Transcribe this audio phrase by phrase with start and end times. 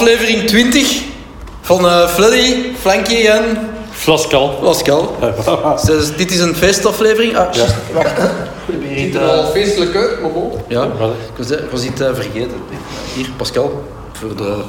[0.00, 1.02] Aflevering 20
[1.60, 3.58] van uh, Fleddy, Flanky en
[3.90, 4.48] Flascal.
[4.48, 5.16] Pascal.
[5.86, 7.36] Dus dit is een feestaflevering.
[7.36, 7.64] Ah, ja.
[7.64, 10.52] Het ziet er al feestelijk uit, maar bon.
[10.68, 10.90] Ja, ik
[11.36, 12.62] was, ik was iets uh, vergeten.
[13.14, 14.62] Hier, Pascal, voor de,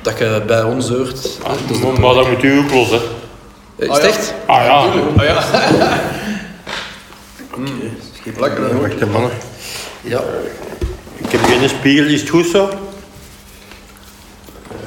[0.00, 1.28] dat je bij ons hoort.
[1.42, 3.00] Ah, maar, maar dat moet u hè.
[3.76, 4.34] Is het echt?
[4.46, 4.78] Ah ja.
[5.16, 5.42] Ah, ja.
[8.40, 8.80] Lekker.
[8.80, 9.30] Wacht mannen.
[10.00, 10.20] Ja.
[11.16, 12.06] Ik heb geen spiegel.
[12.06, 12.68] Is het goed zo?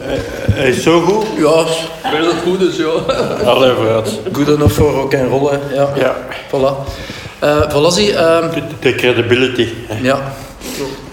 [0.01, 0.07] Eh,
[0.53, 1.25] Hij is zo goed?
[1.37, 1.63] Ja,
[2.11, 3.13] Bij dat goed is, ja.
[3.49, 4.19] Allee, vooruit.
[4.31, 5.59] good enough voor rock en rollen.
[5.73, 6.15] Ja, Ja.
[6.47, 6.89] voilà.
[7.43, 8.13] Uh, voilà, zie.
[8.15, 8.49] ehm,
[8.79, 9.67] De, credibility.
[10.01, 10.33] ja.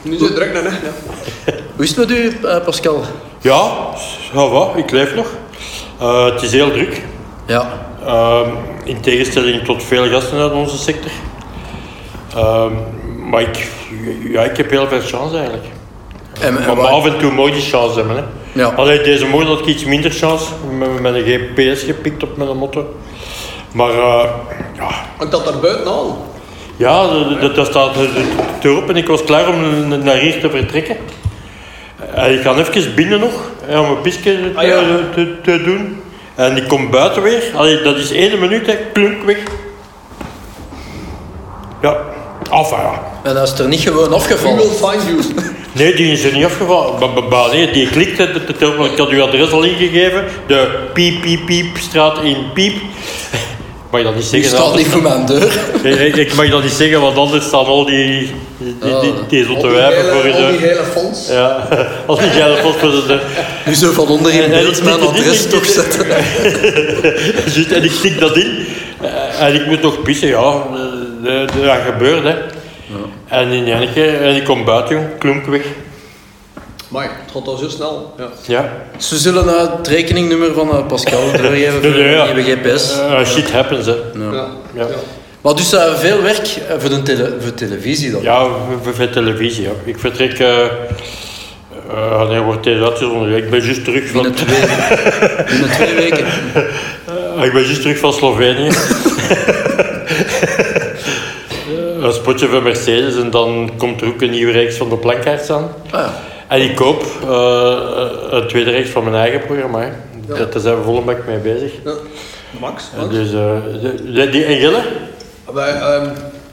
[0.03, 0.73] Nu zit het direct naar net.
[0.83, 1.53] Ja.
[1.77, 3.03] Hoe is het met u, eh, Pascal?
[3.41, 3.61] Ja,
[4.31, 5.27] ça va, ik leef nog.
[6.01, 7.03] Eh, het is heel druk.
[7.47, 7.67] Ja.
[8.07, 8.49] Ehm,
[8.85, 11.11] in tegenstelling tot veel gasten uit onze sector.
[12.37, 12.73] Ehm,
[13.31, 13.69] maar ik,
[14.31, 15.67] ja, ik heb heel veel chance eigenlijk.
[16.41, 18.17] En, en Maar, af en toe moet je chance hebben.
[18.17, 18.23] Hè.
[18.53, 18.67] Ja.
[18.67, 20.45] Allee, deze morgen had ik iets minder chance.
[20.79, 21.25] Met, met een
[21.57, 22.85] GPS gepikt op mijn motor.
[23.73, 24.25] Maar eh,
[24.77, 24.89] ja,
[25.21, 26.17] Ik dat daar buiten aan.
[26.77, 27.07] ja
[27.55, 27.91] dat, staat
[28.63, 30.97] erop en ik was klaar om naar hier te vertrekken.
[32.15, 34.81] En ik ga even binnen nog, hè, om een pisje te, Ah, ja.
[35.15, 36.03] te, te doen.
[36.35, 37.43] En ik kom buiten weer.
[37.55, 39.39] Allee, dat is één minuut, hè, klunk weg.
[41.83, 41.97] Ja,
[42.51, 43.03] af ja.
[43.23, 44.57] En dat is er niet gewoon We afgevallen.
[44.59, 45.23] will find you.
[45.73, 47.73] Nee, die is er niet afgevallen.
[47.73, 50.25] Die klikt, ik had uw adres al ingegeven.
[50.47, 52.75] De piep, piep, piep, straat in piep.
[53.91, 54.59] Mag je dat niet Die zeggen?
[54.59, 55.53] staat niet voor mijn deur.
[56.07, 59.45] Ik, ik- mag dat niet zeggen, want anders staan al die, die, die, die, die
[59.45, 60.59] zotte die wijven voor je Al die deur.
[60.69, 61.29] geile fonds.
[61.29, 61.69] Ja,
[62.07, 63.21] al die geile post voor de deur.
[63.67, 66.07] Nu zo van onder in beeld mijn adres toch zetten.
[67.77, 68.67] En ik tik dat in.
[69.01, 70.39] Eh, En ik moet nog pissen, ja.
[70.43, 70.63] Eh,
[71.25, 72.35] Dat, dat gebeurt, hè.
[73.27, 75.65] En in keer, en ik kom buiten, jong, klunk weg.
[76.89, 78.15] Maar het gaat al zo snel.
[78.19, 78.29] Ja.
[78.47, 78.73] Ja.
[78.99, 82.27] Ze zullen uh, het rekeningnummer van uh, Pascal doorgeven voor Nee, nee, ja.
[82.27, 82.99] de nieuwe GPS.
[82.99, 83.93] Eh, shit happens, hè.
[83.93, 84.33] Ja.
[84.33, 84.47] Ja.
[84.75, 84.87] Ja.
[85.41, 88.23] Maar dus uh, veel werk uh, voor, de tele voor televisie dan?
[88.23, 88.47] Ja,
[88.83, 89.63] voor, voor televisie.
[89.63, 89.71] Ja.
[89.85, 90.39] Ik vertrek.
[90.39, 90.65] eh
[91.91, 93.37] uh, wanneer wordt deze uitgezonden?
[93.37, 94.23] Ik ben juist terug van.
[94.23, 94.61] Binnen twee,
[95.47, 96.27] binnen twee weken.
[97.37, 98.71] Eh, ik ben juist terug van Slovenië.
[102.03, 104.97] Eh, een spotje van Mercedes en dan komt er ook een nieuwe reeks van de
[104.97, 105.63] plankaarts aan.
[105.91, 106.15] Ah, ja.
[106.49, 107.77] En ik koop eh,
[108.31, 109.81] een tweede reeks van mijn eigen programma.
[109.81, 109.87] hè.
[110.29, 110.45] Ja.
[110.45, 111.73] Daar zijn we volle bak mee bezig.
[111.85, 111.93] Ja.
[112.61, 113.11] Max, Max.
[113.15, 114.83] Dus, eh, de- de- die, en Gille?
[115.53, 116.07] Wij, ehm,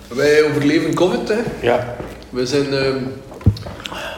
[0.08, 1.30] wij overleven COVID.
[1.30, 1.36] Hè.
[1.62, 1.96] Ja.
[2.30, 2.96] We zijn ehm,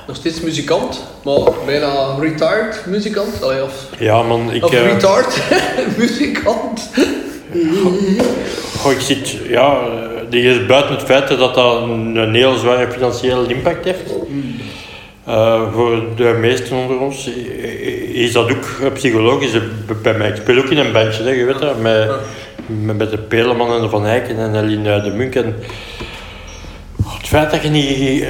[0.07, 3.43] nog steeds muzikant, maar bijna retired muzikant.
[3.43, 4.51] Allee, of Ja, man.
[4.51, 5.37] Ik, of eh, retard
[5.97, 6.89] muzikant.
[8.81, 12.55] Goh, ik zit, ja, eh, die is buiten het feit dat dat een, een heel
[12.55, 14.13] zware financiële impact heeft.
[15.25, 17.29] Eh, voor de meesten onder ons
[18.13, 19.53] is dat ook psychologisch.
[19.53, 19.61] Eh,
[20.01, 22.11] Bij mij, ik speel ook in een bandje, hè, je weet dat, met,
[22.97, 25.35] met, de Peleman en de Van Eycken en Eline de Munk.
[25.35, 25.55] En,
[27.03, 28.25] oh, het feit dat je niet,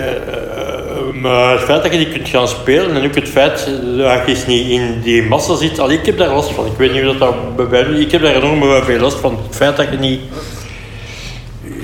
[1.14, 4.44] maar het feit dat je niet kunt gaan spelen en ook het feit dat je
[4.48, 6.66] niet in die massa zit, allee, ik heb daar last van.
[6.66, 9.40] Ik weet niet hoe dat, bij mij ik heb daar enorm veel last van.
[9.48, 10.20] Het feit dat je niet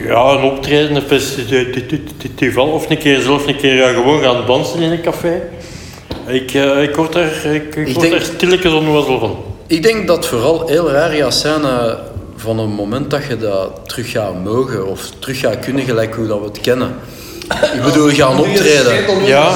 [0.06, 4.92] ja, een optreden, een festival of een keer zelf een keer gewoon gaan dansen in
[4.92, 5.42] een café.
[6.28, 9.38] Ik, eh, ik word daar, ik, ik word daar stilletjes onnoozel van.
[9.68, 11.62] Ik denk dat vooral heel raar zijn
[12.36, 16.28] van het moment dat je dat terug gaat mogen of terug gaat kunnen gelijk hoe
[16.28, 16.96] dat we het kennen.
[17.74, 19.26] Ik bedoel, gaan optreden.
[19.26, 19.52] Ja.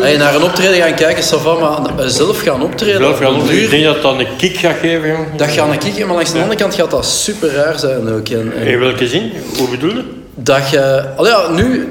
[0.00, 3.00] Hey, naar een optreden gaan kijken, ça va, maar eh, zelf gaan optreden.
[3.00, 3.46] Zelf gaan op doen.
[3.46, 5.26] den Ik duur, denk dat dat een kick gaat geven, jong.
[5.36, 8.28] Dat gaat een kick, maar langs de andere kant gaat dat super raar zijn ook.
[8.28, 9.32] En, en In welke zin?
[9.56, 10.02] Hoe bedoel je?
[10.40, 11.88] dat je, allee, ja, nu,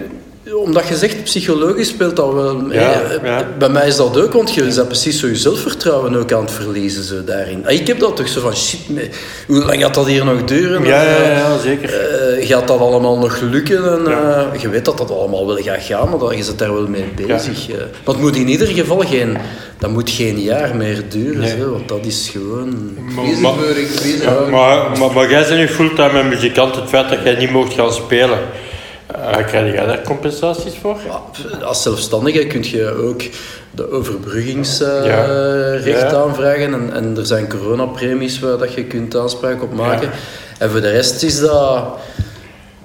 [0.55, 2.79] omdat je zegt psychologisch speelt dat wel mee.
[2.79, 3.47] Ja, Eh, ja.
[3.57, 6.51] Bij mij is dat ook, want je bent precies zo je zelfvertrouwen ook aan het
[6.51, 7.63] verliezen zo daarin.
[7.65, 9.09] Ah, Ik heb dat toch zo van shit, me-
[9.47, 10.83] hoe lang gaat dat hier nog duren?
[10.85, 11.93] Ja, ja, Eh, ja, zeker.
[11.93, 13.91] eh, gaat dat allemaal nog lukken?
[13.91, 14.49] En, Ja.
[14.53, 16.87] eh, je weet dat dat allemaal wel gaat gaan, maar dat, je zit daar wel
[16.87, 17.69] mee bezig.
[17.69, 17.75] eh.
[17.77, 19.37] Maar het moet in ieder geval geen,
[19.79, 21.57] dat moet geen jaar meer duren, Nee.
[21.59, 22.97] zo, want dat is gewoon...
[25.13, 26.75] Maar, jij bent nu fulltime een muzikant.
[26.75, 28.39] Het feit dat jij niet mocht gaan spelen,
[29.31, 30.97] krijg jij daar compensaties voor?
[31.05, 33.21] Ja, Als zelfstandige kun je ook
[33.71, 35.85] de overbruggingsrecht.
[35.85, 36.13] Ja.
[36.13, 36.73] aanvragen.
[36.73, 40.09] En, en er zijn coronapremies waar dat je kunt aanspraak op maken.
[40.59, 41.83] En voor de rest is dat...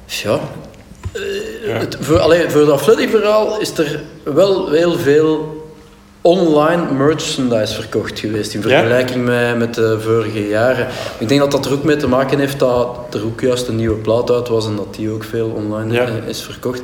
[0.07, 0.41] Ja...
[1.13, 1.79] eh.
[1.79, 5.62] Het, voor, allee, voor dat Fluddy-verhaal is er wel heel veel
[6.23, 8.69] online merchandise verkocht geweest in Ja?
[8.69, 10.87] vergelijking met, met de vorige jaren.
[11.19, 13.77] Ik denk dat dat er ook mee te maken heeft dat er ook juist een
[13.77, 16.07] nieuwe plaat uit was en dat die ook veel online Ja.
[16.07, 16.81] eh, is verkocht.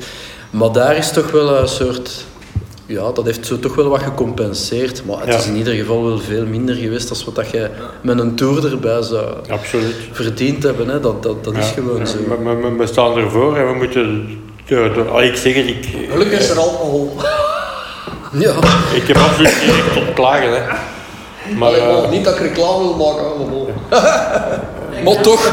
[0.50, 2.24] Maar daar is toch wel een soort
[2.86, 5.02] ja, dat heeft zo toch wel wat gecompenseerd.
[5.06, 5.36] Maar het Ja.
[5.38, 7.68] is in ieder geval wel veel minder geweest dan wat dat je
[8.00, 9.94] met een tour erbij zou Absoluut.
[10.12, 10.88] verdiend hebben.
[10.88, 11.00] Hè.
[11.00, 11.72] Dat, dat, dat is Ja.
[11.74, 12.16] gewoon zo.
[12.28, 14.28] We, we- we- staan ervoor en we moeten...
[15.12, 17.16] Ah, ik zeg het, ik, Gelukkig is er alcohol.
[18.32, 18.52] Ja.
[18.94, 20.52] ik heb absoluut geen recht tot klagen.
[20.54, 20.60] Hè.
[21.56, 25.52] Maar eh, niet dat ik reclame wil maken, hè, maar toch,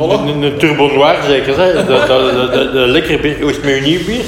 [0.00, 1.72] een, een, een Turbo Noir zeker, hè?
[1.72, 3.40] Dat, dat, dat, dat- dat lekker bier.
[3.40, 4.24] Hoe is het met uw nieuw bier?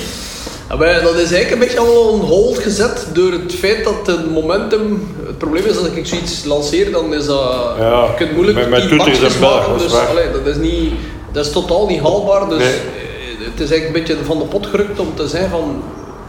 [0.78, 4.30] Maar dat is eigenlijk een beetje allemaal on hold gezet door het feit dat het
[4.32, 5.08] momentum...
[5.26, 7.74] Het probleem is dat als ik zoiets lanceer, dan is dat...
[7.78, 10.46] Ja, je kunt moeilijk met- met tien toeters bakjes en bellen, maken, dus allee, dat,
[10.46, 10.92] is niet,
[11.32, 12.48] dat is totaal niet haalbaar.
[12.48, 12.68] Dus Nee.
[12.68, 15.82] eh, het is eigenlijk een beetje van de pot gerukt om te zeggen van...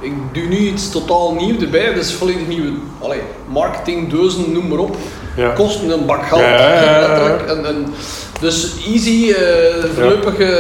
[0.03, 4.77] Ik doe nu iets totaal nieuw erbij, is volledig nieuwe allee, marketing, deuzen, noem maar
[4.79, 4.95] op.
[5.38, 5.50] Ja.
[5.50, 7.41] Kosten een bak geld, Ja, letterlijk.
[7.41, 7.94] En, en,
[8.39, 10.38] dus easy, eh voorlopig...
[10.39, 10.57] eh,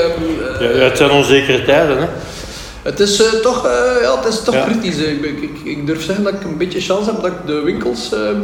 [0.59, 2.05] Ja, het zijn onzekere tijden, hè?
[2.83, 4.97] het is eh, toch, eh, ja, het is toch kritisch.
[4.97, 8.13] Ik, ik, ik durf zeggen dat ik een beetje chance heb dat ik de winkels
[8.13, 8.41] ehm,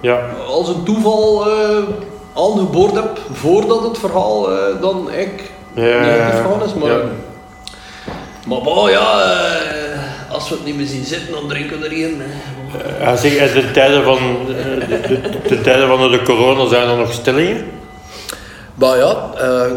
[0.00, 0.20] Ja.
[0.48, 1.76] als een toeval eh,
[2.36, 5.08] aangeboord heb voordat het verhaal eh, dan
[5.74, 6.74] ja, negatief is.
[6.74, 6.98] Maar,
[8.46, 9.89] maar bon, ja, eh,
[10.30, 12.20] als we het niet meer zien zitten, dan drinken we er één.
[12.20, 13.04] hè.
[13.04, 17.12] Ja, zeg, de tijden van de, de, de tijden van de corona zijn er nog
[17.12, 17.64] stellingen?
[18.74, 19.70] maar ja, eh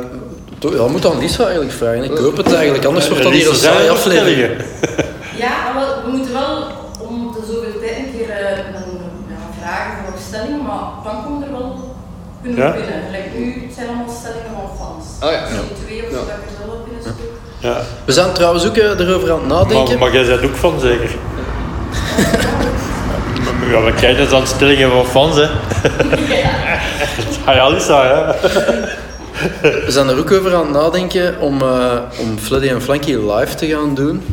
[0.60, 2.04] toch- ja, moet aan Lisa eigenlijk vragen.
[2.04, 4.52] Ik hoop het eigenlijk, anders wordt dat hier een saaie nog aflevering.
[5.46, 6.58] Ja, maar wel, we moeten wel
[7.08, 8.98] om de zoveel tijd een keer eh, een
[9.34, 11.70] ja, vragen voor stelling, maar dan komt er wel
[12.42, 12.72] genoeg Ja?
[12.72, 13.00] binnen.
[13.16, 15.06] Like nu zijn allemaal stellingen van fans.
[15.26, 15.62] Ah, ja.
[15.86, 16.26] Twee of zo Ja.
[16.34, 16.83] dat
[17.64, 17.82] Ja.
[18.06, 20.00] We zijn trouwens ook eh, erover aan het nadenken.
[20.00, 21.10] Maar, maar jij bent ook van, zeker?
[23.44, 25.44] Maar- Ja, we eens aan stellingen van fans, hè?
[27.46, 28.50] Ah ja, Lisa, hè?
[29.62, 33.56] We zijn er ook over aan het nadenken om, eh, om Fleddy en Flanky live
[33.56, 34.24] te gaan doen.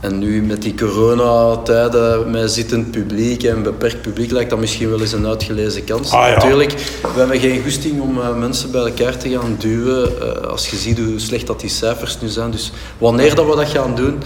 [0.00, 5.00] En nu met die coronatijden, met zittend publiek en beperkt publiek, lijkt dat misschien wel
[5.00, 6.12] eens een uitgelezen kans.
[6.12, 6.34] Ah, ja.
[6.34, 6.72] Natuurlijk,
[7.14, 10.20] we hebben geen goesting om eh, mensen bij elkaar te gaan duwen.
[10.20, 12.50] eh, als je ziet hoe slecht dat die cijfers nu zijn.
[12.50, 14.22] Dus wanneer dat we dat gaan doen,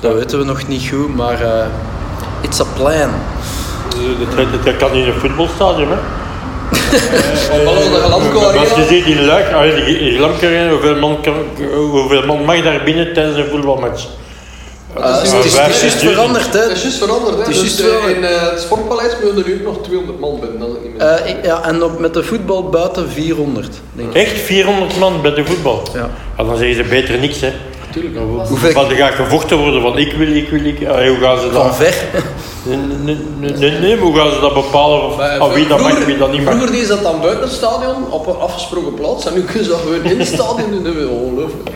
[0.00, 1.14] dat weten we nog niet goed.
[1.14, 1.66] Maar eh,
[2.40, 3.10] it's a plan.
[4.64, 5.96] Dat, kan in een voetbalstadion, hè?
[8.58, 11.18] Als je ziet in Luik, ah, in in Glamkeren, hoeveel man,
[11.74, 14.06] hoeveel man mag daar binnen tijdens een voetbalmatch?
[14.96, 16.60] Eh, het is- het is het is juist veranderd, hè.
[16.60, 17.34] Het is juist veranderd.
[17.34, 17.40] Hè.
[17.40, 18.16] Het is Dus, juist eh, veranderd.
[18.16, 20.96] in eh, het Sportpaleis mogen er nu nog 200 man binnen, dat is het niet
[20.98, 21.06] meer.
[21.08, 24.14] Eh, ik- ja, en op, met de voetbal buiten 400, denk ik.
[24.14, 25.82] Echt 400 man bij de voetbal?
[25.94, 26.10] Ja.
[26.36, 27.52] Ah, dan zeggen ze beter niks, hè?
[27.92, 28.16] Tuurlijk.
[28.48, 31.38] Hoeveel- Want er gaat gevochten worden van ik wil, ik wil, ik ah, Hoe gaan
[31.40, 31.76] ze Van dat...
[31.76, 31.94] ver.
[32.64, 35.06] Nee, nee, nee, nee, nee, maar hoe gaan ze dat bepalen?
[35.06, 36.54] Of, Maar, ah, wie dat mag, vroeger- wie dat niet mag?
[36.54, 39.26] Vroeger ze dat dan buiten het stadion, op een afgesproken plaats.
[39.26, 40.82] En nu kunnen ze dat gewoon in het stadion doen.
[40.84, 41.68] Dat is ongelooflijk.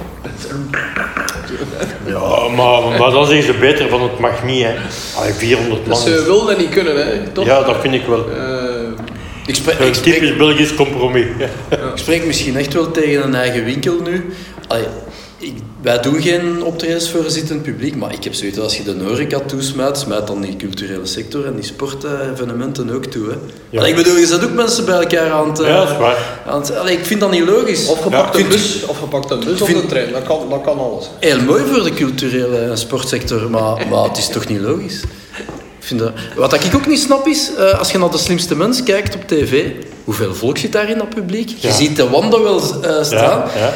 [2.06, 4.74] Ja, maar, maar dan zeggen ze beter van het mag niet, hè?
[5.16, 6.02] Ah, 400 Dus man.
[6.14, 7.28] ze wilden en niet kunnen, hè.
[7.28, 7.44] Toch?
[7.44, 8.30] Ja, dat vind ik wel.
[8.30, 8.44] Eh,
[9.46, 11.24] Ik spreek, Een ik, spreek, typisch Belgisch compromis.
[11.70, 14.34] ik spreek misschien echt wel tegen een eigen winkel nu.
[14.68, 14.84] Allee,
[15.38, 15.52] ik,
[15.82, 18.96] wij doen geen optredens voor een zittend publiek, maar ik heb zoiets als je de
[19.04, 23.28] horeca toesmijt, smijt dan die culturele sector en die sportevenementen ook toe.
[23.28, 23.34] Hè.
[23.70, 23.78] Ja.
[23.78, 25.60] Allee, ik bedoel, je zet ook mensen bij elkaar aan het...
[25.60, 26.16] eh, Ja, dat is waar.
[26.46, 27.88] aan het- allee, ik vind dat niet logisch.
[27.88, 30.12] of gepakt Ja, een bus, of gepakt een bus of vind- een trein.
[30.12, 31.04] Dat kan, dat kan alles.
[31.20, 35.02] Heel mooi voor de culturele en sportsector, maar, maar het is toch niet logisch.
[35.78, 38.56] Ik vind dat, wat ik ook niet snap is, eh, als je naar de slimste
[38.56, 39.64] mens kijkt op tv,
[40.04, 41.48] hoeveel volk zit daar in dat publiek?
[41.58, 43.72] Je ziet de wanden wel eh, staan, Ja, ja.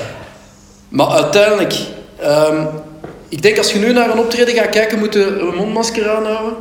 [0.91, 1.75] Maar uiteindelijk,
[2.21, 2.65] ehm,
[3.29, 6.53] ik denk als je nu naar een optreden gaat kijken, moet je een mondmasker aanhouden.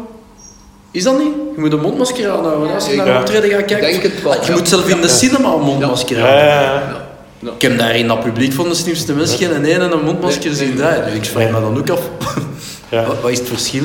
[0.91, 1.33] Is dat niet?
[1.55, 3.91] Je moet een mondmasker aanhouden als je naar een optreden gaat kijken.
[3.91, 4.51] denk het wel, Je ja.
[4.57, 6.49] moet zelf in de cinema een mondmasker Ja, aanhouden.
[6.89, 7.01] ja,
[7.39, 7.51] ja.
[7.55, 10.45] Ik heb daar in dat publiek van de slimste mensen geen ene en een mondmasker
[10.49, 11.03] Nee, zien nee.
[11.05, 12.01] Dus ik vraag me dan ook af,
[12.89, 13.05] Ja.
[13.07, 13.83] wat, wat is het verschil?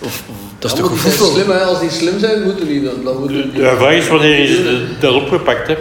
[0.00, 0.22] Of, of-
[0.58, 1.32] dat is Ja, toch gevoel?
[1.32, 1.60] slim, hè.
[1.60, 2.94] Als die slim zijn, moeten die dan.
[3.04, 5.76] dan moeten die, De vraag is wanneer is het, dat opgepakt, hè?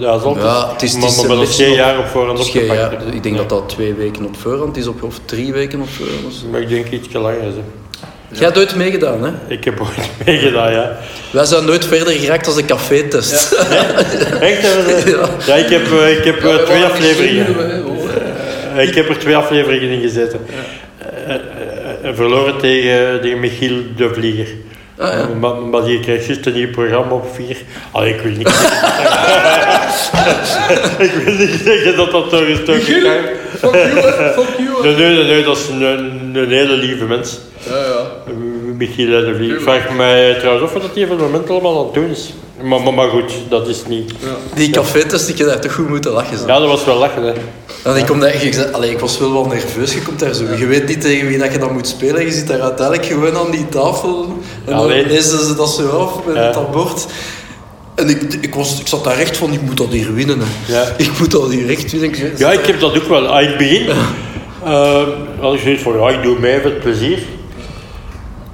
[0.00, 0.44] Is altijd.
[0.44, 2.88] Ja, het is- het maar, een geen jaar op voorhand Dus hè.
[3.12, 6.26] ik denk dat dat twee weken op voorhand is, op, of drie weken op voorhand.
[6.32, 6.44] is.
[6.50, 7.40] Maar ik denk iets langer.
[7.40, 7.48] Hè.
[8.32, 9.30] Jij hebt ooit meegedaan, hè?
[9.48, 10.96] Ik heb ooit meegedaan, ja.
[11.30, 13.52] Wij zijn nooit verder geraakt als de café-test.
[14.40, 14.62] Echt?
[14.62, 15.10] hè?
[15.10, 15.28] Ja.
[15.46, 17.46] Ja, ik heb, eh, ik heb Ja, eh, twee afleveringen.
[17.46, 17.82] hè.
[18.80, 20.40] Eh, Ik heb er twee afleveringen in gezeten.
[20.98, 21.40] Eh, eh,
[22.02, 24.46] eh, verloren tegen, tegen Michiel de Vlieger.
[24.98, 25.28] Ah, ja.
[25.40, 27.56] maar, maar die krijgt juist een nieuw programma op vier.
[27.90, 28.48] Allee, ik wil niet
[31.06, 33.72] Ik wil niet zeggen dat dat toch een stukje Michiel, kan.
[33.72, 34.32] fuck you, hè.
[34.42, 34.82] Fuck you.
[34.82, 37.38] Nee, nee, nee, dat is een, een, hele lieve mens.
[37.68, 37.82] Ja, ja.
[38.26, 38.32] Eh,
[38.76, 39.56] Michiel de Vlieger.
[39.56, 42.32] Ik vraag mij trouwens af wat hij op het moment allemaal aan het doen is.
[42.62, 44.12] Maar, maar, maar goed, dat is niet...
[44.54, 46.38] Die café-test, ik heb daar toch goed moeten lachen.
[46.38, 46.46] Zo.
[46.46, 47.32] Ja, dat was wel lachen, hè.
[47.84, 50.34] En ik, kom daar, ik, zei- allee, ik was wel wel nerveus, je komt daar
[50.34, 50.44] zo.
[50.58, 52.24] Je weet niet tegen wie dat je dan moet spelen.
[52.24, 54.24] Je zit daar uiteindelijk gewoon aan die tafel.
[54.64, 55.06] En dan Allee.
[55.06, 56.52] lezen ze dat zo af met Ja.
[56.52, 57.06] dat bord.
[58.00, 60.38] En ik, ik, was, ik zat daar echt van, ik moet dat hier winnen.
[60.40, 60.72] Hè.
[60.74, 60.84] Ja.
[60.96, 62.10] Ik moet dat hier echt winnen.
[62.10, 63.28] Ik- Ja, ik heb dat ook wel.
[63.28, 63.86] Aan het begin
[64.64, 65.02] eh,
[65.40, 67.18] had ik zoiets van, ja, ik doe mij even het plezier.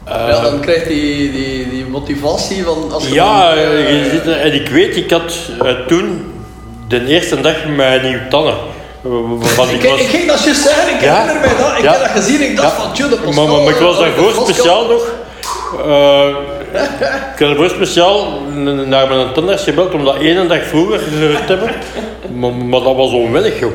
[0.04, 2.92] Eh, ja, dan krijgt die, die, die motivatie van...
[2.92, 5.70] Als je Ja, dan, eh, eh, je zit er- en ik weet, ik had eh,
[5.86, 6.24] toen
[6.88, 8.54] de eerste dag mijn nieuwe tanden.
[9.04, 9.10] Eh,
[9.56, 11.20] Want Ik, ik was, ik ging dat juist zeggen, ik Ja.
[11.20, 11.76] herinner mij dat.
[11.78, 11.92] Ik Ja.
[11.92, 12.82] heb dat gezien, ik dacht Ja.
[12.82, 13.46] van, tjoe, de maar, Pascal...
[13.46, 15.04] maar, maar ik was eh, daarvoor speciaal nog.
[17.34, 18.40] Ik ervoor speciaal
[18.86, 21.70] naar mijn tandarts gebeld om dat ene dag vroeger te hebben.
[22.38, 23.72] Maar, maar dat was onwillig, joh.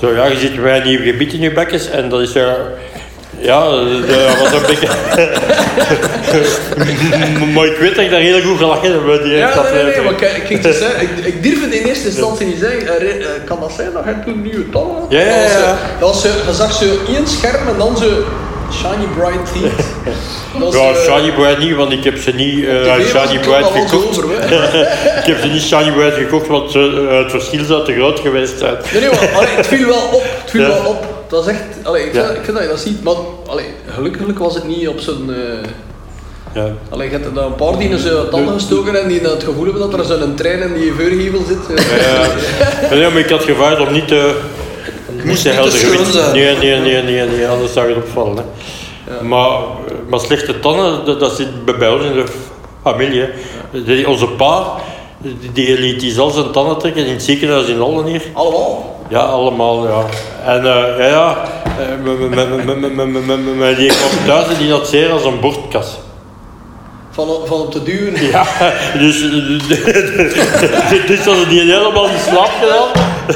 [0.00, 2.34] Zo, ja, je zit bij een nieuw gebied in je bekjes en dat is...
[2.34, 2.52] eh,
[3.38, 4.88] ja, dat was een beetje...
[7.54, 9.84] maar ik weet dat ik daar heel goed gelachen heb bij die Ja, nee, nee,
[9.84, 13.00] nee, maar kijk, ik, dus ik, ik durf het in eerste instantie niet zeggen.
[13.00, 15.06] Eh, eh, kan dat zijn dat hij toen nieuwe tanden had?
[15.08, 15.78] Ja, ja, ja.
[16.00, 18.24] Dat was, je zag zo één scherm en dan zo
[18.72, 19.86] shiny bright teeth.
[20.72, 24.18] Ja, eh, Shiny Bright niet, want ik heb ze niet eh, uit Shiny Bright gekocht.
[25.20, 28.20] ik heb ze niet Shiny Bright gekocht, want ze, eh, het verschil zou te groot
[28.20, 28.76] geweest zijn.
[28.92, 30.22] Nee, nee, maar allee, het viel wel op.
[30.42, 30.68] Het viel Ja.
[30.68, 31.06] wel op.
[31.28, 31.62] Dat was echt...
[31.82, 32.24] Allee, ik, Ja.
[32.26, 33.14] vind, ik vind dat je dat ziet, maar
[33.46, 35.34] allee, gelukkig was het niet op zo'n...
[35.34, 36.68] eh Ja.
[36.90, 39.64] allee, je hebt er een paar die in zijn tanden gestoken en die het gevoel
[39.64, 41.78] hebben dat er zo'n trein in die vuurgevel zit.
[42.90, 44.34] Ja, ja, maar ik had gevraagd om niet te,
[45.24, 46.32] Moest helder gewit.
[46.32, 48.36] Nee, nee, nee, nee, nee, anders zou je opvallen.
[48.36, 48.42] Hè.
[49.22, 49.58] Maar,
[50.08, 52.24] maar slechte tanden, dat, zit bij ons in de
[52.82, 53.28] familie.
[54.08, 54.66] Onze pa,
[55.52, 58.22] die liet die zelfs zijn tanden trekken in het ziekenhuis in Holland hier.
[58.32, 59.00] Allemaal?
[59.08, 60.04] Ja, allemaal, ja.
[60.44, 61.36] En uh, ja, ja,
[63.74, 65.98] die kwam thuis en die dat zeer als een bordkas.
[67.14, 68.22] Van, van op te duwen.
[68.30, 68.46] Ja,
[68.98, 69.20] dus,
[71.06, 72.88] dus hadden die helemaal in slaap gedaan.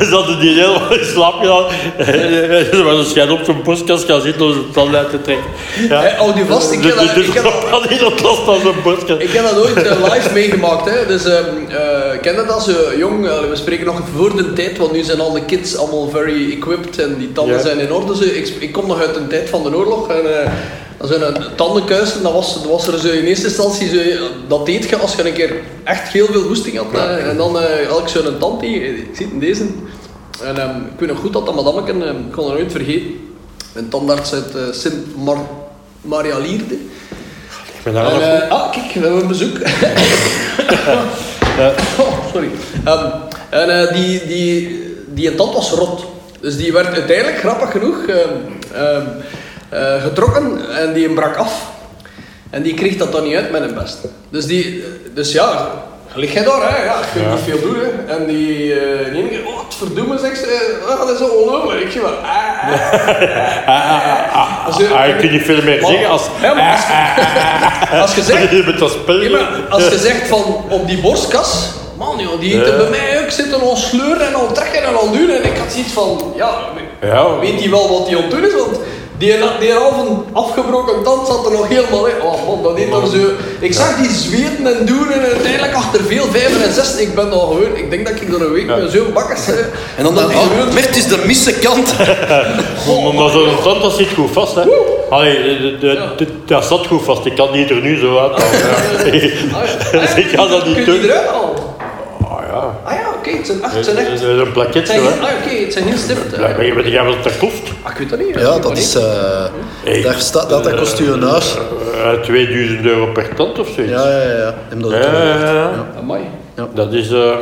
[0.07, 1.65] Ze hadden die helemaal in slaap gedaan.
[2.71, 5.47] Ze waren waarschijnlijk op zo'n postkast gaan zitten om zijn tanden uit te trekken.
[5.89, 6.01] Ja.
[6.01, 8.83] Hey, houd u vast, ik dus, heb dat- dus had niet dat last van zo'n
[8.83, 9.21] postkast.
[9.21, 10.91] Ik heb dat ooit eh, live meegemaakt.
[10.91, 11.07] Hè.
[11.07, 14.79] Dus, ehm eh, ken dat als je jong, eh, we spreken nog voor de tijd,
[14.79, 18.17] want nu zijn al de kids allemaal very equipped en die tanden zijn in orde.
[18.17, 18.23] Zo.
[18.25, 20.25] Ik, ik kom nog uit de tijd van de oorlog en
[20.97, 24.21] eh als je een tandenkuisten, dan was, was er zo in eerste instantie zo, eh,
[24.49, 25.53] dat deed je als je een keer
[25.85, 26.87] echt heel veel hoesting had.
[26.93, 29.67] eh, en dan eh, had ik zo'n tand die, ik zit in deze.
[30.43, 33.11] En ehm, ik weet nog goed dat dat madameke, eh, ik kon dat nooit vergeten,
[33.75, 35.39] een tandarts uit eh, Sint Mar
[36.01, 36.75] Maria Lierde.
[36.75, 39.57] Ik ben daar En, eh, ah, kijk, we hebben een bezoek.
[41.99, 42.51] oh, sorry.
[42.85, 43.07] Ehm,
[43.51, 46.05] en eh, die, die, die tand was rot.
[46.41, 47.97] Dus die werd uiteindelijk, grappig genoeg,
[49.69, 51.53] eh, getrokken en die brak af.
[52.51, 53.99] En die kreeg dat dan niet uit met een best.
[54.29, 55.69] Dus, die, dus ja,
[56.15, 56.85] lig jij daar, hè?
[56.85, 57.31] Ja, je kunt Ja.
[57.35, 57.77] niet veel doen.
[57.81, 58.15] Hè?
[58.15, 61.81] En die, die ene keer, oh, het verdoemen, zegt ze, oh, dat is zo onnodig.
[61.81, 62.13] Ik zeg maar,
[63.67, 66.23] ah, ah, Ah, Dus, eh, ah, je kunt niet veel meer zeggen als...
[66.43, 69.23] Ja, maar als, als je zegt, Je bent.
[69.23, 72.77] Ja, maar als je zegt van op die borstkas, man joh, die heeft Ja.
[72.77, 75.31] bij mij ook zitten al sleuren en al trekken en al doen.
[75.31, 76.51] En ik had zoiets van, ja,
[77.01, 77.39] Ja.
[77.39, 78.55] weet hij wel wat hij aan het doen is?
[78.55, 78.79] Want
[79.19, 82.15] die, die halve afgebroken tand zat er nog helemaal in.
[82.23, 83.27] Oh man, dat deed er zo.
[83.61, 87.33] Ik zag die zweten en doen en uiteindelijk achter veel vijven en zes, ik ben
[87.33, 89.47] al gewoon, ik denk dat ik er een week met zo'n bakkers.
[89.97, 91.95] En dan dat dan, die gewoon- oh, Mert is de misse kant.
[92.87, 94.63] Maar, maar zo'n tand dat zit goed vast, hè.
[95.11, 97.25] Allee, de, de, de- dat zat goed vast.
[97.27, 98.33] Ik kan die er nu zo uit.
[98.33, 99.99] Ah, ja.
[100.01, 100.95] Dus ik ga dat niet Kun doen.
[100.95, 101.51] je die eruit halen?
[102.29, 103.06] Ah ja.
[103.27, 104.15] Ja, oké, het zijn, ach, het zijn Dat echt...
[104.15, 104.39] is een
[104.73, 105.09] Het zijn, hè.
[105.09, 106.37] ah, oké, het zijn heel stipt.
[106.37, 107.63] Ja, weet je- weet jij wat dat kost?
[107.83, 108.35] Ah, ik weet dat niet.
[108.41, 108.95] Ja, ik dat is...
[108.95, 109.45] eh
[109.85, 110.03] Hey.
[110.03, 111.55] daar staat, dat, dat kost u een huis.
[111.95, 113.93] Eh, 2000 euro per tand of zoiets.
[113.93, 114.55] Ja, ja, ja.
[114.69, 115.87] Hem dat Ja, ja, ja.
[115.99, 116.21] Amai.
[116.75, 117.11] Dat is...
[117.11, 117.37] eh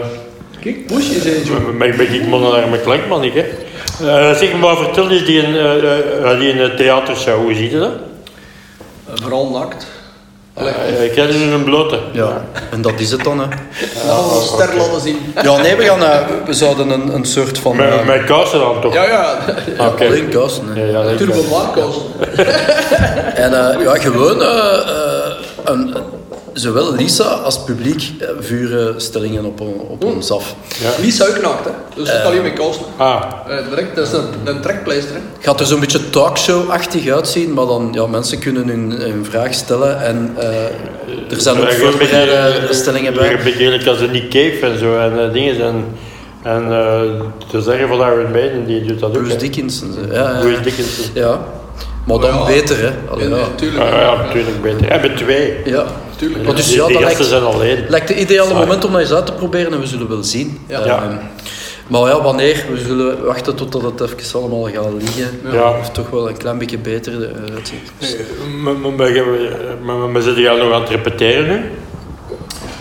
[0.61, 1.53] Kijk, push is eentje.
[1.79, 3.41] maar ik ben ik man naar mijn klankman, niet, hè.
[4.07, 7.71] Eh, zeg maar, vertel eens die een, eh, eh, die een eh, theatershow, hoe ziet
[7.71, 7.91] je dat?
[9.07, 9.87] Eh, Vooral nakt.
[10.55, 11.99] Allee, Uh, ik ken in een blote.
[12.13, 13.45] Ja, en dat is het dan, hè.
[13.45, 15.19] een ster laten zien.
[15.43, 17.77] Ja, nee, we, gaan, eh, we zouden een, een soort van...
[17.77, 18.95] Met, eh, met kousen dan toch?
[18.95, 19.37] Ja, ja.
[19.87, 20.05] Oké.
[20.07, 20.81] Alleen kousen, hè.
[20.83, 21.97] Ja, ja, dat- Turbo Marcos.
[23.35, 25.33] En eh, ja, gewoon eh, eh,
[25.65, 25.95] een,
[26.55, 30.55] zowel Lisa als publiek eh, vuren stellingen op, op ons af.
[31.01, 31.71] Lisa ook nakt, hè.
[31.95, 32.83] Dus het alleen met kousen.
[32.97, 37.67] Ah, Eh, direct, dat is een, een trekpleister, gaat er zo'n beetje talkshow-achtig uitzien, maar
[37.67, 40.47] dan, ja, mensen kunnen hun, hun vraag stellen en eh,
[41.31, 43.29] er zijn ook Ja, een beetje- voorbereide stellingen Een bij.
[43.45, 45.61] beetje eigenlijk als een Nick Cave en zo en dingen.
[45.61, 45.85] En,
[46.43, 47.01] en eh,
[47.51, 49.23] te zeggen van Iron Maiden, die doet dat ook.
[49.23, 49.37] Bruce.
[49.37, 49.95] Dickinson.
[50.11, 50.41] Ja, ja.
[50.41, 51.05] Bruce Dickinson.
[51.15, 51.41] Ja,
[52.07, 52.45] maar dan Ja.
[52.47, 52.91] beter, hè.
[53.11, 53.43] Allee, Ja, ja.
[53.43, 53.83] natuurlijk.
[53.85, 54.89] Ah, ja, natuurlijk beter.
[54.89, 55.57] En met twee.
[55.65, 55.85] Ja.
[56.17, 56.45] Tuurlijk.
[56.45, 57.85] Maar dus die, ja, die dat gasten lijkt, zijn alleen.
[57.89, 60.59] lijkt de ideale moment om dat eens uit te proberen en we zullen wel zien.
[60.69, 60.81] Ja.
[60.81, 61.21] Eh, Ja.
[61.89, 62.65] maar ja, wanneer?
[62.71, 65.41] We zullen wachten totdat het even allemaal gaat liggen.
[65.53, 65.79] Ja.
[65.79, 67.93] Of toch wel een klein beetje beter eh, uitziet.
[69.83, 71.61] Maar- maar zitten jij nog aan het repeteren nu?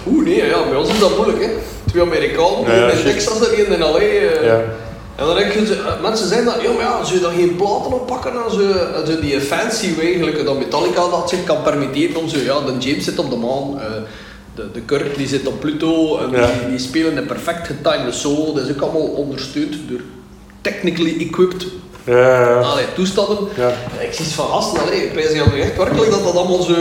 [0.08, 1.50] Oeh, nee, ja, bij ons is dat moeilijk, hè.
[1.86, 3.04] Twee Amerikanen, Ja, die in juist.
[3.04, 3.98] Texas en één in L.A.
[4.00, 4.46] eh.
[4.46, 4.62] Ja.
[5.16, 7.34] En dan denk je, ze- eh, mensen zeggen dat, ja, maar ja, zou je dan
[7.34, 11.44] geen platen oppakken en zo, en zo die fancy way, eigenlijk dat Metallica dat zich
[11.44, 13.86] kan permitteren om zo, ja, de James zit op de maan, eh,
[14.56, 16.46] de, de Kirk die zit op Pluto, en Ja.
[16.46, 20.00] die, die spelen een perfect getimede solo, dat is ook allemaal ondersteund door
[20.62, 21.66] technically equipped
[22.06, 23.38] Ja, allee, toestanden.
[23.56, 23.72] Ja.
[24.00, 26.74] Ik zie van gasten, allee, ik wijs je echt werkelijk dat dat allemaal zo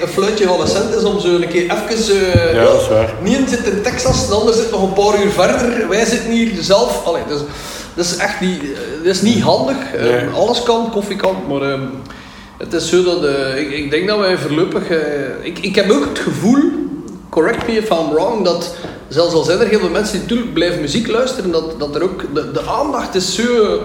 [0.00, 2.32] een fluitje van een cent is om zo een keer even...
[2.32, 3.12] eh, Ja, dat is waar.
[3.24, 5.88] de een zit in Texas, de ander zit nog een paar uur verder.
[5.88, 7.04] Wij zitten hier zelf.
[7.06, 7.40] Allee, is,
[7.94, 9.76] dat is echt niet, eh, dat is niet handig.
[9.94, 10.28] Eh, Nee.
[10.34, 11.82] alles kan, koffie kan, maar ehm,
[12.58, 14.90] het is zo dat eh, ik, ik denk dat wij voorlopig.
[14.90, 14.98] eh,
[15.44, 16.62] ik, ik heb ook het gevoel,
[17.28, 18.74] correct me if I'm wrong, dat
[19.08, 22.02] zelfs al zijn er heel veel mensen die natuurlijk blijven muziek luisteren, dat, dat er
[22.02, 23.78] ook de, de aandacht is zo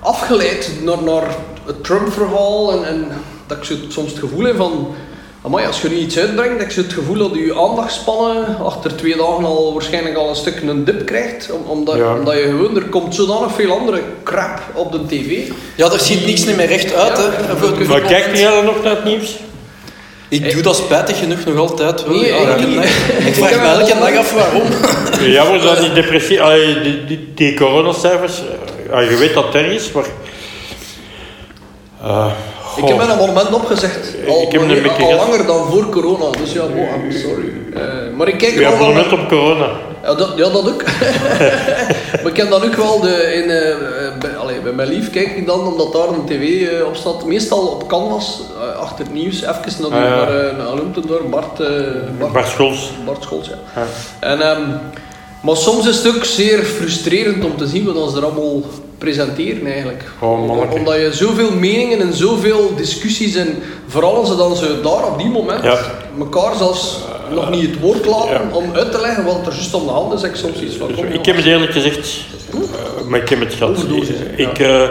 [0.00, 1.36] afgeleid naar, naar
[1.66, 3.08] het Trump-verhaal en, en
[3.46, 4.86] dat ik zo soms het gevoel heb van.
[5.44, 8.96] Amai, als je nu iets uitbrengt, dat ik zo het gevoel dat je aandachtspannen achter
[8.96, 11.50] twee dagen al waarschijnlijk al een stuk een dip krijgt.
[11.52, 12.14] om- Omdat, Ja.
[12.14, 15.50] omdat je gewoon, er komt zodanig veel andere crap op de tv.
[15.76, 17.16] Ja, er ziet niks niet meer recht uit.
[17.18, 18.06] Ja, hè, ja, voor het maar Maar moment.
[18.06, 19.36] kijk jij dan nog naar het nieuws?
[20.28, 22.04] Ik doe dat spijtig genoeg nog altijd.
[22.04, 22.76] Wel, Nee, ja, ik elke niet.
[22.76, 22.84] dag.
[23.26, 24.62] Ik vraag heb me elke dag af waarom.
[25.20, 26.40] Ja, maar dat die depressie,
[26.82, 28.42] die, die, die coronacijfers,
[28.92, 30.06] eh, je weet dat er is, maar.
[32.76, 34.14] Ik heb mijn abonnement opgezegd.
[34.28, 36.30] Al, Ik heb een al langer dan voor corona.
[36.30, 37.52] Dus ja, wow, I'm sorry.
[37.74, 37.82] Eh,
[38.16, 39.68] maar ik kijk wel abonnement op corona.
[40.02, 40.82] Ja, dat, ja, dat ook.
[42.22, 45.36] maar ik ken dan ook wel de, in, eh, bij, allee, bij mijn lief kijk
[45.36, 48.40] ik dan, omdat daar een tv eh, op staat, meestal op canvas,
[48.80, 50.52] achter het nieuws, even naar, Ah, ja.
[50.56, 51.28] naar, daar?
[51.30, 51.58] Bart,
[52.18, 52.90] Bart, Bart Scholz.
[53.04, 53.54] Bart Scholz, ja.
[53.74, 53.86] Ja.
[54.20, 54.62] En, ehm,
[55.40, 58.62] maar soms is het ook zeer frustrerend om te zien wat ze er allemaal
[59.02, 60.02] presenteren eigenlijk.
[60.18, 60.72] Oh.
[60.72, 65.18] Omdat je zoveel meningen en zoveel discussies en vooral als ze dan zo daar op
[65.18, 65.78] die moment Ja.
[66.18, 66.98] elkaar zelfs
[67.34, 68.42] nog niet het woord laten Ja.
[68.52, 70.88] om uit te leggen wat er juist om de hand is, ik soms iets van.
[70.88, 72.58] Dus ik heb het eerlijk gezegd, eh,
[73.08, 73.84] maar ik heb het gehad.
[74.36, 74.88] Ik, eh,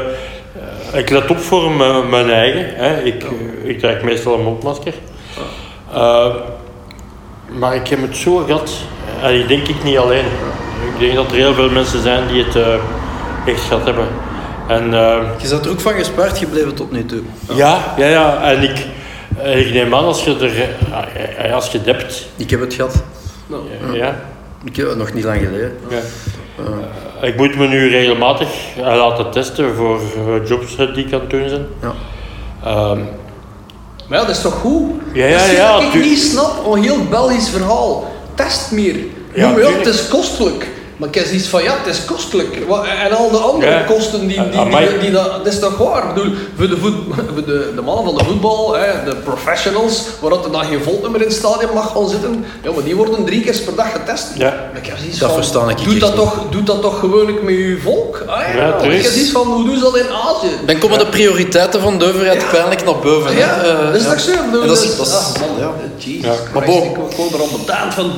[0.94, 1.72] ik let op voor
[2.10, 2.66] mijn, eigen.
[2.76, 3.02] Hè.
[3.04, 4.94] Ik, eh, ik draag meestal een mondmasker.
[5.94, 6.36] Eh,
[7.60, 8.72] maar ik heb het zo gehad,
[9.22, 10.26] en ik denk ik niet alleen.
[10.94, 12.56] Ik denk dat er heel veel mensen zijn die het
[13.46, 14.08] eh, echt gehad hebben.
[14.68, 17.22] En eh, Je bent er ook van gespaard gebleven tot nu toe.
[17.56, 18.86] ja, ja, ja, en ik,
[19.42, 20.70] eh, ik neem aan als je er,
[21.46, 23.04] eh, als je dept, Ik heb het gehad.
[23.48, 24.16] Nou, ja,
[24.64, 25.78] Ik heb het nog niet lang geleden.
[25.90, 25.98] Ja.
[27.22, 31.14] Eh, ik moet me nu regelmatig eh, laten testen voor eh, jobs eh, die ik
[31.14, 31.66] aan het doen zijn.
[31.82, 31.94] Ja.
[32.66, 33.00] Ehm,
[34.08, 34.92] Maar ja, dat is toch goed?
[35.14, 38.12] Ja, ja, dat is ja, wat ik niet snap, een heel Belgisch verhaal.
[38.36, 38.96] Test meer.
[38.96, 39.78] Ja, Ja, ja, tuurlijk.
[39.78, 40.68] het is kostelijk.
[41.02, 42.56] Maar ik heb zoiets van, ja, het is kostelijk.
[43.06, 43.82] En al de andere Ja.
[43.82, 44.88] kosten die, die, die, Amai.
[44.90, 46.08] die, die dat, dat is toch waar?
[46.08, 46.94] Ik bedoel, voor de, voet,
[47.34, 50.84] voor de, de mannen van de voetbal, hè, de professionals, waar dat er dan geen
[50.84, 53.92] volnummer in het stadion mag gaan zitten, ja, maar die worden drie keer per dag
[53.92, 54.28] getest.
[54.38, 54.50] Ja.
[54.72, 57.44] Maar ik heb zoiets Dat van, verstaan ik doe dat, toch, doe dat toch gewoonlijk
[57.44, 58.24] met je volk?
[58.28, 60.56] Ah, ja, Ja, ik heb zoiets van, hoe doen ze dat in Azië?
[60.66, 63.32] Dan komen de prioriteiten van de overheid pijnlijk naar boven.
[63.34, 63.40] hè.
[63.40, 64.32] Ja, Eh, dat is toch zo?
[64.68, 65.72] Dat is- dat is- ah, man, ja.
[65.98, 66.26] Jesus.
[66.54, 68.12] Maar Christ, ik ik word er al betaald van.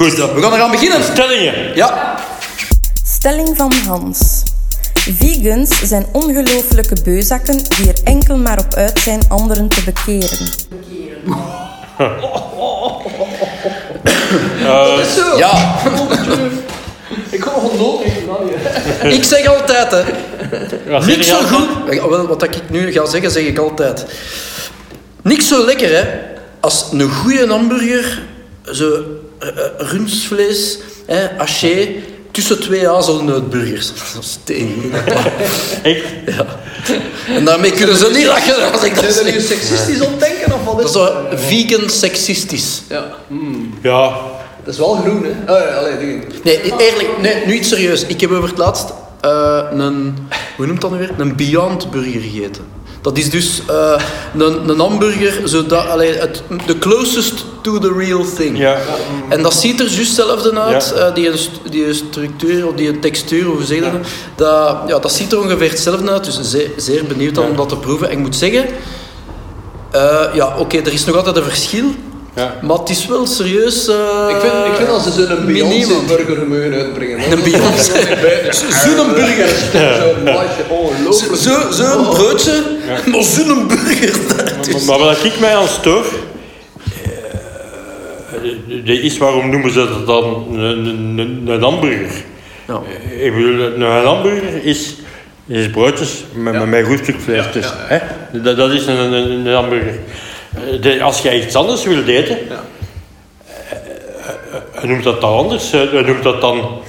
[0.00, 1.02] Goed, We gaan eraan beginnen.
[1.02, 1.74] stellingen.
[1.74, 2.18] Ja.
[3.04, 4.42] Stelling van Hans.
[4.94, 10.48] Vegans zijn ongelooflijke beuzakken die er enkel maar op uit zijn anderen te bekeren.
[14.62, 15.36] Dat is zo.
[15.38, 15.52] Ja.
[17.30, 18.48] Ik even dan
[19.02, 19.12] hier.
[19.16, 20.02] Ik zeg altijd, hè.
[20.90, 21.68] Wat zeg Niks je zo goed.
[22.08, 24.06] Wel, Wat ik nu ga zeggen, zeg ik altijd.
[25.22, 26.04] Niks zo lekker, hè.
[26.60, 28.22] Als een goede hamburger,
[28.64, 29.04] zo eh, eh,
[29.78, 31.88] rundvlees, hè, haché,
[32.30, 33.92] tussen twee hazelnootburgers.
[34.14, 34.92] Dat is tegen.
[35.92, 36.04] Echt?
[36.26, 36.46] Ja.
[37.34, 40.52] En daarmee kunnen ze niet lachen als ik dat Zijn er nu seksistisch op denken
[40.54, 42.82] of wat Dat is zo vegan seksistisch.
[42.88, 43.74] Ja, hmm.
[43.82, 44.16] Ja.
[44.64, 45.54] dat is wel groen, hè?
[45.54, 46.22] Oh, ja, allee.
[46.42, 48.04] Nee, eerlijk, nee, nu iets serieus.
[48.04, 50.16] Ik heb over het laatst eh, een,
[50.56, 51.10] hoe noemt dat nu weer?
[51.18, 52.64] Een Beyond Burger gegeten.
[53.02, 54.00] Dat is dus eh,
[54.38, 58.58] een, een hamburger, zodat, allee, het, de closest to the real thing.
[58.58, 58.76] Ja.
[59.28, 61.00] En dat ziet er juist hetzelfde uit, Ja.
[61.06, 63.92] eh, die, st- die structuur of die textuur, hoe zeg je dat?
[64.36, 67.42] Dat, ja, dat ziet er ongeveer hetzelfde uit, dus zeer, zeer benieuwd Ja.
[67.42, 68.06] om dat te proeven.
[68.06, 68.64] En ik moet zeggen,
[69.90, 71.84] eh, ja, oké, er is nog altijd een verschil,
[72.36, 72.54] Ja.
[72.62, 73.88] maar het is wel serieus.
[73.88, 73.94] eh,
[74.28, 75.46] Ik vind, ik vind als ze zo'n.
[75.46, 77.32] Beyoncé-burger mogen uitbrengen.
[77.32, 77.92] Een Beyoncé.
[78.84, 79.48] Zo'n burger.
[81.36, 82.62] Zo'n zo een broodje,
[83.06, 84.16] maar zo'n burger.
[84.72, 86.04] Maar, maar wat ik mij aan stoor,
[88.42, 92.10] eh, de is, waarom noemen ze dat dan een, een, een hamburger?
[92.68, 92.80] Ja.
[93.10, 94.94] Eh, Ik bedoel, een hamburger is,
[95.46, 97.76] is broodjes met, met, met een goed stuk vlees Ja, tussen.
[97.78, 97.98] Hè?
[98.42, 99.94] Dat, dat is een, een, een hamburger.
[100.54, 102.62] Eh, De, als jij iets anders wilt eten, Ja.
[104.72, 105.70] hij noemt dat dan anders.
[105.92, 106.80] Noemt dat dan...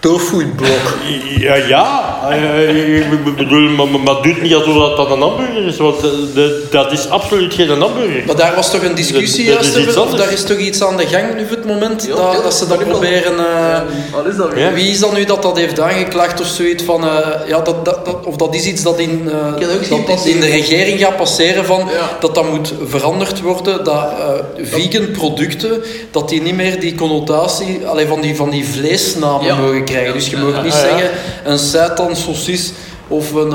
[0.00, 0.96] Tofu-blok.
[1.38, 2.18] Ja, ja.
[2.30, 6.66] eh, ik bedoel, maar, doet niet alsof dat dan een hamburger is, want de, de-
[6.70, 8.22] dat is absoluut geen hamburger.
[8.26, 10.16] Maar daar was toch een discussie Dat- dat is juist over?
[10.18, 12.02] Daar is toch iets aan de gang nu voor het moment?
[12.06, 13.38] Ja, dat, ja, dat ze dat dat proberen...
[13.38, 13.80] eh,
[14.12, 14.64] Wat is dat weer?
[14.64, 14.72] Ja.
[14.72, 17.04] Wie is dat nu dat dat heeft aangeklaagd of zoiets van...
[17.08, 20.40] eh, ja, dat, dat, dat, of dat is iets dat in, eh, dat dat in
[20.40, 21.78] de regering gaat passeren van...
[21.78, 22.16] Ja.
[22.20, 23.84] Dat dat moet veranderd worden.
[23.84, 24.28] Dat eh,
[24.62, 29.56] vegan producten, dat die niet meer die connotatie allee, van, die, van die vleesnamen Ja.
[29.56, 30.12] mogen krijgen.
[30.12, 31.10] Dus je mag niet Ah, zeggen
[31.44, 32.72] een seitan saucis
[33.08, 33.52] of een...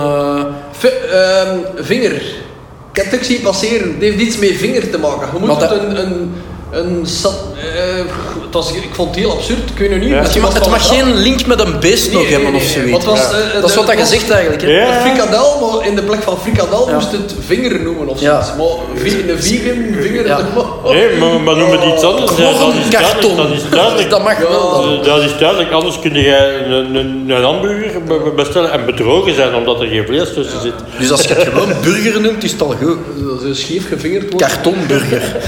[1.11, 2.15] ehm, vinger.
[2.91, 3.87] Ik heb het ook zien passeren.
[3.93, 5.27] Het heeft iets met vinger te maken.
[5.33, 5.99] Je moet het een...
[6.01, 6.31] een
[6.71, 7.35] een sat,
[8.43, 9.57] het was, ik vond het heel absurd.
[9.73, 10.09] Ik weet nog niet.
[10.09, 10.15] Ja.
[10.21, 13.05] het het mag geen link met een beest Nee, nog nee, hebben of zoiets.
[13.05, 13.25] Was, Ja.
[13.25, 14.61] eh, dat is de- wat dat zegt eigenlijk.
[14.67, 15.01] Ja.
[15.01, 16.93] Frikadel, maar in de plek van frikadel Ja.
[16.93, 18.43] moest het vinger noemen of Ja.
[18.43, 18.57] zoiets.
[18.57, 20.25] Maar vi- een vegan vinger...
[20.27, 20.39] Ja.
[20.91, 22.31] Nee, maar, maar noem het iets anders.
[22.37, 23.35] Ja, dat is karton.
[23.35, 23.37] duidelijk.
[23.37, 24.09] Dat is duidelijk.
[24.09, 24.71] Dat mag wel.
[24.81, 24.99] dan.
[24.99, 28.85] Eh, Dat is duidelijk, anders kun je een, een, een hamburger be- be- bestellen en
[28.85, 30.73] bedrogen zijn omdat er geen vlees tussen zit.
[30.99, 32.97] Dus als je het gewoon burger noemt, is het al goed.
[33.41, 34.45] Dat is scheef gevingerd wordt.
[34.47, 35.21] Kartonburger.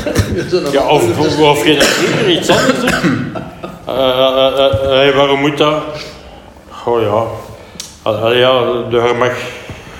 [0.71, 2.91] Ja, of, of, of geen hamburger, iets anders.
[3.85, 5.83] eh, waarom moet dat?
[6.85, 7.25] Oh ja.
[8.33, 9.31] Ja, daar mag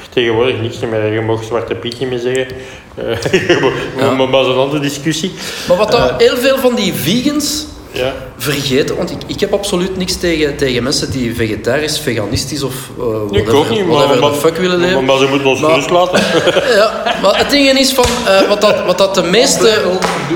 [0.09, 1.13] tegenwoordig niks meer.
[1.13, 2.47] Je mag Zwarte Piet niet meer zeggen.
[3.97, 5.33] Maar, maar dat is een andere discussie.
[5.67, 8.13] Maar wat dat heel veel van die vegans Ja.
[8.37, 13.05] vergeten, want ik, ik heb absoluut niks tegen, tegen mensen die vegetarisch, veganistisch of eh
[13.05, 14.93] Ik whatever, ook niet, maar, whatever maar, the fuck willen leven.
[14.93, 16.21] maar, maar ze moeten ons Maar- gerust laten.
[16.79, 19.81] Ja, maar het ding is van, eh, wat, dat, wat dat de meeste,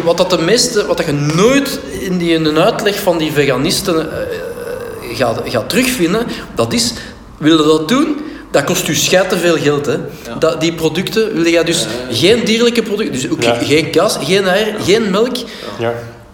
[0.04, 3.32] wat dat de meeste, wat dat je nooit in die in een uitleg van die
[3.32, 6.94] veganisten eh, gaat, gaat terugvinden, dat is,
[7.38, 8.18] wil je dat doen?
[8.52, 9.96] Dat kost u scheid te veel geld, hè.
[10.40, 13.54] Dat, die producten, wil je dus geen dierlijke producten, dus ook Ja.
[13.64, 15.36] geen kaas, geen eier, geen melk,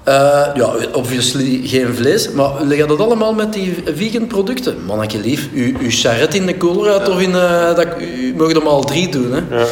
[0.06, 0.46] Ja.
[0.50, 4.76] eh, ja, obviously geen vlees, maar je dat allemaal met die vegan producten?
[4.86, 8.56] Manneke lief, uw, uw charret in de koolruit of in, eh, dat, u mag er
[8.64, 9.58] maar al drie doen, hè.
[9.58, 9.66] Ja.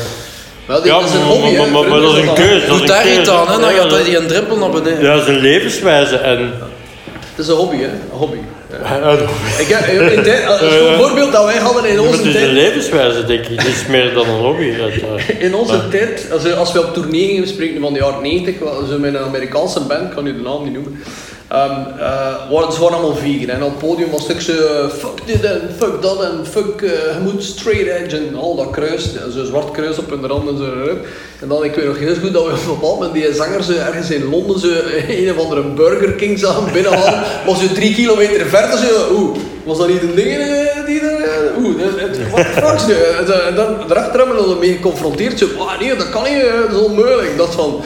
[0.66, 1.72] Wel, Ja, is een hobby, maar- hè.
[1.72, 2.68] maar- maar dat is een keuze.
[2.68, 5.02] Dat Doe daar iets aan, hè, dan gaat dat- hij die een drempel naar beneden.
[5.04, 6.38] Ja, dat is een levenswijze en...
[7.30, 7.86] Het is een hobby, hè.
[7.88, 8.38] Een hobby.
[9.60, 12.52] Ik heb, in tijd- een voorbeeld dat wij hadden in het onze is een tijd...
[12.52, 13.60] levenswijze, denk ik.
[13.60, 14.64] Het is meer dan een hobby.
[14.64, 18.22] Eh, In onze tijd, als we, als we op tournee gingen, spreken van de jaren
[18.22, 21.04] 90, wel, zo met een Amerikaanse band, ik kan nu de naam niet noemen,
[21.52, 23.50] ehm eh, waren, ze waren allemaal vegan.
[23.50, 26.82] En op het podium was ook zo, eh, fuck dit en fuck dat en fuck,
[26.82, 30.50] eh, je moet straight edge en al dat kruis, zo'n zwart kruis op hun rand
[30.50, 30.72] en zo.
[31.42, 33.64] En dan, ik weet nog heel goed dat we op een bepaald moment die zanger
[33.64, 34.68] zo ergens in Londen zo
[35.08, 39.78] een of andere Burger King zagen binnenhalen, maar zo drie kilometer verder zo, oeh, was
[39.78, 43.32] dat niet een ding eh, die er, eh, oeh, dat- dat- zo.
[43.34, 46.80] En dan daarachter hebben we mee geconfronteerd, zo, ah nee, dat kan niet, eh, dat
[46.80, 47.30] is onmogelijk.
[47.30, 47.82] Ik dacht van,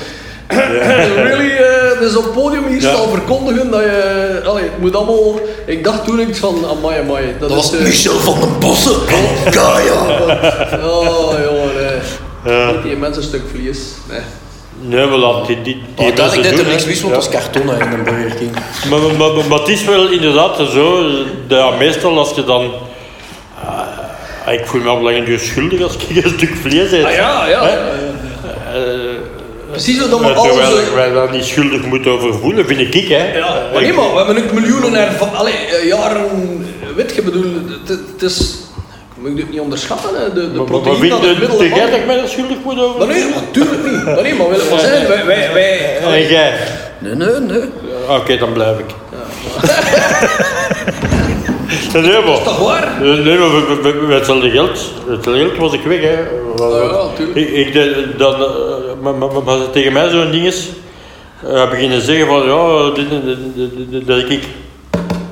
[1.28, 2.94] really, eh, dus op het podium hier Ja.
[2.94, 7.26] staan verkondigen dat je, allee, het moet allemaal, ik dacht toen iets van, amai, amai.
[7.40, 8.96] Dat, Dat was is, eh, Michel van den Bossen.
[9.50, 9.94] Gaia.
[10.84, 12.54] Oh, jongen, nee.
[12.54, 12.72] Ja.
[12.72, 13.78] Niet die mensen een stuk vlees.
[14.10, 14.20] Nee.
[14.80, 17.02] Nee, we laten die, die, die deed mensen er niks hè.
[17.02, 18.52] want dat was karton in een Burger King.
[18.90, 21.08] Maar, maar, maar, maar het is wel inderdaad zo,
[21.48, 22.72] dat ja, meestal als je dan...
[24.46, 27.06] ah, ik voel me lang duur schuldig als ik een stuk vlees eet.
[27.06, 27.66] Ah ja, ja.
[27.66, 27.78] Hè?
[29.76, 29.82] Ja, ja.
[29.82, 32.96] Precies wat we eh, al terwijl ik mij daar niet schuldig moet over voelen, vind
[32.96, 33.38] ik, hè.
[33.38, 35.36] Ja, maar nee, maar we hebben ook miljoenen ervan.
[35.36, 36.26] Allee, eh, jaren.
[36.96, 37.44] Weet je, bedoel,
[37.86, 38.54] het, het is.
[39.20, 40.34] Moet ik dit niet onderschatten, hè?
[40.34, 42.28] De, de Maar, maar, maar proteïne dat het je middel van- dat ik mij daar
[42.28, 44.04] schuldig moet over Maar nee, natuurlijk niet.
[44.06, 45.26] Maar nee, maar ik maar zeggen, wij.
[45.26, 46.54] wij, wij En jij?
[47.00, 47.62] Nee, nee, nee.
[48.10, 48.86] Oké, dan blijf ik.
[51.94, 52.44] nee, maar...
[52.44, 52.98] toch waar?
[53.02, 53.50] Nee, maar
[53.84, 56.02] met- hetzelfde geld, met hetzelfde geld was ik weg.
[56.02, 56.16] Hè.
[56.64, 57.24] Oh ja.
[57.34, 58.48] Ik, ik, deed dan, eh,
[59.02, 60.70] maar, maar, maar tegen mij zo'n ding is,
[61.46, 64.44] uh, beginnen zeggen van ja, dit, dit, dit, dit, dat ik.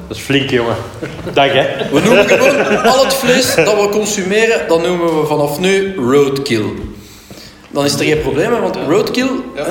[0.07, 0.75] Dat is flink, jongen.
[1.33, 1.65] Dank, hè.
[1.91, 6.65] We noemen gewoon al het vlees dat we consumeren, dat noemen we vanaf nu roadkill.
[7.73, 9.63] Dan is er geen probleem, want roadkill, hè,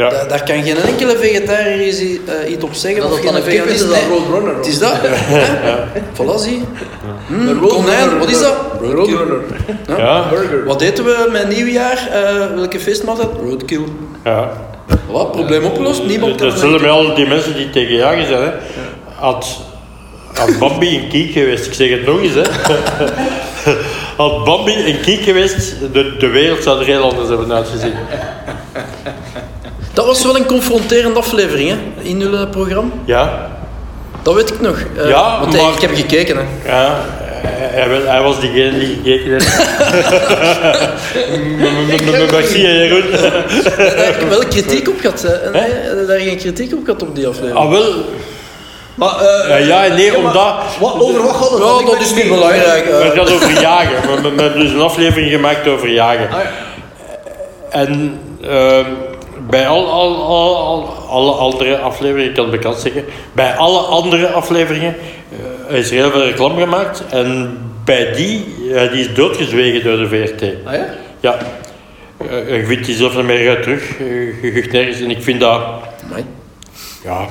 [0.00, 0.08] Ja.
[0.10, 3.00] da- daar kan geen enkele vegetariër iets, eh, iets op zeggen.
[3.00, 3.74] Dat of geen veganist.
[3.74, 4.56] is dat Nee, Roadrunner.
[4.56, 4.92] Het is dat.
[5.02, 5.76] hè.
[6.14, 6.64] Voilà, zie.
[7.26, 7.68] Hm, De Roadrunner.
[7.68, 8.54] konijn, wat is dat?
[8.80, 9.40] Roadrunner.
[9.88, 9.96] Ja.
[9.98, 10.64] Ja, Burger.
[10.64, 12.08] Wat eten we met nieuwjaar?
[12.12, 13.28] Eh, welke feestmaaltijd?
[13.44, 13.84] Roadkill.
[14.24, 14.50] ja.
[14.90, 16.04] Voilà, probleem opgelost.
[16.04, 18.50] Niemand kan Dat zullen mij al die mensen die tegen jagen zijn, hè.
[19.14, 19.46] Had,
[20.34, 22.42] had Bambi een kiek geweest, ik zeg het nog eens, hè.
[24.20, 27.92] Had Bambi een kiek geweest, de, de wereld zou er heel anders hebben uitgezien.
[29.92, 32.90] Dat was wel een confronterende aflevering hè, in jullie eh, programma.
[33.04, 33.50] Ja,
[34.22, 34.78] Dat weet ik nog.
[34.96, 36.36] Eh, Ja, want maar- ik heb gekeken.
[36.36, 36.70] Hè.
[36.70, 37.04] ja
[38.06, 39.58] hij, was diegene die gekeken heeft.
[42.30, 43.10] Merci, Jeroen.
[43.10, 45.22] Daar heb ik wel kritiek op gehad.
[45.22, 45.32] Hè.
[45.32, 47.58] En, Heb je daar geen kritiek op gehad op die aflevering?
[47.58, 48.04] Ah, wel.
[49.00, 50.54] Maar, eh, Ja, ja nee, maar omdat...
[50.80, 51.58] Wat, over wat gaat het?
[51.58, 51.80] Ja, dan?
[51.80, 52.84] Ik dat is niet belangrijk.
[52.86, 53.02] eh.
[53.04, 54.00] Het gaat over jagen.
[54.14, 56.28] We, we- we hebben dus een aflevering gemaakt over jagen.
[56.30, 56.50] Ah, ja.
[57.70, 58.84] En ehm,
[59.50, 63.78] bij al, al, al, al- alle andere afleveringen, ik kan het bekend zeggen, bij alle
[63.78, 64.96] andere afleveringen
[65.68, 67.02] eh, is er heel veel reclame gemaakt.
[67.10, 70.42] En bij die, eh, die is doodgezwegen door de VRT.
[70.66, 70.86] Ah, ja?
[71.20, 71.36] Ja.
[72.30, 73.82] Eh, je vindt die zelf niet meer uit terug.
[73.98, 75.00] Eh, Je je nergens.
[75.00, 75.60] En ik vind dat...
[76.04, 76.24] Amai.
[77.04, 77.26] Ja...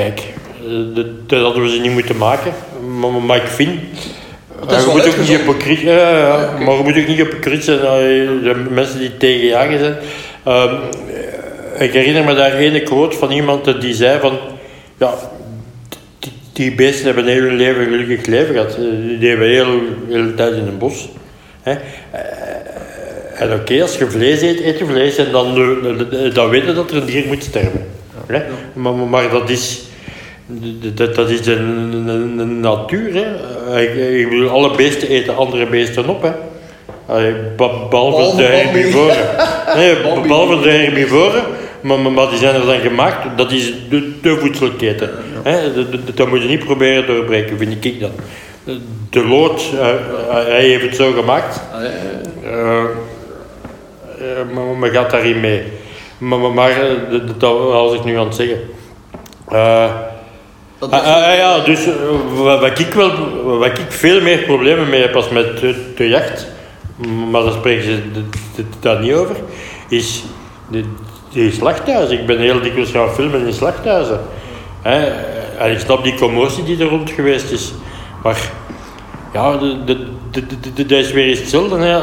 [0.00, 0.20] Kijk,
[0.68, 2.52] eh, dat, hadden we ze niet moeten maken.
[3.00, 3.70] Maar, maar ik vind...
[4.68, 5.84] Je moet ook niet hypocriet...
[5.84, 7.80] Maar je moet ook niet hypocriet zijn.
[8.42, 9.96] De mensen die tegen jagen zijn.
[10.44, 10.74] Ehm,
[11.74, 14.38] eh, ik herinner me daar ene quote van iemand die zei van...
[14.98, 15.14] Ja,
[16.18, 18.70] die, die beesten hebben heel hun leven een gelukkig leven gehad.
[18.74, 21.08] Eh, Die hebben heel de hele tijd in een bos.
[21.62, 21.74] Hè.
[23.34, 25.54] En oké, als je vlees eet, eet je vlees en dan,
[26.32, 27.86] dan weet je dat er een dier moet sterven.
[28.26, 28.42] Hè?
[28.72, 29.80] Maar- maar dat is,
[30.94, 31.54] dat, dat is de,
[31.90, 33.14] de- de natuur.
[33.14, 33.24] Hè?
[33.74, 36.22] Eh, Ik, ik bedoel, alle beesten eten andere beesten op.
[36.22, 36.30] Hè?
[37.90, 39.16] Behalve de herbivoren.
[39.76, 41.42] Nee, behalve de herbivoren.
[41.80, 43.36] Maar, maar, maar die zijn er dan gemaakt.
[43.36, 45.10] Dat is de, de voedselketen.
[45.42, 45.72] Hè?
[46.14, 48.10] Dat- moet je niet proberen doorbreken, vind ik dan.
[49.10, 49.86] De lood, eh,
[50.28, 51.60] hij heeft het zo gemaakt.
[52.44, 52.84] Eh, eh,
[54.54, 55.62] maar men gaat daarin mee.
[56.18, 58.58] Maar, maar, maar eh, dat, was ik nu aan het zeggen.
[59.48, 59.90] Eh,
[60.80, 61.94] Dat ah, ah, ah, ja, dus eh,
[62.60, 63.10] wat, ik wel,
[63.58, 65.58] wat ik veel meer problemen mee heb als met
[65.96, 66.46] de, jacht,
[67.30, 69.36] maar daar spreken ze daar niet over,
[69.88, 70.22] is
[70.68, 70.84] de,
[71.32, 72.18] die slachthuizen.
[72.18, 74.20] Ik ben heel dikwijls gaan filmen in slachthuizen.
[75.58, 77.72] En ik snap die commotie die er rond geweest is.
[78.22, 78.50] Maar
[79.32, 79.58] ja,
[80.76, 82.02] dat is weer iets hetzelfde.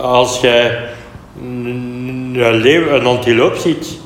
[0.00, 0.78] Als jij
[1.42, 3.98] een een leeuw, een antiloop ziet,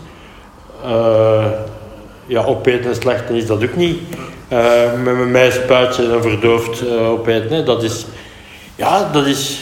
[0.84, 1.44] eh,
[2.26, 3.98] ja, opeten en slachten is dat ook niet.
[4.48, 7.56] eh, met mijn spuitje en verdoofd eh, opeten.
[7.56, 7.62] Hè.
[7.62, 8.06] Dat is,
[8.76, 9.60] ja, dat is,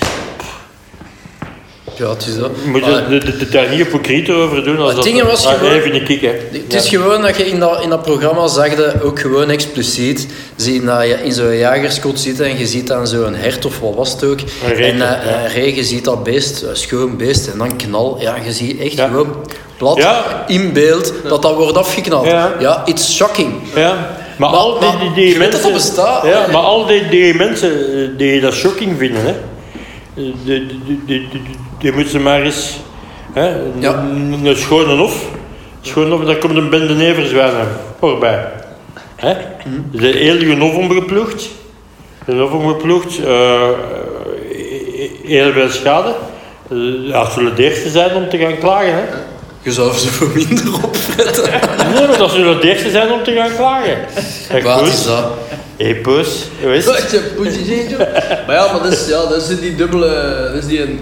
[2.00, 2.50] Ja, het is dat.
[2.64, 4.78] je moet Maar- er- de- de- de- daar niet hypocriet over doen.
[4.78, 6.32] Als Het dat, ding was ah, gewoon- nee, vind ik, hè.
[6.52, 10.26] Het is gewoon dat je in dat, in dat programma zag je ook gewoon expliciet
[10.56, 13.94] zie dat je in zo'n jagerskot zit en je ziet dan zo'n hert of wat
[13.94, 14.40] was het ook.
[14.40, 15.42] Een regen, en eh, ja.
[15.44, 18.16] een regen, je ziet dat beest, een schoon beest en dan knal.
[18.20, 19.34] Ja, je ziet echt gewoon
[19.76, 20.44] plat Ja.
[20.46, 22.26] in beeld dat dat wordt afgeknald.
[22.26, 22.54] Ja.
[22.58, 23.52] Ja, it's shocking.
[23.74, 23.92] Ja,
[24.38, 25.52] maar, Maar- al die, die, je mensen...
[25.52, 26.26] dat dat bestaat.
[26.26, 29.34] Ja, maar al die, die mensen eh, die dat shocking vinden, hè,
[30.14, 30.66] die, die,
[31.06, 31.28] die,
[31.80, 32.76] die, moeten ze maar eens...
[33.32, 33.94] Hè, Ja.
[33.98, 35.24] een, een schone hof.
[35.94, 38.44] Hof, daar komt een bende neverzwijnen voorbij.
[39.16, 39.34] Hè?
[39.92, 41.48] De heel je hof omgeploegd.
[42.24, 43.24] De hof omgeploegd.
[43.24, 43.60] eh,
[45.24, 46.14] heel veel schade.
[46.70, 46.76] Eh,
[47.08, 48.92] Ja, het zullen de eerste zijn om te gaan klagen.
[48.94, 49.02] Hè?
[49.62, 51.44] Je zou ze voor minder opfretten.
[51.94, 53.98] Nee, maar dat zullen de eerste zijn om te gaan klagen.
[54.62, 55.24] Wat is dat?
[55.80, 56.28] Hé, poes.
[56.84, 57.96] Wat je poesje
[58.46, 60.40] Maar ja, maar dat is, ja, dat is die dubbele...
[60.52, 60.98] Dat is die een...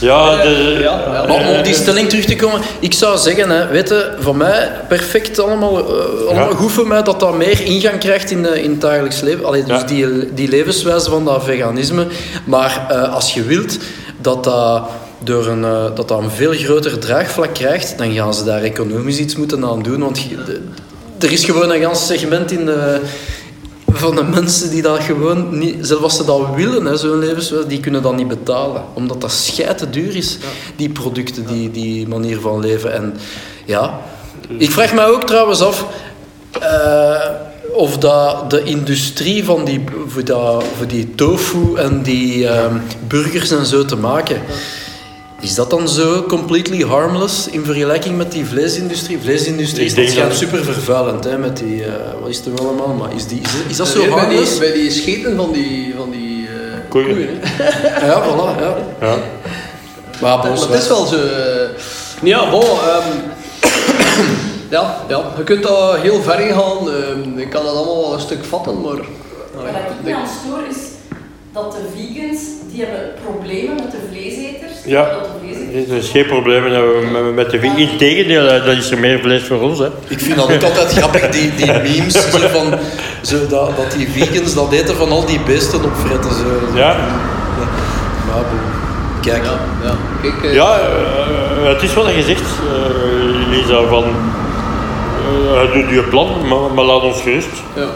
[0.00, 0.48] Ja, de,
[0.82, 1.24] Ja, ja.
[1.28, 4.36] Maar om op die stelling terug te komen, ik zou zeggen, hè, weet je, voor
[4.36, 6.54] mij perfect allemaal, eh, allemaal Ja.
[6.56, 9.44] goed voor mij dat dat meer ingang krijgt in, eh, in het dagelijks leven.
[9.44, 12.06] Allee, dus die, die levenswijze van dat veganisme.
[12.44, 13.78] Maar eh, als je wilt
[14.20, 14.82] dat dat,
[15.18, 15.60] door een,
[15.94, 19.82] dat dat een veel groter draagvlak krijgt, dan gaan ze daar economisch iets moeten aan
[19.82, 20.00] doen.
[20.00, 20.60] Want je- de-
[21.26, 23.00] er is gewoon een gans segment in de,
[23.92, 27.80] van de mensen die dat gewoon niet, zelfs als ze dat willen, zo'n levenswijze, die
[27.80, 28.82] kunnen dat niet betalen.
[28.94, 30.38] Omdat dat schijte duur is,
[30.76, 32.92] die producten, die, die manier van leven.
[32.92, 33.16] En
[33.64, 34.00] ja,
[34.58, 35.86] ik vraag mij ook trouwens af
[36.60, 37.30] eh,
[37.72, 42.76] of dat de industrie van die, voor, dat, voor die tofu en die ehm,
[43.08, 44.40] burgers en zo te maken.
[45.42, 49.18] Is dat dan zo completely harmless in vergelijking met die vleesindustrie?
[49.20, 52.54] Vleesindustrie Ik is denk dat dat- super vervuilend, hè, met die, eh, wat is er
[52.54, 54.50] wel allemaal, maar is, die, is, is dat zo Weer bij harmless?
[54.50, 56.52] die, bij die scheten van die, van die eh,
[56.88, 57.08] Koeien.
[57.14, 57.28] koeien.
[57.42, 58.06] hè.
[58.06, 58.76] Ja, voilà, ja.
[59.00, 59.16] ja.
[60.20, 61.16] Maar het is wel zo...
[61.16, 61.68] eh,
[62.22, 62.62] ja, bon...
[62.62, 63.08] ehm,
[64.76, 66.90] ja, ja, je kunt daar heel ver in gaan.
[66.90, 68.90] ehm, ik kan dat allemaal wel een stuk vatten, maar...
[69.54, 70.76] Wat ik me aan stoor is
[71.52, 72.40] dat de vegans,
[72.72, 74.72] die hebben problemen met de vleeseters.
[74.86, 75.02] Ja.
[75.10, 76.62] Dat de vleeseters Er is geen probleem
[77.34, 77.76] met- de wie.
[77.76, 79.78] Integendeel, eh, dat is er meer vlees voor ons.
[79.78, 79.86] Hè.
[80.08, 82.78] Ik vind dat ook altijd grappig, die, die memes, zo van,
[83.22, 86.30] zo dat, dat die vegans dat eten van al die beesten opfretten.
[86.30, 86.76] Zo.
[86.78, 86.96] Ja,
[88.26, 88.44] Maar.
[89.20, 89.94] Kijk, Ja, ja.
[90.22, 94.04] Kijk, eh, Ja, eh, het is wat je zegt, eh, Lisa, van...
[95.54, 97.48] eh doe je plan, maar, maar laat ons gerust.
[97.76, 97.86] ja.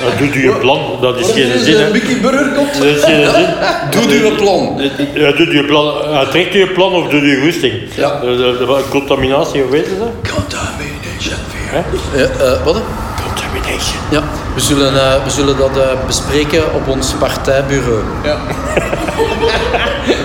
[0.00, 0.06] Ja.
[0.06, 1.92] Eh, doe je plan, dat is Wat geen is zin.
[1.92, 2.74] Mickey Burger komt?
[2.74, 3.46] Dat is geen zin.
[4.08, 4.80] doe uw plan.
[5.14, 7.72] Ja, doe je plan, uh, trek je plan of doe je goesting?
[7.96, 8.20] Ja.
[8.20, 10.34] De, de, de contaminatie, hoe weten ze dat?
[10.34, 11.38] Contamination.
[11.72, 11.84] Ja,
[12.22, 12.82] eh, wat?
[13.22, 14.00] Contamination.
[14.10, 14.22] Ja,
[14.54, 18.02] we zullen, eh, we zullen dat eh, bespreken op ons partijbureau.
[18.24, 18.36] Ja.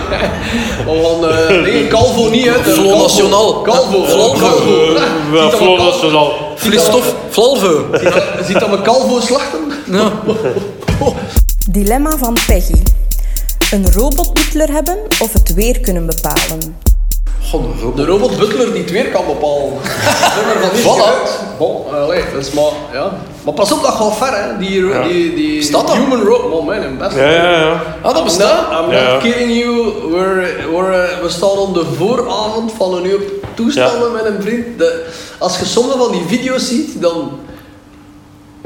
[0.86, 2.62] Van, eh, nee, Calvo niet uit.
[2.62, 3.02] Front Calvo.
[3.02, 3.62] National.
[3.62, 3.98] Calvo.
[3.98, 6.32] Uh, Calvo- Nationaal.
[6.56, 7.86] Vliesstof, Flalvo.
[8.46, 9.60] ziet dat- we Calvo slachten?
[9.92, 10.12] Ja.
[11.70, 12.82] Dilemma van Peggy.
[13.72, 16.78] Een robotbutler hebben of het weer kunnen bepalen?
[17.50, 17.98] God, een robot.
[17.98, 19.74] De robot butler die het weer kan bepalen.
[20.84, 21.06] Voilà.
[21.06, 21.40] uit.
[21.58, 23.14] Bon, allee, dat is maar, ja.
[23.46, 24.58] Maar pas op, dat gaat ver, hè.
[24.58, 25.96] Die, die, die Staat dat?
[25.96, 27.16] human robot, man, best.
[27.16, 27.82] Ja, ja, ja.
[28.02, 28.72] Ah, dat I'm bestaat.
[28.72, 29.94] not, I'm Ja, not kidding you.
[30.12, 33.20] We're, we're, eh, we staan op de vooravond van een nieuw
[33.54, 34.78] toestanden met een vriend.
[34.78, 35.06] De,
[35.40, 37.40] als je sommige van die video's ziet, dan...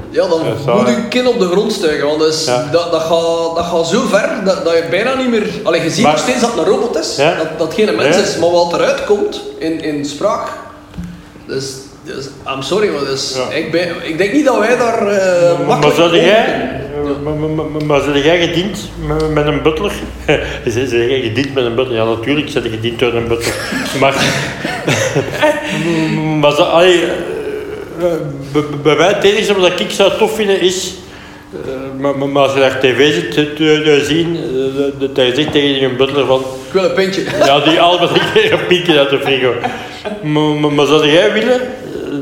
[0.09, 0.39] Ja, dan
[0.77, 2.07] moet je kin op de grond stijgen.
[2.07, 2.67] Want Ja.
[2.71, 5.49] dat, dat, gaat, dat gaat zo ver dat, dat je bijna niet meer...
[5.63, 7.15] Allee, je ziet Maar- nog steeds dat het een robot is.
[7.15, 7.35] Ja.
[7.35, 8.21] Dat, dat het geen mens Ja.
[8.21, 8.37] is.
[8.37, 10.47] Maar wat eruit komt in, in spraak...
[11.47, 11.65] Dus,
[12.15, 13.55] dus, I'm sorry, maar dus, Ja.
[13.55, 16.69] ik, ben, ik denk niet dat wij daar eh Maar, zou over jij,
[17.23, 19.91] maar, maar, maar, maar jij gediend met, met een butler?
[20.65, 21.95] Zeg jij gediend met een butler?
[21.97, 23.53] Ja, natuurlijk zit je gediend door een butler.
[23.99, 24.13] Maar,
[26.39, 27.03] maar zo, allee,
[27.99, 28.05] eh,
[28.51, 30.93] bij- mij het enige wat ik zou tof vinden is...
[31.65, 34.37] eh, maar, maar, maar als je daar tv zit te, te- zien,
[34.99, 36.39] dat hij zegt tegen een butler van...
[36.39, 37.23] Ik wil een pintje.
[37.45, 39.53] Ja, die allemaal een keer een piekje uit de frigo.
[40.23, 41.61] Maar, maar, maar zou jij willen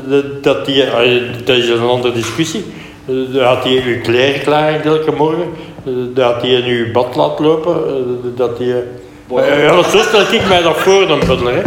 [0.08, 2.64] dat- dat die, ah, dat is een andere discussie,
[3.06, 5.46] eh, dat hij je kleren klaar elke morgen,
[5.84, 7.92] eh, dat hij in je bad laat lopen, eh,
[8.36, 8.66] dat hij...
[9.30, 11.62] Ja, ja, zo stel ik mij dat voor, een butler, hè.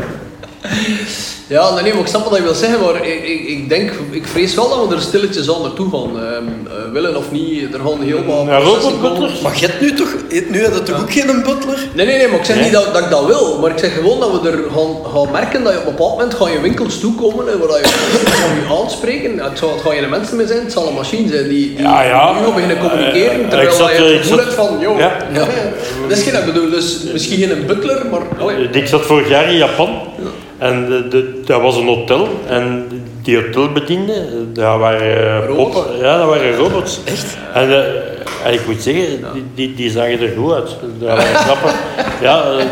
[1.58, 3.92] Ja, nee, nee, maar ik snap wat je wil zeggen, maar ik, ik, ik denk,
[4.12, 6.20] ik vrees wel dat we er stilletjes aan naartoe gaan.
[6.20, 8.60] Ehm, eh, willen of niet, er gaan heel wat Ja,
[9.02, 9.32] komen.
[9.44, 10.14] Maar je hebt nu toch,
[10.50, 11.88] nu heb je toch ook geen butler?
[11.94, 12.64] Nee, nee, nee, maar ik zeg Nee?
[12.64, 15.32] niet dat, dat ik dat wil, maar ik zeg gewoon dat we er gaan, gaan
[15.32, 18.32] merken dat je op een bepaald moment gaan je winkels toekomen en waar je mensen
[18.34, 19.40] gaan je aanspreken.
[19.40, 21.82] Het, zal, het gaan geen mensen meer zijn, het zal een machine zijn die, die
[21.86, 22.34] Ja, ja.
[22.34, 25.00] nu gaan beginnen communiceren, Eh, terwijl ik zat, je eh, het gevoel hebt van, joh,
[25.00, 25.12] Ja.
[25.34, 25.48] ja.
[26.08, 28.22] dat is geen ik bedoel, dus misschien geen butler, maar...
[28.40, 28.70] allee.
[28.72, 29.90] Ik zat vorig jaar in Japan
[30.62, 32.88] en de, de, dat was een hotel en
[33.22, 35.74] die hotelbedienden, dat waren eh, Robots?
[35.76, 37.00] poppen, ja, dat waren robots.
[37.06, 37.38] Echt?
[37.54, 37.78] En, eh,
[38.46, 40.70] en ik moet zeggen, die, die, die zagen er goed uit.
[41.00, 41.68] Dat waren knappe,
[42.28, 42.66] ja, eh,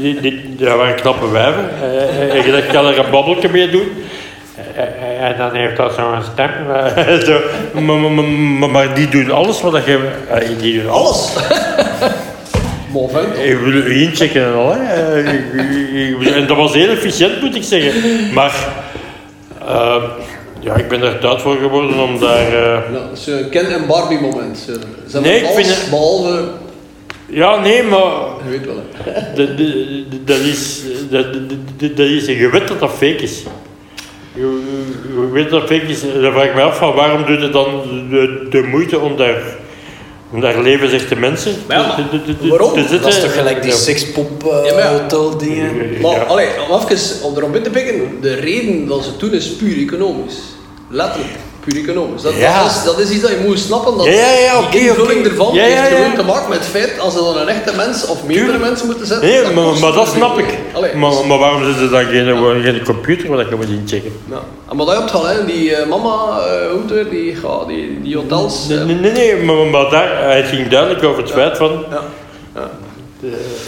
[0.00, 1.68] die, die, dat waren knappe wijven.
[1.82, 3.88] Eh, eh, En je dacht, ik kan er een babbeltje mee doen.
[4.76, 6.50] Eh, eh, En dan heeft dat zo'n stem.
[6.70, 7.38] eh, zo.
[7.80, 8.24] Maar, maar,
[8.58, 10.08] maar, maar die doen alles wat je...
[10.30, 11.34] eh, Die doen alles.
[11.36, 12.12] Alles!
[13.42, 14.72] Ik wil u inchecken en al.
[14.74, 14.82] Hè.
[15.22, 17.92] Eh, En dat was heel efficiënt, moet ik zeggen.
[18.34, 18.68] Maar
[19.68, 20.02] eh,
[20.60, 22.46] ja, ik ben er tijd voor geworden om daar.
[22.46, 24.58] eh, Ja, een Ken en Barbie moment.
[24.58, 24.78] Ze,
[25.08, 26.44] ze Nee, ik vind het- behalve...
[27.26, 28.00] ja, nee, maar
[28.44, 28.74] Je weet wel,
[29.34, 30.80] dat, dat, dat is,
[31.96, 33.42] dat, is, je weet dat dat fake is.
[34.34, 36.00] Je, weet dat dat fake is.
[36.00, 37.66] Dan vraag ik me af van waarom doe je dan
[38.10, 39.42] de, de moeite om daar,
[40.32, 40.62] om daar
[41.16, 42.72] mensen ja, maar te, te, te, waarom?
[42.72, 43.00] te zitten.
[43.02, 43.76] Dat is toch gelijk die Ja.
[43.76, 46.00] sekspop eh, Ja, hotel dingen.
[46.00, 49.32] Maar, allee, om even om erop in te pikken, de reden dat ze het doen
[49.32, 50.38] is puur economisch.
[50.88, 51.32] Letterlijk,
[51.64, 52.22] puur economisch.
[52.22, 52.62] Dat, Ja.
[52.62, 53.96] dat, is, dat is iets dat je moet snappen.
[53.96, 56.58] Dat Ja, ja, ja, die oké, invulling ervan Ja, ja, heeft gewoon te maken met
[56.58, 58.64] het feit als ze dan een echte mens of meerdere Tuurlijk.
[58.68, 59.28] mensen moeten zetten.
[59.28, 60.58] Nee, maar, dat snap ik.
[60.72, 63.68] Allee, Maar, dus- maar waarom zit er dan geen, gewoon geen computer waar je moet
[63.68, 64.12] inchecken?
[64.30, 64.40] ja.
[64.70, 67.36] En maar dat hebt al, hè, die eh, mama, eh, hoe heet het weer, die,
[67.42, 68.66] ja, die, die hotels.
[68.68, 71.84] Nee, eh, nee, nee, nee, maar, maar daar, het ging duidelijk over het feit van...
[71.90, 72.70] ja.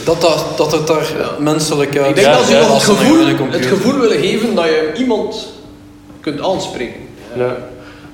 [0.03, 1.05] Dat, dat, dat het daar
[1.39, 4.55] menselijk uit Ik denk Ja, dat ze ja, nog het gevoel, het gevoel willen geven
[4.55, 5.47] dat je iemand
[6.21, 7.01] kunt aanspreken.
[7.35, 7.55] Ja,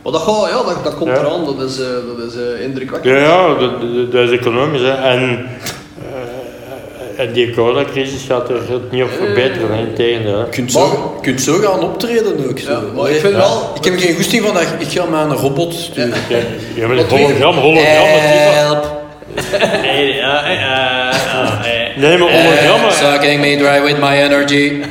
[0.04, 1.18] Maar dat, gaat, ja, dat, dat komt Ja.
[1.20, 1.86] eraan, dat is, eh,
[2.18, 3.14] dat is eh, indrukwekkend.
[3.16, 4.82] ja, ja dat, dat- is economisch.
[4.82, 4.92] Hè.
[4.92, 5.50] En,
[7.18, 8.60] eh, en die coronacrisis gaat er
[8.92, 10.34] niet op verbeteren, hè, integendeel.
[10.38, 10.40] hè.
[10.44, 10.80] Je kunt zo,
[11.16, 12.60] je kunt zo gaan optreden ook.
[12.60, 12.72] Zo.
[12.72, 15.38] Ja, maar ik vind wel- Ik heb geen goesting van dat ik ga met een
[15.38, 16.14] robot sturen.
[16.30, 16.38] Ja,
[16.76, 19.00] ja, met Wat hologram, hologram, Help.
[21.98, 22.92] Nee, maar hologrammen...
[22.94, 24.82] Sucking me dry with my energy.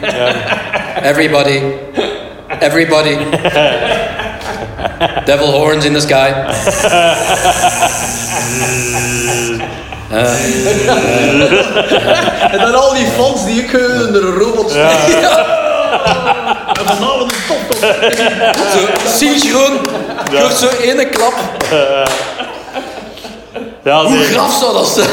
[1.03, 1.61] Everybody.
[2.61, 3.17] Everybody.
[5.27, 6.31] Devil horns in the sky.
[12.51, 13.73] En dan al die fans die ik
[14.07, 14.91] onder een robot spelen.
[16.73, 17.91] En vanavond een top top.
[18.73, 19.79] Zo synchroon.
[20.33, 20.41] Ja.
[20.41, 21.35] Door zo ene klap.
[23.85, 25.09] Ja, Hoe graf zou dat zijn?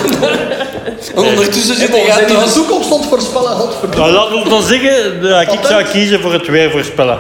[1.15, 3.51] En ondertussen zit Hey, hij die de toekomst aan het voorspellen?
[3.51, 4.11] Godverdomme.
[4.11, 7.17] Nou, laat ons dan zeggen dat ik zou kiezen voor het weer voorspellen.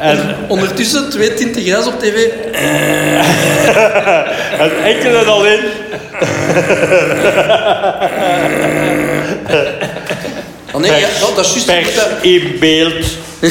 [0.00, 2.14] En, Ondertussen twee tinten grijs op tv.
[4.64, 5.60] en enkel en alleen
[10.72, 11.66] Oh nee, ja, dat, dat is juist.
[11.66, 13.04] pers dat- in beeld.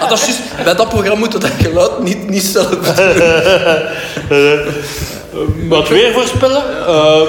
[0.00, 0.40] ah, dat is juist.
[0.64, 2.94] Bij dat programma moet dat geluid niet, niet zelf doen.
[5.68, 6.62] Wat weer voorspellen?
[6.86, 7.28] Eh, eh,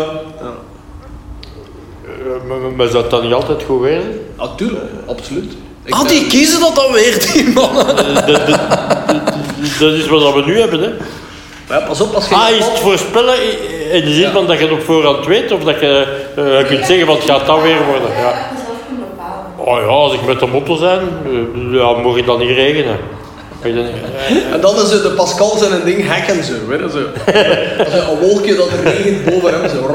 [2.47, 4.01] maar- maar- zou dat niet altijd goed weer?
[4.37, 5.53] Natuurlijk, absoluut.
[5.89, 7.85] Ik, Ah, die kiezen dat dan weer, die mannen.
[7.85, 8.25] Dat-
[9.79, 10.89] dat- is wat we nu hebben, hè.
[11.69, 12.35] Ja, pas op, als je...
[12.35, 13.35] Ah, is het voorspellen
[13.91, 16.85] in de zin van dat je het op voorhand weet, of dat je eh, kunt
[16.85, 18.09] zeggen van het gaat dat weer worden.
[18.21, 18.33] Ja.
[19.57, 22.97] Oh ja, als ik met de motto zijn, eh, ja, mag het dan niet regenen.
[24.53, 26.99] En dan is het de Pascal zijn een ding hacken zo, weet je, zo.
[27.83, 29.89] Als een wolkje dat er regent boven hem, zo.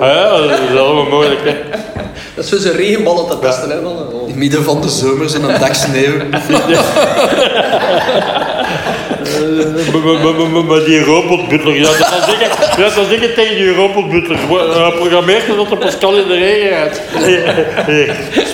[0.00, 1.40] Ja, dat is allemaal mogelijk.
[1.44, 1.54] Hè.
[2.34, 3.82] Dat is zo zijn regenballen te testen, hè.
[3.82, 3.96] Dan.
[4.12, 4.28] Oh.
[4.28, 6.14] In midden van de zomers in een dag sneeuw.
[9.36, 15.76] Eh, maar- die robotbutler, je zou zeggen, tegen die robotbutler, uh, programmeer je dat de
[15.76, 17.00] Pascal in de regen gaat.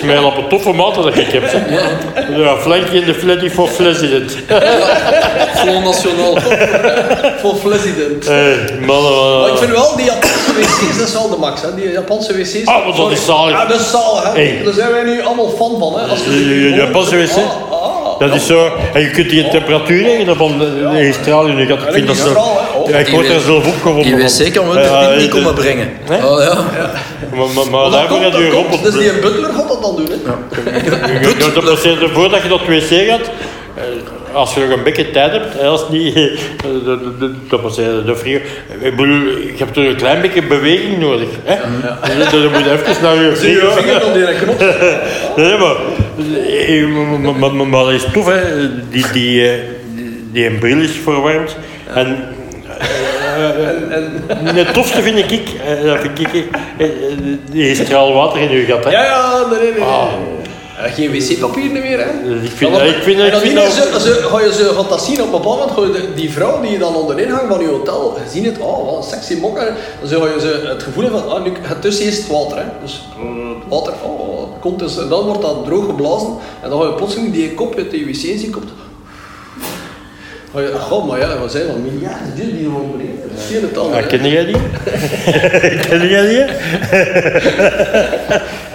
[0.01, 1.43] Smijl op een toffe maat dat ik heb.
[2.37, 4.35] Ja, flankje in de flatty for president.
[5.55, 6.37] Gewoon nationaal.
[7.41, 8.25] Voor president.
[8.27, 8.55] Hey,
[8.85, 11.75] mannen, Maar ik vind wel, die Japanse wc's, dat is wel de max, hè.
[11.75, 12.65] Die Japanse wc's.
[12.65, 13.51] Ah, dat is zalig.
[13.51, 14.63] Ja, dat is zalig.
[14.63, 16.05] Daar zijn wij nu allemaal fan van, hè.
[16.07, 17.35] Als we Je- je- je Japanse wc?
[18.19, 21.47] Dat is zo, en je kunt die temperatuur regelen van de, straal.
[21.47, 22.33] Ik Ja, vind dat zo.
[22.33, 22.89] Oh.
[22.89, 24.17] Ja, ik word Die er zelf opgewonden.
[24.17, 24.45] Die van.
[24.45, 25.89] wc kan wel Ja, de pint niet eh, komen brengen.
[26.09, 26.57] Oh ja.
[27.35, 28.83] Maar, maar, daarvoor heb je robot.
[28.83, 30.13] Dus die butler gaat dat dan doen, hè.
[30.71, 31.99] Je- je- Dat passeert
[32.43, 33.29] je dat wc gaat.
[34.35, 36.31] Eh, Als je nog een beetje tijd hebt, als het niet, eh,
[36.85, 38.39] dat- dat- dat passeert de frigo.
[38.79, 41.27] Ik bedoel, je hebt toch een klein beetje beweging nodig.
[41.43, 41.55] Hè?
[42.17, 44.59] Dus Dan moet je even naar je Zie je vinger die knop.
[45.35, 45.75] Nee, maar,
[46.67, 48.41] eh, maar, maar, maar, maar dat is tof, hè.
[48.89, 49.59] Die, die, eh,
[50.31, 51.57] die, een bril is verwarmd.
[51.93, 52.17] En,
[52.79, 53.49] eh,
[53.97, 55.31] eh, het tofste vind ik,
[55.65, 56.27] eh, dat vind ik
[56.77, 56.91] eh, eh,
[57.51, 58.83] die straal water in je gat.
[58.83, 58.89] Hè.
[58.91, 59.81] Ja, ja, nee, nee, nee.
[59.83, 60.07] Ah.
[60.77, 62.35] Ja, geen wc-papier meer, hè.
[62.43, 64.89] Ik vind, want- ik vind, ik dan vind meer zo, zo, ga je zo gaat
[64.89, 67.15] dat zien op een bepaald moment, ga je de- die vrouw die je dan onder
[67.15, 70.19] de ingang van je hotel, je ziet het, oh, wat een sexy mokker, dan zo
[70.21, 72.63] ga je zo het gevoel hebben van, ah, nu, het tussen is het water, hè.
[72.81, 76.87] Dus eh, water, oh, komt dus, en dan wordt dat droog geblazen, en dan ga
[76.87, 78.69] je plotseling die kop uit de wc zien, komt,
[80.61, 83.95] je, goh, maar ja, we zijn van miljarden die beneden, zie je het dan, Ja,
[83.95, 84.05] hè.
[84.05, 84.55] ken jij die?
[85.89, 86.43] ken jij die?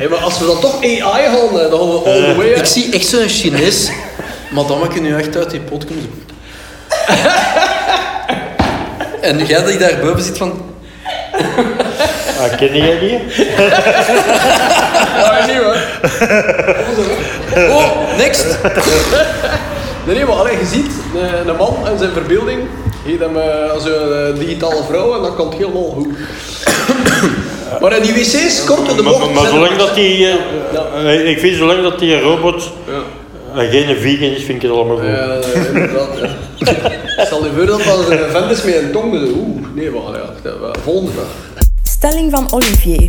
[0.00, 2.48] Hey, maar als we dan toch AI gaan, eh, dan gaan we all the way,
[2.48, 2.54] hè.
[2.54, 3.90] Ik zie echt zo'n Chinees.
[4.50, 6.10] Madame, kun je echt uit die pot komen?
[9.20, 10.62] En jij die daar boven zit van...
[12.40, 13.18] Ah, ken jij die?
[15.16, 15.76] Ja, niet, hoor.
[17.68, 18.46] Oh, next!
[20.06, 22.60] Nee, nee, maar allee, je ziet een, een man en zijn verbeelding.
[23.04, 23.36] Je hem
[23.72, 26.06] als een eh, digitale vrouw en dat komt helemaal goed.
[27.80, 29.18] maar in die wc's, kort door de bocht.
[29.18, 30.26] maar, maar zolang er- dat die...
[30.26, 30.34] eh,
[30.72, 30.84] Ja.
[31.04, 32.70] eh, ik vind zolang dat die robot
[33.54, 33.62] Ja.
[33.62, 35.06] geen vegan is, vind ik het allemaal goed.
[35.06, 36.08] Ja, inderdaad.
[36.20, 36.28] Ja.
[37.26, 39.12] Stel je voor dat dat een vent is met een tong.
[39.12, 40.32] dus, Oeh, nee, maar ja.
[40.44, 40.50] ja,
[40.82, 41.64] Volgende vraag.
[41.82, 43.08] Stelling van Olivier.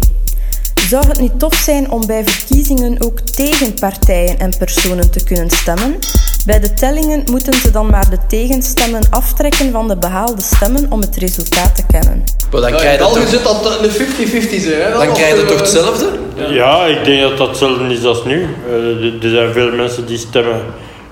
[0.89, 5.49] Zou het niet tof zijn om bij verkiezingen ook tegen partijen en personen te kunnen
[5.49, 5.99] stemmen?
[6.45, 10.99] Bij de tellingen moeten ze dan maar de tegenstemmen aftrekken van de behaalde stemmen om
[11.01, 12.23] het resultaat te kennen.
[12.51, 14.93] Maar dan krijg in je toch, zit dat een 50-50 zijn.
[14.93, 16.09] Dan krijg je eh, toch hetzelfde?
[16.49, 18.47] Ja, ik denk dat dat hetzelfde is als nu.
[18.69, 20.61] Eh, er- zijn veel mensen die stemmen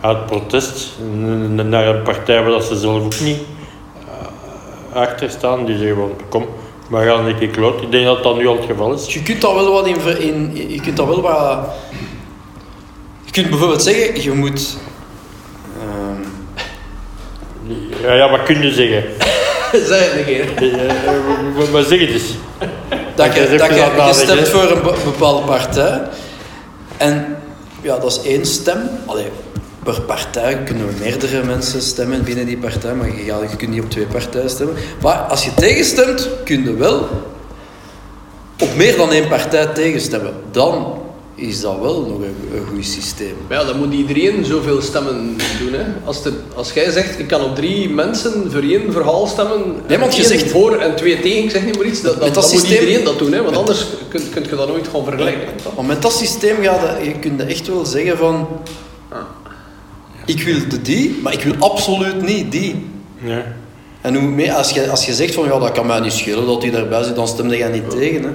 [0.02, 0.88] uit protest
[1.64, 3.38] naar een partij waar dat ze zelf ook niet
[4.94, 5.66] eh, achter staan.
[5.66, 6.46] Die zeggen van, kom,
[6.90, 7.82] we gaan een keer kloot.
[7.82, 9.14] Ik denk dat dat nu al het geval is.
[9.14, 9.96] Je kunt dat wel wat in,
[10.56, 11.60] in je kunt dat wel wat.
[13.26, 14.78] Je kunt bijvoorbeeld zeggen, je moet.
[15.82, 16.22] ehm,
[18.04, 19.04] Ja, ja wat kun je zeggen?
[19.88, 20.54] Zeg het een keer.
[20.56, 20.92] Eh, eh,
[21.56, 22.24] wat- Wat zeg het eens?
[23.16, 26.02] dat je, dat je, het je stemt voor een be- bepaalde partij.
[26.98, 27.38] En
[27.82, 28.90] ja, dat is één stem.
[29.06, 29.26] Allee,
[29.90, 33.84] per partij kunnen meerdere mensen stemmen binnen die partij, maar je, ja, je kunt niet
[33.84, 34.76] op twee partijen stemmen.
[35.02, 37.08] Maar als je tegenstemt, kun je wel
[38.60, 40.34] op meer dan één partij tegenstemmen.
[40.52, 40.94] Dan
[41.36, 43.34] is dat wel nog een, een goed systeem.
[43.48, 45.74] Maar ja, dan moet iedereen zoveel stemmen doen.
[45.74, 45.86] Hè.
[46.06, 49.76] Als, de, als jij zegt, ik kan op drie mensen voor één verhaal stemmen.
[49.88, 52.02] Nee, want je zegt- voor en twee tegen, ik zeg niet maar iets.
[52.02, 54.68] Dat, dat, dan moet systeem- iedereen dat doen, hè, want anders kun, kun je dat
[54.68, 55.48] nooit gaan vergelijken.
[55.76, 58.48] Maar met dat systeem ga je, je kunt echt wel zeggen van...
[60.30, 62.86] Ik wil de die, maar ik wil absoluut niet die.
[63.22, 63.44] Ja.
[64.02, 66.46] En hoe meer, als, je, als je zegt van ja, dat kan mij niet schelen
[66.46, 68.24] dat hij daarbij zit, dan stemde jij niet tegen.
[68.24, 68.30] Hè?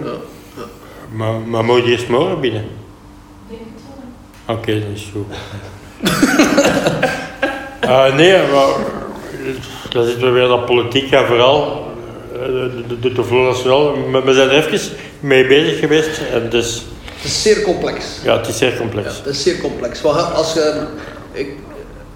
[1.13, 2.63] Maar, maar moet je eerst morgen binnen?
[2.63, 2.69] Ik
[3.49, 3.83] denk het
[4.47, 4.57] wel.
[4.57, 5.27] Oké, dat is goed.
[7.81, 8.69] Eh, nee, maar
[9.91, 11.87] dan zitten we weer dat politiek en vooral
[12.33, 14.11] eh, de, de, de, de Flora Nationaal.
[14.13, 14.91] We, we zijn er even
[15.21, 16.85] mee bezig geweest en dus,
[17.15, 18.05] Het is zeer complex.
[18.23, 19.17] ja, het is zeer Ja, complex.
[19.17, 20.05] het is zeer complex.
[20.05, 20.87] Als je,
[21.33, 21.49] ik,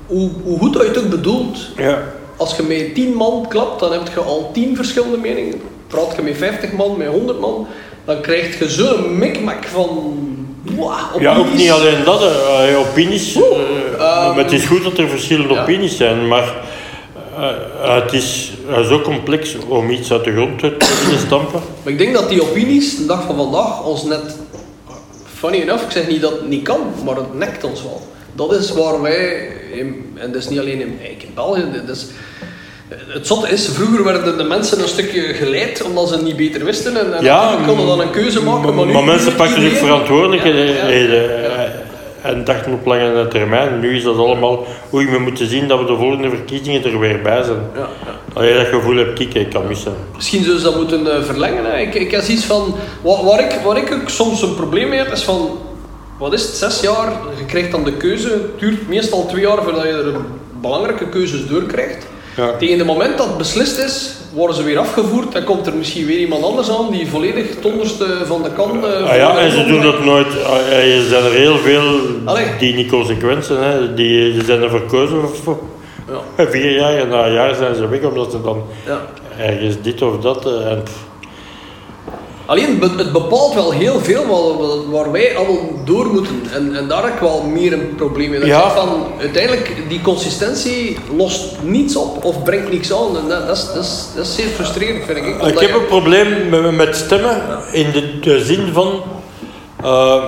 [0.09, 2.03] hoe, hoe goed dat je het ook bedoelt, Ja.
[2.37, 5.61] als je met 10 man klapt, dan heb je al 10 verschillende meningen.
[5.87, 7.67] Praat je met 50 man, met 100 man,
[8.05, 10.15] dan krijg je zo'n mikmak van.
[10.77, 12.23] Wow, Ja, ook niet alleen dat.
[12.23, 13.35] Eh, opinies.
[13.37, 13.43] eh,
[13.99, 15.63] Ehm, het is goed dat er verschillende ja.
[15.63, 16.55] opinies zijn, maar
[17.37, 18.53] eh, het is
[18.89, 21.61] zo complex om iets uit de grond te, te stampen.
[21.83, 24.37] Maar ik denk dat die opinies, de dag van vandaag, ons net.
[25.35, 28.01] Funny enough, ik zeg niet dat het niet kan, maar het nekt ons wel.
[28.33, 29.49] Dat is waar wij,
[30.15, 32.07] en dat is niet alleen in, in België, dit is,
[32.89, 36.97] het zotte is, vroeger werden de mensen een stukje geleid omdat ze niet beter wisten
[36.97, 38.75] en, en Ja, konden dan een keuze maken.
[38.75, 41.73] Maar, nu maar mensen pakken zich verantwoordelijkheden Ja, ja, ja.
[42.23, 43.81] en dachten op lange termijn.
[43.81, 47.23] Nu is dat allemaal, oei, we moeten zien dat we de volgende verkiezingen er weer
[47.23, 47.61] bij zijn.
[47.75, 48.19] Ja, ja.
[48.35, 49.95] Allee, dat gevoel heb ik, ik kan missen.
[50.15, 51.65] Misschien zullen ze dat moeten eh, verlengen.
[51.65, 51.79] Hè.
[51.79, 54.99] Ik, ik heb iets van, waar, waar, ik, waar ik ook soms een probleem mee
[54.99, 55.59] heb, is van,
[56.19, 59.63] wat is het, zes jaar, je krijgt dan de keuze, het duurt meestal twee jaar
[59.63, 60.15] voordat je er
[60.61, 62.07] belangrijke keuzes doorkrijgt.
[62.37, 62.57] Ja.
[62.59, 66.07] Tegen het moment dat het beslist is, worden ze weer afgevoerd, dan komt er misschien
[66.07, 68.85] weer iemand anders aan die volledig het onderste van de kan...
[68.85, 70.27] eh, Ah ja, en ze doen dat nooit.
[70.45, 71.83] Ah, ja, Er zijn er heel veel
[72.25, 72.47] Allee.
[72.59, 73.63] die niet consequent zijn.
[73.63, 73.95] Hè.
[73.95, 75.59] Die, die zijn er verkozen voor
[76.37, 79.01] Ja, vier jaar en na een jaar zijn ze weg omdat ze dan ja.
[79.39, 80.47] ergens dit of dat.
[80.47, 80.97] eh, En, pff,
[82.49, 86.43] Alleen, het bepaalt wel heel veel waar, waar wij allemaal door moeten.
[86.55, 88.33] En, en daar heb ik wel meer een probleem.
[88.33, 88.71] Dat Ja.
[88.71, 93.17] van, uiteindelijk, die consistentie lost niets op of brengt niks aan.
[93.17, 95.25] En dat, dat, is, dat, is, dat is zeer frustrerend, vind ik.
[95.27, 97.43] ik heb je- een probleem met, met stemmen
[97.73, 99.03] in de, de zin van.
[99.83, 100.25] eh,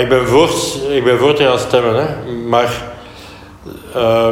[0.00, 0.50] ik, ben voor,
[0.90, 2.82] ik ben voor te gaan stemmen, hè, maar
[3.94, 4.28] eh,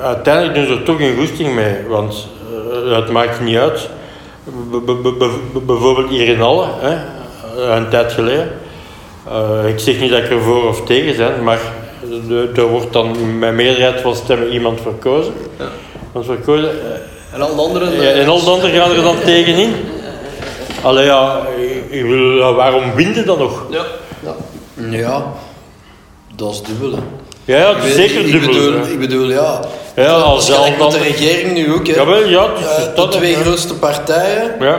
[0.00, 2.26] uiteindelijk doen ze er toch een goesting mee, want
[2.86, 3.88] eh, het maakt niet uit.
[5.66, 6.96] Bijvoorbeeld hier in Halle, hè,
[7.76, 8.52] een tijd geleden.
[9.28, 11.58] Eh, ik zeg niet dat ik er voor of tegen ben, maar
[12.28, 15.32] de- er wordt dan met meerderheid van stemmen iemand verkozen.
[15.58, 15.64] Ja.
[16.12, 17.92] Want verkozen eh, En al de anderen...
[17.92, 19.72] ja, eh, en al de anderen gaan er dan tegenin.
[20.82, 23.64] Allee ja, ik- ik wil, waarom winnen dan nog?
[23.70, 23.84] Ja,
[24.22, 24.34] ja.
[24.98, 25.32] Ja,
[26.36, 26.90] dat is dubbel.
[26.92, 27.02] Hè.
[27.44, 28.48] Ja, ja het is Ik weet- zeker ik dubbel.
[28.54, 29.60] Bedoel, ik bedoel, ja.
[29.96, 31.94] Ja, als als je de met regering nu ook, hè.
[31.94, 33.38] Jawel, ja, is Eh, de dat, twee ja.
[33.38, 34.78] grootste partijen Ja,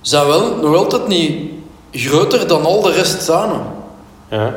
[0.00, 1.50] zijn wel nog altijd niet
[1.92, 3.60] groter dan al de rest samen.
[4.30, 4.54] ja.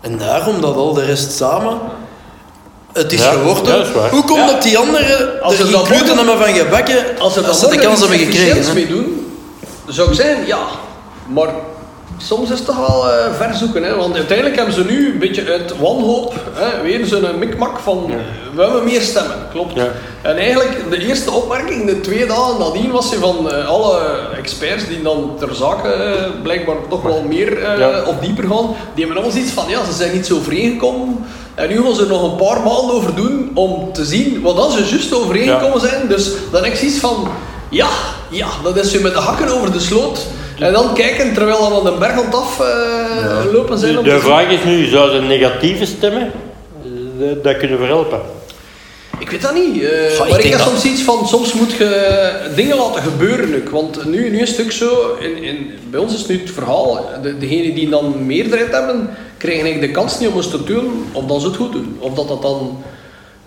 [0.00, 1.78] En daarom dat al de rest samen
[2.92, 3.64] het is Ja, geworden.
[3.72, 4.10] ja, dat is waar.
[4.10, 4.46] Hoe komt Ja.
[4.46, 7.76] dat die anderen Als er dat morgen- hebben van gebakken Als ze als dat ze
[7.76, 8.64] de kans hebben gekregen?
[8.66, 8.72] hè?
[8.74, 9.36] mee doen,
[9.88, 10.58] zou ik zeggen, ja.
[11.28, 11.48] Maar
[12.24, 13.82] soms is het toch wel eh ver zoeken.
[13.82, 13.96] Hè?
[13.96, 18.10] Want uiteindelijk hebben ze nu een beetje uit wanhoop hè, weer zo'n mikmak van
[18.54, 19.36] we hebben meer stemmen.
[19.50, 19.74] Klopt.
[19.74, 19.88] Ja.
[20.22, 24.00] En eigenlijk de eerste opmerking, de twee dagen nadien, was ze van eh, alle
[24.36, 28.02] experts die dan ter zake eh, blijkbaar toch wel meer Ja.
[28.06, 31.24] of dieper gaan, die hebben allemaal zoiets van ja, ze zijn niet zo overeengekomen.
[31.54, 34.56] En nu gaan ze er nog een paar maanden over doen om te zien wat
[34.56, 36.08] dan ze juist overeengekomen zijn.
[36.08, 37.28] Dus dan heb ik zoiets van
[37.68, 37.88] ja,
[38.30, 40.26] ja, dat is zo met de hakken over de sloot.
[40.62, 43.92] En dan kijken terwijl we aan de berg aan het af eh, lopen zijn.
[43.92, 46.32] De, om de te zien- vraag is nu, zouden negatieve stemmen
[47.20, 48.20] eh, dat kunnen verhelpen?
[49.18, 49.82] Ik weet dat niet.
[49.82, 49.88] eh,
[50.18, 53.68] Goh, maar ik heb dat- soms iets van, soms moet je dingen laten gebeuren ook.
[53.68, 57.10] Want nu, nu is het ook zo, in, in, bij ons is nu het verhaal,
[57.22, 61.06] de, degenen die dan meerderheid hebben, krijgen eigenlijk de kans niet om eens te doen
[61.12, 61.96] of dat ze het goed doen.
[61.98, 62.82] Of dat dat dan...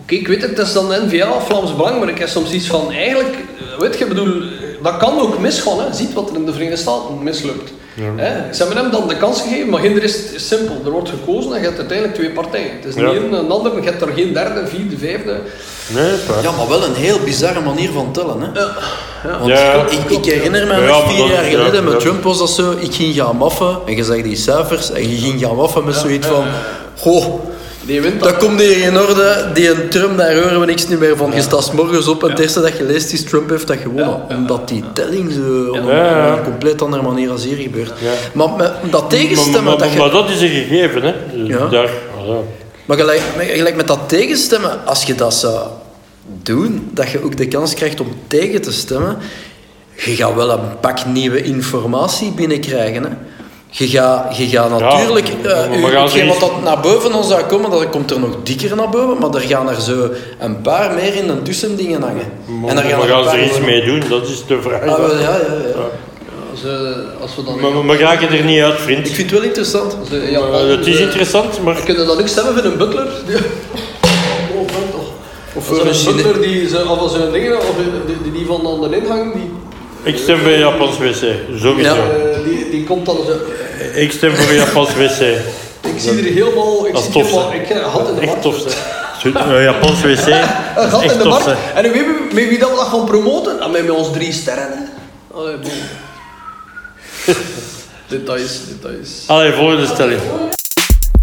[0.02, 2.66] Oké, ik weet het, het is dan NVA, Vlaams Belang, maar ik heb soms iets
[2.66, 3.34] van, eigenlijk,
[3.78, 4.42] weet je, ik bedoel,
[4.82, 5.80] dat kan ook misgaan.
[5.80, 5.92] Hè.
[5.94, 7.70] Ziet wat er in de Verenigde Staten mislukt.
[8.16, 8.54] Hè?
[8.54, 10.76] Ze hebben hem dan de kans gegeven, maar ginder is het is simpel.
[10.84, 12.70] Er wordt gekozen en je hebt uiteindelijk twee partijen.
[12.76, 13.12] Het is Ja.
[13.12, 15.40] niet een, een ander, je hebt er geen derde, vierde, vijfde.
[15.88, 16.12] Nee.
[16.42, 18.40] Ja, maar wel een heel bizarre manier van tellen.
[18.40, 18.50] Hè?
[19.38, 19.72] Want Ja.
[19.90, 21.98] ik, ik herinner me Ja, nog maar vier jaar ja, geleden met ja.
[21.98, 22.70] Trump was dat zo.
[22.78, 25.94] Ik ging gaan maffen en je zag die cijfers en je ging gaan maffen met
[25.94, 26.44] zoiets van.
[26.98, 27.24] Goh,
[27.86, 29.50] Die wint dat komt hier in orde.
[29.54, 31.32] Die een Trump, daar horen we niks niet meer van.
[31.34, 33.76] Je staat 's morgens op en het eerste dat je leest is Trump heeft dat
[33.76, 34.20] gewonnen.
[34.28, 37.92] Omdat die telling zo op een, compleet andere manier als hier gebeurt.
[38.00, 38.12] Ja.
[38.32, 39.98] Maar met dat tegenstemmen, maar, maar, dat je...
[39.98, 41.12] maar dat is een gegeven, hè.
[41.34, 41.66] Dus Ja.
[41.66, 41.90] Daar,
[42.26, 42.36] ja.
[42.84, 45.66] Maar gelijk, met- gelijk met dat tegenstemmen, als je dat zou
[46.42, 49.16] doen, dat je ook de kans krijgt om tegen te stemmen,
[49.94, 53.02] je gaat wel een pak nieuwe informatie binnenkrijgen.
[53.02, 53.08] Hè.
[53.78, 55.28] Je gaat, je gaat natuurlijk...
[55.42, 58.10] maar eh, we u- gaan hetgeen wat dat naar boven ons zou komen, dat komt
[58.10, 61.42] er nog dikker naar boven, maar er gaan er zo een paar meer in de
[61.42, 62.26] tussendingen hangen.
[62.60, 64.02] Maar, en daar gaan maar er gaan ze er iets mee doen?
[64.08, 64.80] Dat is de vraag.
[64.82, 65.88] Ah, wel, ja, ja, ja.
[66.50, 67.60] Als, eh, als we dan...
[67.60, 69.08] Maar, maar, maar raak je er niet uit, vriend?
[69.08, 69.96] Ik vind het wel interessant.
[70.10, 71.76] eh, Eh, Japan, het is interessant, maar...
[71.84, 73.06] Kunnen dan ook stemmen voor een butler?
[74.54, 75.02] Oh.
[75.54, 77.72] Of Voor een butler die, zo, of zo'n dingen, of
[78.06, 79.50] die, die, die van aan de ingang, die,
[80.02, 81.14] Ik stem een Japans wc,
[81.58, 81.74] sowieso.
[81.94, 81.94] Ja.
[82.44, 83.32] die, die komt dan zo...
[83.94, 85.20] Ik stem voor een Japans wc.
[85.80, 86.86] Ik zie er helemaal...
[86.86, 87.52] Ik Dat zie is er helemaal...
[87.52, 88.42] Ik heb een gat in de Echt markt.
[88.42, 88.64] tof,
[89.22, 89.56] hè.
[89.56, 90.26] Een Japans wc,
[90.76, 91.46] Een gat in echt de markt.
[91.74, 93.60] En weet je met wie dat we dat gaan promoten?
[93.60, 94.84] En met, met ons drie sterren, hè.
[95.36, 95.70] Allee, boem.
[98.08, 99.24] details, details.
[99.26, 100.20] Allee, volgende stelling.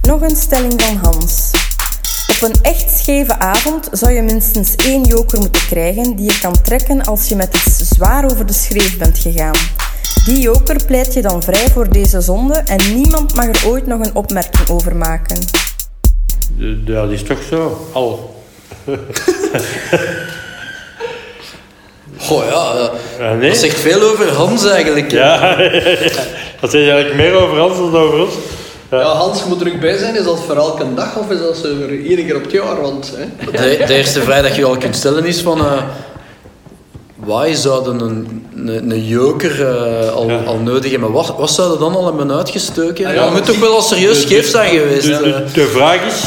[0.02, 1.52] Nog een stelling van Hans.
[2.28, 6.62] Op een echt scheve avond zou je minstens één joker moeten krijgen die je kan
[6.62, 9.56] trekken als je met iets zwaar over de schreef bent gegaan.
[10.26, 14.00] Die joker pleit je dan vrij voor deze zonde en niemand mag er ooit nog
[14.06, 15.38] een opmerking over maken.
[16.86, 17.88] Dat is toch zo?
[17.92, 18.44] Al.
[22.18, 23.50] Goh, ja, Ja, nee?
[23.50, 25.12] dat zegt veel over Hans eigenlijk.
[25.12, 25.56] Ja,
[26.62, 28.34] dat zegt eigenlijk meer over ons dan over ons.
[28.92, 30.16] Ja, Hans moet er ook bij zijn.
[30.16, 32.82] Is dat voor elke dag of is dat voor één keer op het jaar?
[32.82, 35.60] Want, hè, De, de eerste vraag dat je al kunt stellen is van...
[35.60, 35.84] eh
[37.26, 40.40] wij zouden een, een, een joker eh, al, Ja.
[40.46, 41.12] al nodig hebben.
[41.12, 43.06] Wat, wat zouden dan al hebben uitgestoken?
[43.06, 45.08] Ah, ja, dat moet toch wel al serieus De- scheef zijn geweest.
[45.08, 46.22] De, de, de vraag is,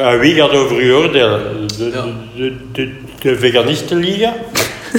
[0.00, 1.40] eh, aan wie gaat over u oordelen?
[1.78, 2.04] De, Ja.
[2.36, 4.32] de, de, de veganistenliga?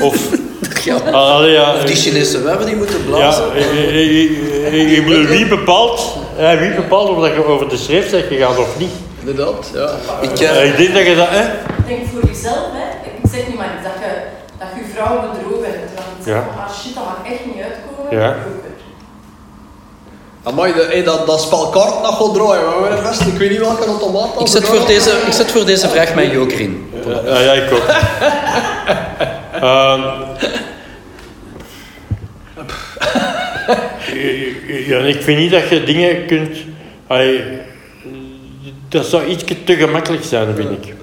[0.02, 0.16] Of...
[0.84, 0.96] Ja.
[0.96, 3.44] Allee, ja, Of die Chinese wijven die moeten ja, blazen.
[3.56, 8.28] eh, ik bedoel, wie bepaalt, eh, wie bepaalt of dat je over de schreef zegt
[8.28, 8.90] gegaan of niet?
[9.20, 9.90] inderdaad, ja.
[10.22, 10.30] Ik,
[10.70, 11.28] ik denk dat je dat...
[11.30, 11.44] Hè?
[11.88, 13.08] Denk voor jezelf, hè.
[13.24, 14.12] Ik zeg niet maar dat je
[14.94, 15.92] vrouw bedrogen hebt.
[15.96, 16.38] Dat je Ja.
[16.38, 18.18] ah shit, dat mag echt niet uitkomen.
[18.20, 18.36] Ja.
[20.44, 22.66] Amai, de, hey, dat, dat spel kaart nog gaat draaien.
[22.66, 25.34] Maar mijn best, ik weet niet welke automaat dat ik, ze zet voor deze, ik
[25.34, 26.92] zet voor deze vraag mijn joker in.
[27.26, 27.86] Ja, ja, ik ook.
[29.54, 30.02] Ehm,
[34.90, 36.58] ja, ik vind niet dat je dingen kunt...
[37.08, 37.44] allee,
[38.90, 40.94] dat zou iets te gemakkelijk zijn, vind ik.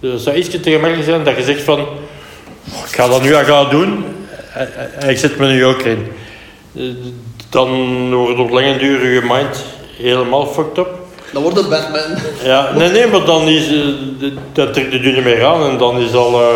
[0.00, 1.86] Dat zou iets te gemakkelijk zijn dat je zegt van...
[2.72, 4.04] "Oh, Ik ga dat nu aan gaan doen.
[4.54, 6.12] en- en Ik zet me nu ook in.
[6.76, 6.82] Eh,
[7.50, 9.64] Dan wordt op lange duur je mind
[9.98, 10.88] helemaal fucked up.
[11.32, 12.00] Dan wordt het Batman.
[12.44, 13.68] Ja, nee, nee, maar dan is...
[13.68, 16.40] eh, Dat trekt de dunne meer aan en dan is al...
[16.40, 16.46] eh,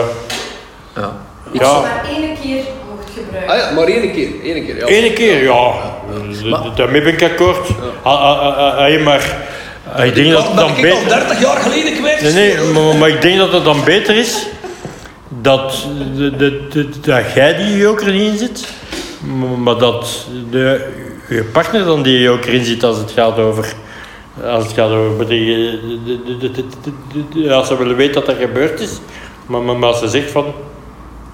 [0.96, 1.02] Ja.
[1.02, 1.12] Als
[1.52, 3.52] je ja, maar één keer mocht gebruiken.
[3.52, 4.28] Ah ja, maar één keer.
[4.44, 4.86] Één keer, ja.
[4.86, 5.72] Ene keer, ja.
[6.76, 7.68] Daarmee ben ik akkoord.
[8.02, 9.36] Ah, ah, ah, ah, maar
[10.06, 11.08] ik denk dat het dan ik al beter...
[11.08, 12.20] 30 jaar geleden kwijt.
[12.22, 14.46] Nee, nee, maar, maar ik denk dat het dan beter is
[15.40, 18.68] dat, de, de, de- dat jij die joker in zit,
[19.62, 20.88] maar dat de,
[21.28, 23.72] je partner dan die joker in zit als het gaat over...
[24.44, 25.26] Als het gaat over...
[25.28, 25.78] de-
[27.32, 28.90] de- Als ze willen weten dat dat gebeurd is,
[29.46, 30.52] maar, maar, maar als ze zegt van...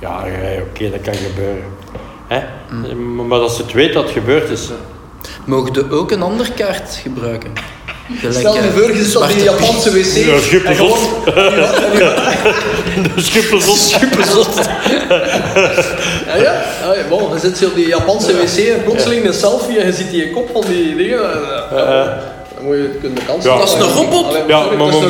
[0.00, 0.24] Ja,
[0.70, 1.64] oké, dat kan gebeuren.
[2.26, 2.40] Hè?
[3.04, 4.68] Maar- Maar dat ze het weet dat het gebeurd is.
[5.44, 7.52] Mogen we ook een andere kaart gebruiken?
[8.18, 10.14] Gelijk, Stel je eh, voor, je staat in Japanse wc.
[10.14, 10.96] Ja, schip en is op.
[10.96, 12.40] je-
[13.14, 13.20] De
[14.38, 14.48] op.
[16.26, 16.62] Ja, ja.
[16.82, 19.86] ja, ja, bon, je zit zo op die Japanse wc en plotseling een selfie en
[19.86, 21.18] je ziet die kop van die dingen.
[21.70, 22.18] ja,
[22.60, 23.50] Dan moet je kunnen kansen.
[23.50, 23.58] Ja.
[23.58, 24.24] Dat is een robot.
[24.26, 25.08] Allee, Ja, maar, dat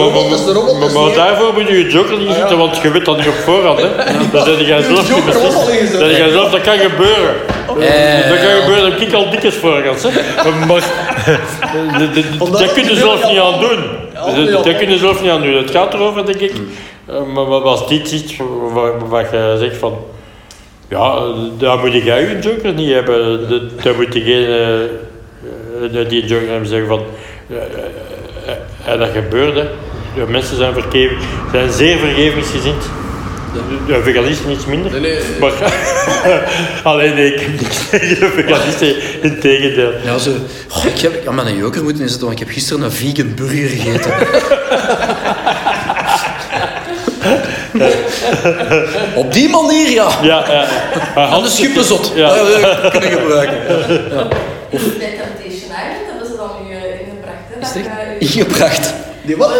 [0.80, 3.34] dat dat daarvoor moet je je joker niet zitten, want je weet dat niet op
[3.34, 3.80] voorhand.
[3.80, 3.88] Hè.
[4.32, 5.92] Dan zeg jij zelf niet was beslist.
[5.98, 7.34] zeg jij zelf, dat kan gebeuren.
[7.80, 10.03] Eh, Dat kan gebeuren, dat heb ik al dikjes voor gehad.
[10.03, 10.66] hè.
[10.66, 10.84] Maar
[12.61, 13.78] dat kun je het zelf niet aan doen.
[14.14, 15.55] Ja, Dat- Dat kun je zelf niet aan doen.
[15.57, 16.53] Het gaat erover, denk ik.
[17.07, 18.34] Eh, Maar als dit iets
[18.72, 19.96] wat, wat je zegt van...
[20.88, 21.18] Ja,
[21.59, 23.48] daar moet jij je joker niet hebben.
[23.48, 24.46] Dat- Daar moet je geen...
[24.46, 27.01] eh, eh, die joker hebben zeggen van...
[27.51, 28.53] eh, eh,
[28.86, 29.64] eh, En dat gebeurt, hè.
[30.14, 31.16] De mensen zijn, vergeven,
[31.53, 32.82] zijn zeer vergevingsgezind.
[33.53, 33.61] De,
[33.92, 34.90] de veganisten iets minder.
[34.90, 35.20] Nee, nee.
[35.40, 35.53] Maar,
[36.92, 39.92] alleen nee, ik heb niks tegen de veganisten, in tegendeel.
[40.05, 40.30] Ja, zo.
[40.68, 43.68] Goh, ik heb aan mijn joker moeten inzetten, want ik heb gisteren een vegan burger
[43.68, 44.12] gegeten.
[49.14, 50.09] Op die manier, ja.
[50.22, 50.66] Ja, ja.
[51.14, 52.12] Maar Aan de Hans- schipperzot.
[52.14, 52.34] Ja.
[52.34, 53.59] Dat kunnen gebruiken.
[54.70, 57.44] Temptation Island hebben ze dan nu eh, ingebracht.
[57.48, 58.94] Hè, Is dat, het echt je, ingebracht?
[59.22, 59.50] Die wat?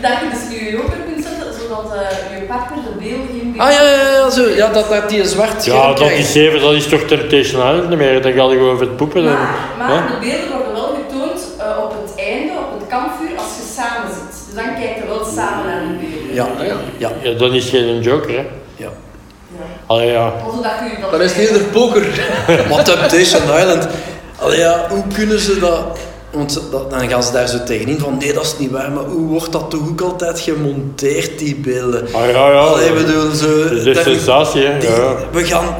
[0.00, 3.70] dat je dus je joker kunt zetten, zodat eh, je partner de beelden in Ah
[3.72, 4.48] ja, ja, ja, zo.
[4.48, 6.18] Ja, dat, dat die een zwart Ja, dat krijgt.
[6.18, 8.22] is even, dat is toch Temptation Island niet meer.
[8.22, 9.26] Dan ga je gewoon het poepen.
[9.26, 9.96] En, Maar, maar hè?
[10.14, 14.08] de beelden worden wel getoond eh, op het einde, op het kampvuur, als je samen
[14.14, 14.30] zit.
[14.46, 16.34] Dus dan kijk je wel samen naar die beelden.
[16.34, 16.76] Ja, ja.
[16.98, 18.44] ja, Ja, dan is geen joker, hè.
[18.76, 18.88] ja.
[19.56, 19.64] Ja.
[19.86, 20.32] Allee, ja.
[21.00, 22.06] Dat Dan is het eerder poker.
[22.70, 23.88] Maar Temptation Island...
[24.38, 25.98] Allee, ja, hoe kunnen ze dat...
[26.32, 26.60] Want
[26.90, 29.52] dan gaan ze daar zo tegenin van nee, dat is niet waar, maar hoe wordt
[29.52, 32.06] dat toch ook altijd gemonteerd, die beelden?
[32.12, 32.58] Ah, ja, ja.
[32.58, 33.68] Allee, ik bedoel, zo...
[33.68, 34.78] Dat is sensatie, hè.
[34.78, 35.14] die- Ja.
[35.32, 35.74] We gaan...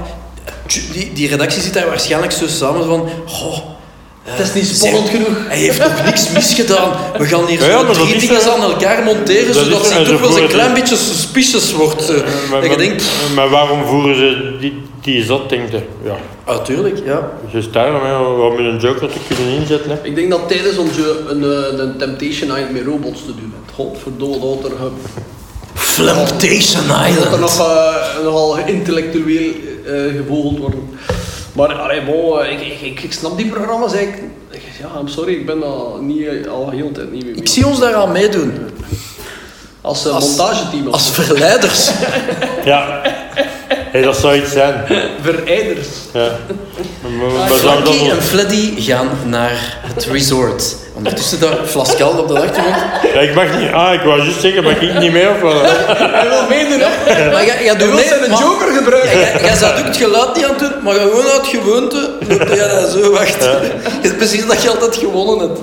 [0.93, 3.09] Die, die redactie zit daar waarschijnlijk zo samen van...
[4.25, 5.37] Het is niet spannend zeg, genoeg.
[5.49, 6.91] Hij heeft nog niks misgedaan.
[7.19, 9.99] We gaan hier Ja, zo drie is dingen aan elkaar monteren, Dat zodat is hij
[9.99, 12.03] En toch ze wel eens een klein beetje suspicious wordt.
[12.03, 12.13] zo.
[12.51, 13.05] Maar, maar- denkt...
[13.35, 15.81] maar waarom voeren ze die, die zat, denk je?
[16.05, 16.17] Ja,
[16.47, 17.31] Natuurlijk, ja.
[17.53, 19.91] dus daarom, hè, om een joker te kunnen inzetten.
[19.91, 19.97] Hè.
[20.03, 23.21] Ik denk dat het tijd is om zo een, eh, een Temptation Island met robots
[23.21, 23.55] te doen.
[23.75, 25.21] Godverdomme, dat er, ge-
[25.75, 27.41] Flamptation dat er Island.
[27.41, 29.51] nog, eh, nogal intellectueel
[29.87, 30.89] eh gevogeld worden.
[31.53, 34.23] Maar allee, bon, eh, ik, ik, ik, ik snap die programma's eigenlijk.
[34.81, 37.49] Ja, I'm sorry, ik ben daar niet, eh, al heel de tijd niet mee Ik
[37.49, 38.53] zie ons daaraan meedoen.
[39.81, 41.91] Als, uh, als- montageteam, als, verleiders.
[42.65, 43.01] Ja,
[43.67, 44.85] hey, dat zou iets zijn.
[45.23, 45.87] verijders.
[46.13, 46.37] Ja.
[47.49, 50.77] Frankie en Fleddy gaan naar het resort.
[50.95, 52.77] Ondertussen daar Flascal op de achtergrond.
[53.15, 53.73] ja, ik mag niet.
[53.73, 55.53] Ah, ik wou juist zeggen, mag ik niet mee of wat?
[55.87, 57.31] Hij wil meedoen, hè?
[57.33, 59.19] Maar jij, jij Hij doet wil mee, zijn maar- joker Ja, gebruiken.
[59.21, 62.39] Jij jij zou ook het geluid niet aan het doen, maar gewoon uit gewoonte doe
[62.39, 63.37] je dat zo wacht.
[63.45, 65.61] Het is precies dat je altijd gewonnen hebt.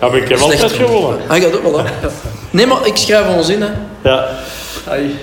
[0.00, 1.20] Ja, maar ik heb altijd gewonnen.
[1.28, 1.84] Ah, gaat ook wel, hè.
[1.84, 2.08] Ja.
[2.50, 3.68] Nee, maar ik schrijf ons in, hè.
[4.02, 4.28] Ja.
[4.88, 5.18] Ai.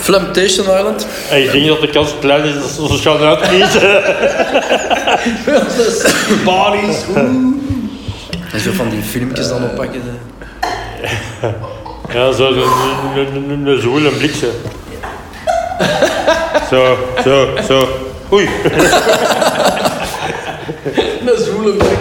[0.00, 1.06] Flamptation Island.
[1.30, 3.80] En ik denk dat de kans klein is dat ze ons gaan uitkiezen.
[6.44, 7.04] Bodies.
[8.52, 10.02] En zo van die filmpjes dan oppakken.
[10.04, 11.48] hè.
[12.12, 12.62] Ja, zo, zo,
[13.16, 13.66] een, een,
[14.06, 14.50] een, bliksem.
[16.70, 17.88] Zo, zo, zo.
[18.32, 18.48] Oei.
[21.26, 21.98] Een zwoele blik.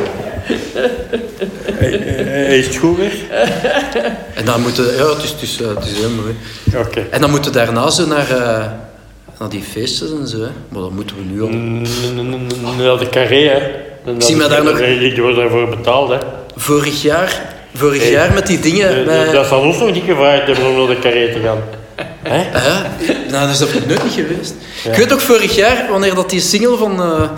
[2.49, 3.13] Is het goed weer?
[4.33, 4.95] En dan moeten...
[4.95, 6.35] Ja, het is, het is, eh, het is heel mooi.
[6.75, 7.05] Oké.
[7.11, 8.65] En dan moeten we daarna zo naar, eh,
[9.39, 10.49] naar die feestjes en zo, hè.
[10.69, 11.49] Maar dat moeten we nu al.
[12.85, 13.61] Naar de carré, hè.
[14.17, 16.17] zie me daar nog- Ik word daarvoor betaald, hè.
[16.55, 18.11] Vorig jaar, vorig Hey.
[18.11, 18.99] jaar met die dingen...
[18.99, 21.57] Eh, bij- Dat zal ons nog niet gevraagd hebben om naar de carré te gaan.
[22.23, 22.37] Hè?
[22.37, 22.85] Ja,
[23.31, 24.53] nou, dat is nooit niet geweest.
[24.85, 27.29] Ik weet ook vorig jaar, wanneer dat die single van, eh,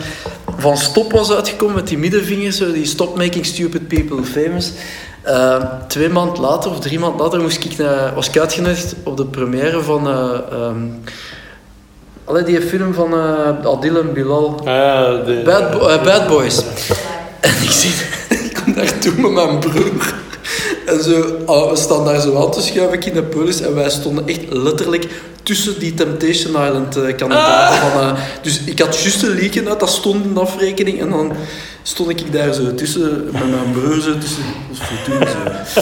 [0.57, 4.71] van Stop was uitgekomen met die middenvingers, die Stop Making Stupid People Famous.
[5.21, 9.17] Eh, twee maanden later of drie maanden later moest ik naar, was ik uitgenodigd op
[9.17, 10.77] de première van eh, ehm,
[12.31, 14.59] allee, die film van eh, Adil en Bilal.
[14.59, 16.61] Ah, de, Bad, Bo- eh, Bad Boys.
[17.41, 18.05] En ik, zit,
[18.43, 20.13] ik kom daartoe met mijn broer.
[20.85, 23.61] En zo, ah, we staan daar zo aan te schuiven in de polis.
[23.61, 25.07] En wij stonden echt letterlijk
[25.43, 27.91] tussen die Temptation Island eh, kandidaten.
[27.91, 31.01] Van, eh, dus ik had juist een liedje uit dat stond in de afrekening.
[31.01, 31.33] En dan
[31.83, 34.43] stond ik daar zo tussen, met mijn broer zo tussen.
[35.73, 35.81] Zo.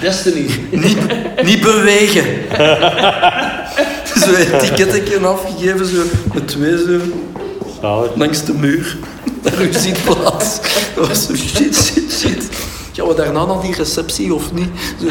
[0.00, 0.46] Destiny.
[0.70, 0.96] Niet,
[1.42, 2.24] niet bewegen.
[4.34, 6.02] Zo een ticketje afgegeven, zo
[6.34, 6.98] met twee zo
[7.80, 8.10] zalig.
[8.16, 8.96] langs de muur
[9.42, 10.60] naar uw zitplaats.
[10.94, 12.48] Dat was zo shit, shit, shit.
[12.92, 14.68] Gaan we daarna naar die receptie of niet?
[15.00, 15.06] Zo.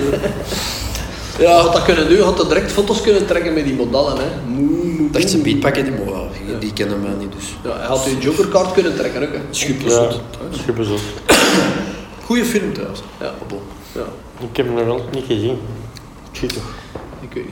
[1.39, 4.17] Ja, had dat kunnen doen, had dat direct foto's kunnen trekken met die modellen.
[4.17, 4.23] Hè.
[4.47, 6.13] Moe, dacht, ze beatpakken, die, maar
[6.47, 9.33] ja, die kennen mij niet, dus Ja, hij had je jokerkaart kunnen trekken ook.
[9.33, 9.39] Hè.
[9.49, 10.11] schupperzot.
[10.11, 10.99] Ja, superzot.
[12.23, 13.01] Goeie film trouwens.
[13.19, 13.33] Ja.
[13.47, 13.59] Bon.
[13.91, 14.01] Ja.
[14.49, 15.57] Ik heb hem nog altijd niet gezien.
[16.31, 16.41] Toch.
[16.41, 16.59] Ik, niet.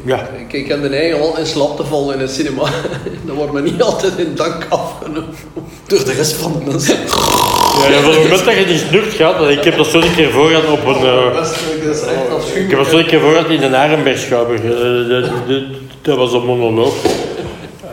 [0.03, 0.29] Ja.
[0.37, 2.61] ik, ik heb de neiging al in slaap te vallen in het cinema.
[3.25, 5.25] Dat wordt me niet altijd in dank afgenomen.
[5.87, 6.95] Door de rest van de mensen.
[7.89, 10.15] Ja, op het moment dat je die snoert gaat, want ik heb dat zo een
[10.15, 10.95] keer voor gehad op een...
[10.95, 11.51] eh, Dat is,
[11.85, 14.55] dat is echt ik heb dat zo een keer voor gehad in een Arenbergschouwer.
[14.65, 15.63] Eh, dat- dat-
[16.01, 16.93] Dat was een monoloog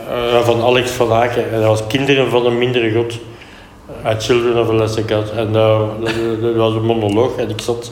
[0.09, 1.51] eh, van Alex van Aken.
[1.51, 3.13] En dat was Kinderen van een mindere god.
[4.03, 5.31] Uit Children of a Lesser God.
[5.31, 7.91] En eh, dat, dat was een monoloog en ik zat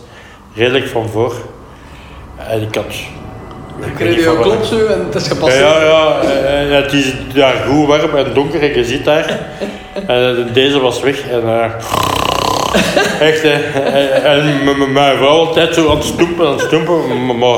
[0.56, 1.34] redelijk van voor.
[2.50, 2.86] En ik had...
[3.82, 5.64] Dan kreeg je een klop zo en het is Ja, gepasseerd.
[5.66, 9.40] ja, ja, eh, het is daar goed warm en donker en je zit daar.
[10.08, 11.42] En eh, deze was weg en...
[11.46, 11.66] eh,
[13.30, 13.80] echt, hè.
[14.24, 14.42] En,
[14.78, 17.26] en mijn vrouw altijd zo aan het stoempen, aan het stoempen.
[17.26, 17.58] Maar, maar,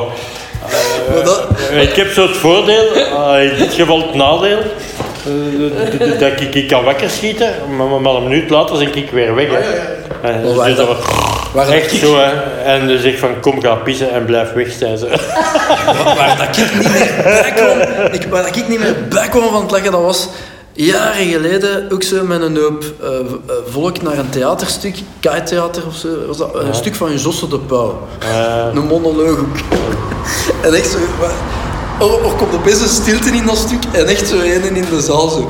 [1.14, 6.20] Maar dat, eh, ik heb zo het voordeel, eh, in dit geval het nadeel, eh,
[6.20, 7.50] dat- ik, ik kan wakker schieten,
[8.02, 9.48] maar, een minuut later ben ik weer weg.
[9.50, 9.58] Hè.
[10.30, 11.06] Eh, waar dus dat dat- was
[11.54, 12.32] waar echt ik- zo, hè.
[12.64, 15.08] En zeg ik van, kom, ga pissen en blijf weg, zei ze.
[16.18, 17.80] waar dat ik niet meer bij kwam,
[18.12, 20.28] ik, waar dat ik niet meer bij kwam van het lachen, dat was
[20.74, 23.16] jaren geleden ook zo met een hoop eh, eh,
[23.70, 28.08] volk naar een theaterstuk, Kai-theater of zo, was dat, een stuk van Josse de Pauw.
[28.20, 29.58] Eh, Een monoloog ook.
[30.66, 30.98] En echt zo...
[31.20, 31.30] maar-
[32.08, 35.02] Er, er komt opeens een stilte in dat stuk en echt zo een in de
[35.02, 35.50] zaal zo...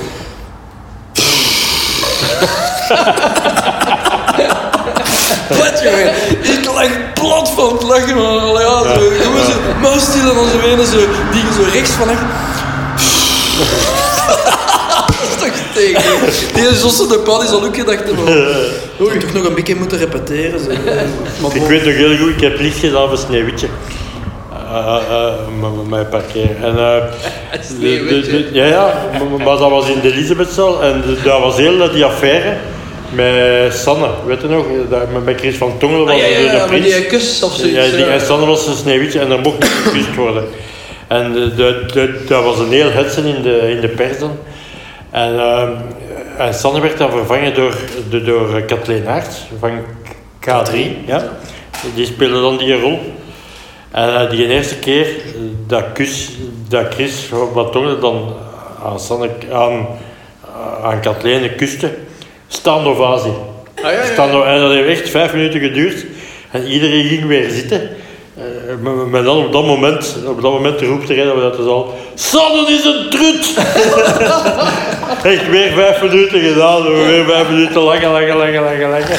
[5.84, 8.34] Jongen, ik lag plat van het lachen, man.
[8.60, 10.98] Ja, zo, gewoon zo, muisstil en dan zo ene zo,
[11.32, 12.22] die zo rechts van echt...
[15.42, 16.20] Dat is toch tegen.
[16.54, 18.28] Die Josse de Pan is al ook gedacht hebben.
[19.02, 20.60] Oei, toch nog een beetje moeten repeteren.
[20.60, 20.78] Zeg.
[21.42, 23.68] Maar Ik weet nog heel goed, ik heb licht gedaan voor Sneeuwwitje.
[24.72, 26.58] Eh, eh, eh, met mijn parkeren.
[26.64, 28.94] En, eh, de- ja, ja,
[29.38, 32.54] maar, dat was in de Elisabethzaal en dat was heel eh, die affaire
[33.14, 34.66] met Sanne, weet je nog?
[34.90, 36.86] Dat, met- Chris van Tongel was Ah, ja, ja, de, prins.
[36.96, 37.76] die kus of zoiets.
[37.76, 40.44] Ja, die, en Sanne was een Sneeuwwitje en er mocht niet gekust worden.
[41.08, 44.38] En de- dat was een heel hetsen in de, in de pers dan.
[45.12, 45.40] En,
[46.38, 47.76] en Sanne werd dan vervangen door,
[48.10, 49.72] de, door Kathleen Aerts van
[50.40, 50.76] K3.
[51.06, 51.30] Ja.
[51.96, 53.00] Die speelde dan die rol.
[53.92, 55.08] En eh, die eerste keer
[55.68, 56.30] dat, kus,
[56.68, 57.14] dat Chris
[57.54, 58.34] van Tongel dan
[58.86, 59.88] aan, Sanne, aan,
[60.84, 61.90] aan Kathleen kuste,
[62.54, 63.34] staande ovatie.
[63.76, 64.44] Ah, ja, ja.
[64.46, 66.06] En dat heeft echt vijf minuten geduurd.
[66.52, 67.90] En iedereen ging weer zitten.
[68.38, 71.94] Eh, maar, dan op dat moment, op dat moment roept er een uit de zaal...
[72.16, 73.54] Sanne is een trut!
[75.34, 76.84] echt weer vijf minuten gedaan.
[76.84, 79.18] Weer vijf minuten lachen, lachen, lachen, lachen, lachen.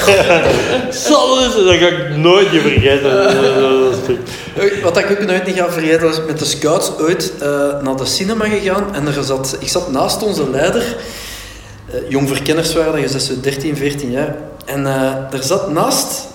[1.05, 1.55] Sanne is...
[1.55, 3.11] Dat ga ik nooit niet vergeten.
[3.11, 7.33] Dat- dat- dat Wat ik ook nooit niet ga vergeten, was met de scouts ooit
[7.41, 7.49] eh,
[7.83, 8.95] naar de cinema gegaan.
[8.95, 10.97] En er zat, ik zat naast onze leider.
[11.93, 14.37] Eh, jong verkenners waren dat, je zegt zo 13, 14 jaar.
[14.65, 16.27] En eh, er zat naast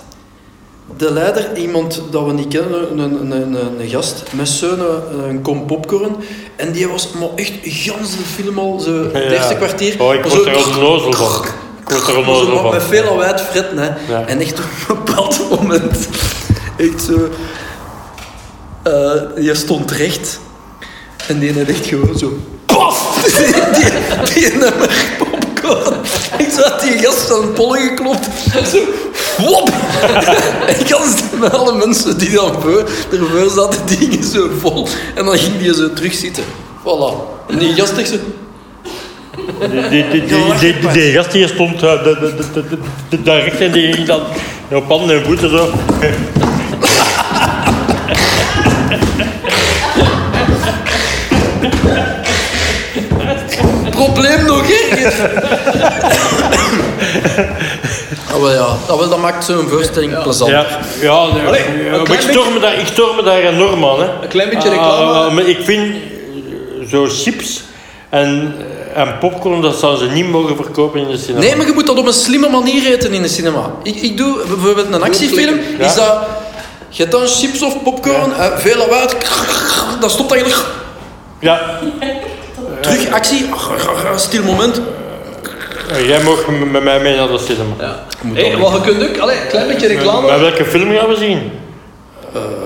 [0.96, 5.28] de leider iemand dat we niet kennen, een, een, een, een gast, met zo'n eh,
[5.28, 6.16] een kom popcorn.
[6.56, 9.20] En die was maar echt gans de film al, zo het Ja.
[9.30, 10.02] eerste kwartier.
[10.02, 11.44] Oh, ik word zo- er onnozel van.
[11.80, 12.70] Ik word er onnozel van.
[12.70, 13.86] Met veel al uit fretten, hè.
[14.08, 14.26] Ja.
[14.26, 14.64] En echt op
[14.98, 16.08] een bepaald moment,
[16.76, 17.28] echt zo...
[18.82, 20.40] eh die stond recht.
[21.28, 22.32] En die had echt gewoon zo...
[22.66, 23.24] Paf!
[23.36, 23.82] Die,
[24.34, 24.90] die, die nummer.
[26.44, 28.28] Ik zat die gast aan het pollen geklopt.
[28.54, 28.78] En zo...
[29.38, 29.70] Wop!
[30.66, 34.88] En gans met alle mensen die dan voor, ervoor zaten, die gingen zo vol.
[35.14, 36.44] En dan ging die zo terug zitten.
[36.80, 37.14] Voilà.
[37.48, 38.16] En die gast echt zo...
[39.60, 42.78] Die, die, die, die, die, die, die gast die stond eh, de, de, de, de,
[43.08, 44.20] de, daar recht en die ging dan
[44.72, 45.68] op handen en voeten zo.
[54.12, 55.42] Probleem nog erger.
[58.32, 60.50] Ah, wel ja, dat, wel, dat maakt zo'n voorstelling plezant.
[60.50, 60.66] Ja,
[61.00, 64.00] ja, nee, Allee, ja, maar ik storm, me daar, ik storm me daar enorm aan.
[64.00, 64.04] Hè.
[64.22, 65.12] Een klein beetje Ah, reclame.
[65.26, 67.62] ah, maar ik vind eh, zo chips
[68.08, 68.54] en,
[68.94, 71.38] en popcorn, dat zouden ze niet mogen verkopen in de cinema.
[71.44, 73.70] Nee, maar je moet dat op een slimme manier eten in de cinema.
[73.82, 75.84] Ik, ik doe bijvoorbeeld een actiefilm, Ja.
[75.86, 76.18] is dat...
[76.88, 79.06] Je hebt dan chips of popcorn, eh, veel lawaai,
[80.00, 80.64] dat stopt eigenlijk...
[81.40, 81.78] Ja,
[82.80, 83.46] Terug, actie,
[84.16, 84.80] stil moment.
[86.06, 87.74] jij mag met mij mee naar de cinema.
[87.78, 88.04] Ja.
[88.34, 90.38] Hey, maar je kunt ook, allee, een klein beetje Maar reclame.
[90.38, 91.50] welke film gaan we zien?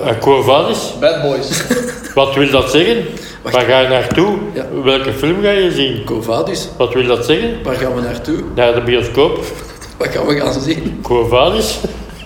[0.05, 0.77] Uh, Quo Vadis?
[0.99, 1.63] Bad Boys.
[2.15, 3.05] Wat wil dat zeggen?
[3.41, 3.55] Wacht.
[3.55, 4.37] Waar ga je naartoe?
[4.53, 4.65] Ja.
[4.83, 6.03] Welke film ga je zien?
[6.05, 7.57] Covadis, Wat wil dat zeggen?
[7.63, 8.39] waar gaan we naartoe?
[8.55, 9.43] Naar de bioscoop?
[9.97, 10.99] Wat gaan we gaan zien?
[11.01, 11.77] Quo Vadis?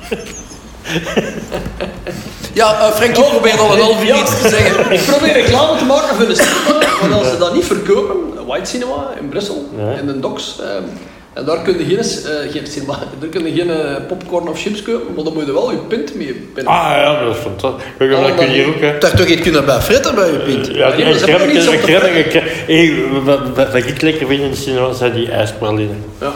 [2.58, 4.92] Ja, eh, Frankie probeert al een half uur iets te zeggen.
[4.98, 8.70] Ik probeer reclame te maken voor de cinema, maar als ze dat niet verkopen, White
[8.70, 10.84] Cinema in Brussel, in de docks, ehm,
[11.34, 14.62] en daar kun je geen, eh, geen, cinema, daar kun je geen eh, popcorn of
[14.62, 16.74] chips kopen, maar dan moet je wel je pint mee binnen.
[16.74, 17.84] Ah ja, dat is fantastisch.
[17.98, 18.98] We gaan Oh, dat kun je hier ook, hè.
[18.98, 20.68] Daar toch iets kunnen bij fretten bij je pint.
[20.68, 21.06] Ja, die.
[22.66, 22.94] Hey,
[23.24, 26.04] wat, wat, wat ik lekker vind in de cinema zijn die ijspralinen.
[26.20, 26.34] Ja.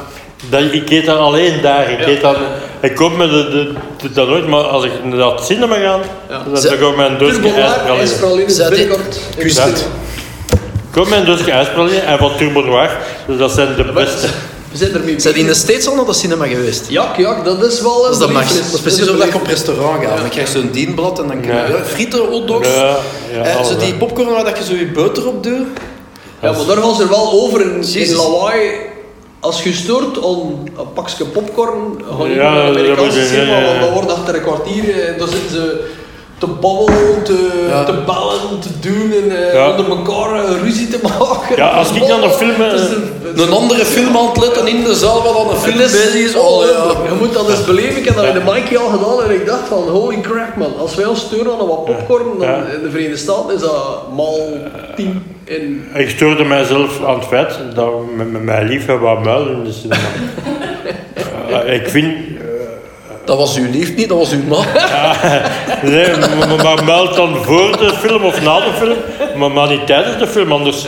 [0.49, 1.91] Dat, ik eet dat alleen daar.
[1.91, 2.07] Ik, Ja.
[2.07, 2.37] eet dat,
[2.81, 5.81] ik koop me de, de, de- dat nooit, maar als ik naar het cinema ga,
[5.81, 5.99] Ja.
[6.29, 7.35] dan, dan koop ik mijn doosje.
[10.87, 14.27] Ik koop mijn doosje ijspralinen en van Turbo Noir, dus dat zijn de beste.
[14.71, 15.55] We zijn ermee Zijn die in de.
[15.55, 16.85] States al naar de cinema geweest?
[16.89, 18.17] Ja, ja, dat is wel Dat is.
[18.19, 18.29] Dat
[18.73, 20.17] is precies een of dat je op restaurant gaat.
[20.17, 21.67] Dan krijg je zo'n dienblad en dan kun je Ja.
[21.67, 22.67] ja, frieten, hotdogs.
[22.67, 22.97] Ja,
[23.33, 25.67] ja, Eh, zo die popcorn waar dat je zo je boter op doet.
[26.41, 28.59] Ja, maar daar gaan ze er wel over in, in lawaai.
[29.41, 33.79] Als je stoort aan een pakje popcorn, ga je Ja, naar de Amerikaanse cinema, want
[33.79, 35.91] dan wordt achter een kwartier, eh, dan zitten ze
[36.41, 37.83] te babbelen, te, Ja.
[37.83, 39.69] te bellen, te doen en eh, Ja.
[39.69, 41.55] onder elkaar eh, ruzie te maken.
[41.55, 42.73] Ja, als ik dan een film, eh,
[43.35, 46.45] een- andere film aan het letten in de zaal waar dan een film is oh,
[46.47, 47.09] Oh, ja.
[47.09, 47.97] Je moet dat eens beleven.
[47.97, 50.73] Ik heb dat in de Mikey al gedaan en ik dacht van holy crap man.
[50.79, 52.55] Als wij ons steunen aan wat popcorn, dan Ja.
[52.55, 54.57] in de Verenigde Staten is dat mal
[54.95, 55.85] 10 in...
[55.93, 59.71] Ik stoorde mijzelf aan het feit dat met, met mijn lief wat muil in de
[59.71, 59.99] cinema.
[61.65, 62.13] Eh, ik vind...
[63.25, 64.65] Dat was uw lief niet, dat was uw man.
[65.83, 68.97] Nee, maar, maar- meld dan voor de film of na de film,
[69.37, 70.85] maar, maar niet tijdens de film, anders...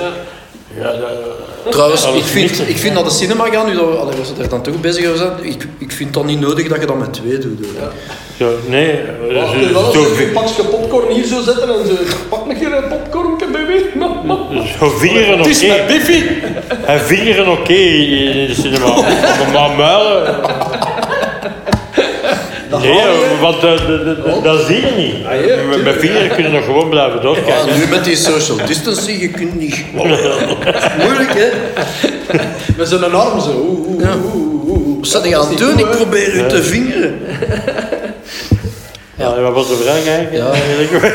[0.78, 4.50] Ja, dat- Trouwens, ik vind, ik vind naar de cinema gaan, nu dat allee, er
[4.50, 7.38] dan toch bezig zijn, ik, ik vind dat niet nodig dat je dat met twee
[7.38, 7.66] doet.
[7.80, 7.92] hoor.
[8.38, 11.86] zo, nee, Ja, zo- je wel zo, eens een pakje popcorn hier zo zetten en
[11.88, 13.78] ze pak een keer een popcorn baby.
[13.98, 15.68] zo Gewoon vingeren Het is oké.
[15.74, 16.24] met Biffy.
[16.86, 18.86] En vingeren oké in de cinema.
[19.54, 20.36] Maar muilen...
[22.84, 25.16] Nee, want eh, d- d- dat zie je niet.
[25.48, 27.68] ja, Met- vingeren kunnen we nog gewoon blijven doorkijken.
[27.74, 29.84] Ja, nu met die social distancing, je kunt niet...
[29.94, 31.50] Moeilijk, hè?
[32.78, 33.50] Met zo'n arm zo.
[33.50, 34.16] Oeh, oeh, Ja.
[34.24, 34.98] oeh, oeh, oeh.
[35.00, 35.80] Wat zat Dat aan het doen?
[35.80, 37.20] Ik probeer u te vingeren.
[39.18, 40.92] Ja, wat was de vraag eigenlijk?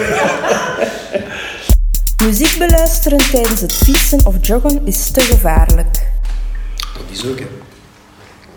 [2.26, 6.06] Muziek beluisteren tijdens het fietsen of joggen is te gevaarlijk.
[6.94, 7.46] Dat is ook, hè.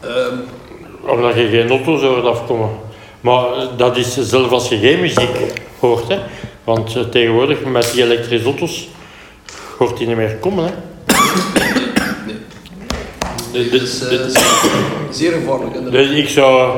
[0.09, 0.35] Ehm,
[1.05, 2.69] Omdat je geen auto's hoort afkomen.
[3.21, 3.43] Maar
[3.77, 5.29] dat is zelfs als je geen muziek
[5.79, 6.07] hoort.
[6.07, 6.17] Hè.
[6.63, 8.87] Want eh, tegenwoordig met die elektrische auto's
[9.77, 10.63] hoort die niet meer komen.
[10.65, 10.71] Hè.
[13.53, 14.41] De- Dat is de- eh,
[15.11, 15.91] zeer gevaarlijk.
[15.91, 16.77] Dus ik zou...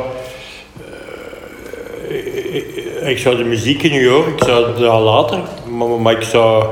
[2.09, 5.39] eh, ik zou de muziek niet horen, ik zou dat later,
[5.69, 6.65] maar, maar ik zou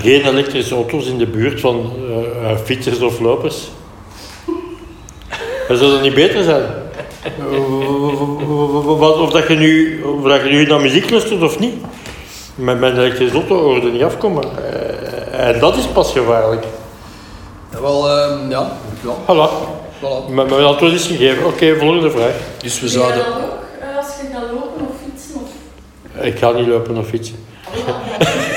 [0.00, 1.92] geen elektrische auto's in de buurt van
[2.64, 3.56] fietsers of lopers.
[5.68, 6.62] Zou dat niet beter zijn?
[8.98, 11.74] Wat, of, dat je nu, of dat je nu naar muziek luistert of niet.
[12.54, 14.44] Met mijn elektrische auto hoorde niet afkomen.
[14.44, 16.64] Eh, En dat is pas gevaarlijk.
[17.80, 18.70] Wel, ehm, ja.
[19.02, 19.14] ja.
[19.26, 19.50] Voilà.
[20.00, 20.28] Voilà.
[20.30, 21.46] Mijn mijn antwoord is gegeven.
[21.46, 22.32] Oké, volgende vraag.
[22.62, 23.16] Dus we zouden...
[23.16, 25.34] dat ook eh, als je gaat lopen of fietsen?
[25.34, 26.24] Of...
[26.24, 27.36] Ik ga niet lopen of fietsen.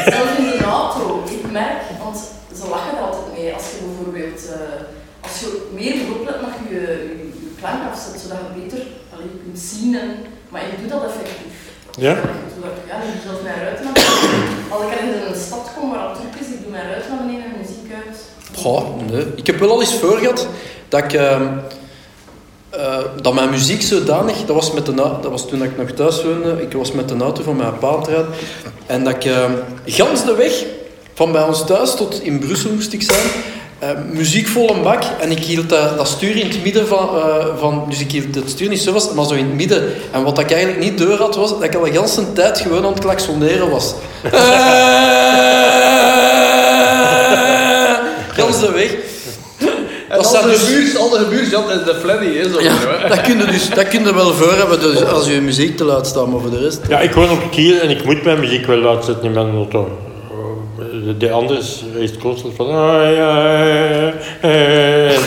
[0.05, 2.17] Zelfs in de auto, ik merk, want
[2.55, 3.53] ze lachen er altijd mee.
[3.53, 7.51] Als je bijvoorbeeld, eh, als je meer oplet naar je, je, je
[8.21, 8.81] zodat je beter
[9.13, 9.91] allee, kunt zien.
[10.03, 10.09] En,
[10.49, 11.57] maar ik doe dat effectief.
[12.05, 12.13] Ja?
[12.89, 14.71] Ja, ik doe zelfs mijn ruiten naar beneden.
[14.73, 17.09] Als ik ergens in een stad kom waar het druk is, ik doe mijn ruiten
[17.11, 18.17] naar beneden en muziek uit.
[18.61, 18.81] Goh,
[19.11, 19.25] nee.
[19.35, 20.47] Ik heb wel al eens voor gehad
[20.89, 21.13] dat ik...
[21.13, 21.47] ehm,
[22.69, 24.45] eh, dat mijn muziek zodanig...
[24.45, 26.61] Dat was, met de, dat was toen ik nog thuis woonde.
[26.61, 28.25] Ik was met de auto van mijn pa aan.
[28.85, 29.51] En dat ik ehm,
[29.85, 30.65] gans de weg
[31.13, 33.27] van bij ons thuis tot in Brussel moest ik zijn...
[33.79, 37.09] eh, muziek vol een bak en ik hield dat, dat stuur in het midden van,
[37.15, 37.85] eh, van...
[37.89, 39.93] Dus ik hield het stuur niet zo vast, maar zo in het midden.
[40.11, 42.85] En wat ik eigenlijk niet door had, was dat ik al de hele tijd gewoon
[42.85, 43.93] aan het klaksoneren was.
[48.37, 48.91] Gans de weg.
[50.09, 52.61] En Dat al de dus- buurt, al de buurt, ja, de, de fladdy is zo.
[52.61, 53.09] Ja, hè.
[53.09, 55.83] dat kun je, dus, dat kun je wel voor hebben dus als je muziek te
[55.83, 56.79] luid staat, maar voor de rest...
[56.89, 60.06] Ja, ik woon op Kiel en ik moet mijn muziek wel uitzetten in mijn auto.
[61.05, 62.67] De, de andere is, is het constant van...
[62.67, 64.11] ja,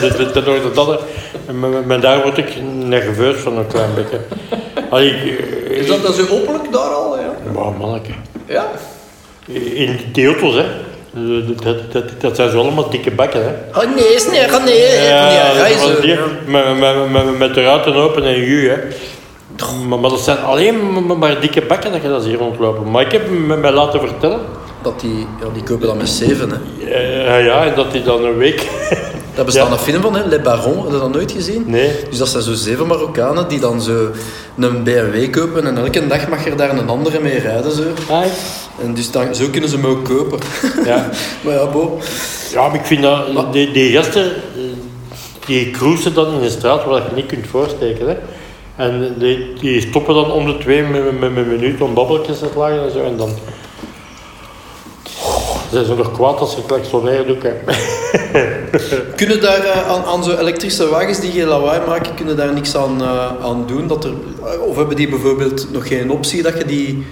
[0.00, 1.02] dit, dit, dat, dat.
[1.46, 2.54] En maar- daar word ik
[2.84, 4.20] nerveus van een klein beetje.
[4.90, 5.38] Allee, ik,
[5.70, 7.18] Is dat dan zo openlijk daar al?
[7.18, 7.32] Ja.
[7.54, 8.10] Maar manneke.
[8.46, 8.66] ja.
[9.52, 10.64] In die auto's, hè.
[11.12, 13.80] Dat, dat, dat, dat zijn zo allemaal dikke bakken, hè.
[13.80, 15.02] Oh nee, is nee, oh nee.
[15.08, 16.18] Ja, reizen.
[16.46, 18.76] met, met, met, met de ruiten open en ju, hè.
[19.88, 22.90] Maar, maar dat zijn alleen maar, maar dikke bakken dat je dat hier rondlopen.
[22.90, 24.40] Maar ik heb me mij laten vertellen,
[24.82, 26.50] Dat die, ja, die kopen dan met zeven.
[26.50, 26.56] Hè.
[26.90, 28.66] eh, ja, en dat die dan een week...
[29.34, 29.72] Daar bestaat Ja.
[29.72, 30.82] een film van, hè, Le Baron.
[30.82, 31.64] Heb je dat nooit gezien?
[31.66, 31.90] Nee.
[32.08, 34.10] Dus dat zijn zo zeven Marokkanen die dan zo
[34.58, 37.72] een BMW kopen en elke dag mag er daar een andere mee rijden.
[37.72, 37.82] Zo.
[38.82, 40.38] En dus dan, zo kunnen ze hem ook kopen.
[40.84, 41.08] ja.
[41.44, 41.98] maar ja, bo.
[42.52, 43.52] ja, maar ik vind dat...
[43.52, 44.60] Die, die gasten, eh,
[45.46, 48.16] die cruisen dan in een straat waar je niet kunt voorsteken, hè.
[48.76, 52.38] En die, die stoppen dan om de twee met, met, met een minuut om babbeltjes
[52.38, 53.02] te slagen en zo.
[53.04, 53.30] En dan...
[55.72, 57.52] Zijn ze nog kwaad als ze klaksoneren doen, hè.
[59.16, 62.76] Kunnen daar eh, aan, aan zo elektrische wagens die geen lawaai maken, kunnen daar niks
[62.76, 63.86] aan, eh, aan doen?
[63.86, 64.10] Dat er,
[64.66, 67.06] of hebben die bijvoorbeeld nog geen optie dat je die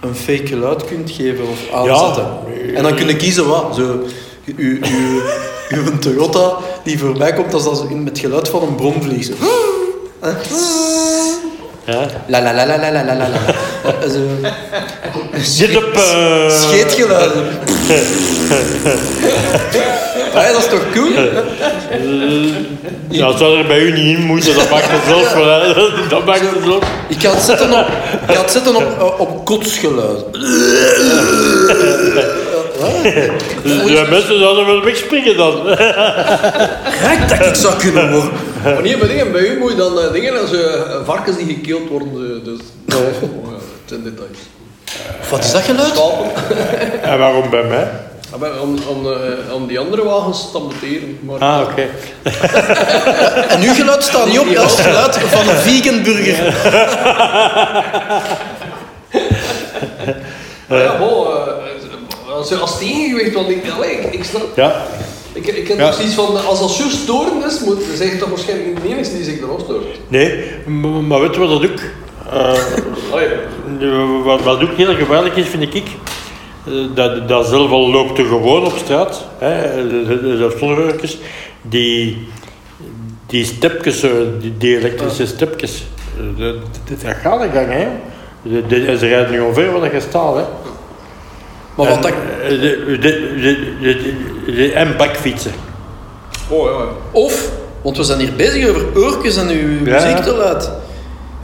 [0.00, 2.26] een fake geluid kunt geven of aanzetten?
[2.74, 3.74] En dan kunnen kiezen wat.
[3.74, 3.82] Zo,
[4.44, 4.80] u, u,
[5.68, 6.52] u, uw Toyota
[6.84, 9.24] die voorbij komt als dat zo in- met het geluid van een bromvlieg.
[9.24, 9.32] Zo.
[11.86, 12.06] Ja.
[12.26, 13.28] La la la la la la la la.
[13.84, 14.20] Eh, Zo.
[15.40, 15.92] Zit op...
[15.94, 17.44] eh, Scheetgeluiden.
[20.34, 21.12] Ah, dat is toch cool?
[23.08, 25.74] Ja, zou er bij u niet in moeten, dat maakt het zelf wel.
[26.08, 26.84] Dat maakt het zelf.
[27.08, 27.86] Ik ga het zetten op,
[28.28, 30.24] ik ga het zetten op, eh, op kotsgeluid.
[33.86, 35.52] Ja, mensen zouden wel wegspringen dan.
[36.84, 38.30] Gek dat ik zou kunnen worden.
[38.62, 41.46] Maar niet bij dingen, bij u moet je dan eh, dingen als eh, varkens die
[41.46, 42.08] gekeeld worden.
[42.08, 42.58] eh, Dus,
[42.96, 43.28] oh, ja,
[43.84, 44.38] het zijn details.
[45.30, 46.00] Wat is dat geluid?
[47.10, 47.88] En waarom bij mij?
[48.38, 51.18] Maar Om, om, eh, om die andere wagens te saboteren.
[51.22, 51.86] Maar Ah, oké.
[53.54, 56.54] En uw geluid staat niet op, dat is het geluid van een vegan burger.
[60.68, 64.42] Maar ja, bon, eh, als, als tegengewicht, want ik, allee, ik, ik snap.
[64.56, 64.86] Ja.
[65.32, 65.92] Ik, ik heb Ja.
[65.92, 69.12] zoiets van, als dat zo storend is, moet, zeg je toch waarschijnlijk niet de enige
[69.16, 69.84] die zich erop stoort.
[70.08, 71.80] Nee, maar, maar weet je wat dat ook...
[72.34, 73.28] eh, Allee,
[74.24, 75.86] wat, wat ook heel gevaarlijk is, vind ik...
[76.66, 79.24] eh, dat, dat zelf al loopt er gewoon op straat.
[79.38, 81.18] Hè, de- de- de zelfstandigeurkes,
[81.62, 82.28] die,
[83.26, 84.00] die stepjes,
[84.40, 85.84] die, die elektrische stepjes,
[86.38, 86.54] dat,
[86.88, 87.66] dat, dat gaat in gang.
[87.72, 87.86] Hè.
[88.42, 90.34] De, de, ze rijden nu ongeveer wat je staat.
[90.36, 90.42] Hè.
[91.76, 92.12] Maar wat En, dat...
[92.48, 93.96] De, de, de, de,
[94.46, 95.52] de, de- en bakfietsen.
[96.48, 96.84] Oh ja.
[97.10, 97.50] Of,
[97.82, 99.92] want we zijn hier bezig over oortjes en uw Ja.
[100.02, 100.70] muziek te luid.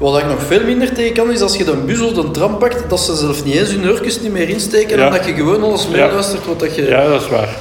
[0.00, 2.58] Wat ik nog veel minder tegen kan, is als je de bus of de tram
[2.58, 5.06] pakt, dat ze zelf niet eens hun oortjes niet meer insteken Ja.
[5.06, 5.90] en dat je gewoon alles Ja.
[5.90, 6.82] meeluistert wat dat je...
[6.88, 7.56] Ja, dat is waar.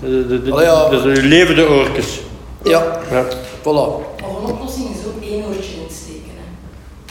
[0.00, 0.88] De, de, de, Allee, ja.
[0.88, 2.20] Dat zijn levende oorkes.
[2.62, 3.24] Ja, Ja.
[3.60, 3.64] voilà.
[3.64, 6.32] Of een oplossing is ook één oortje insteken.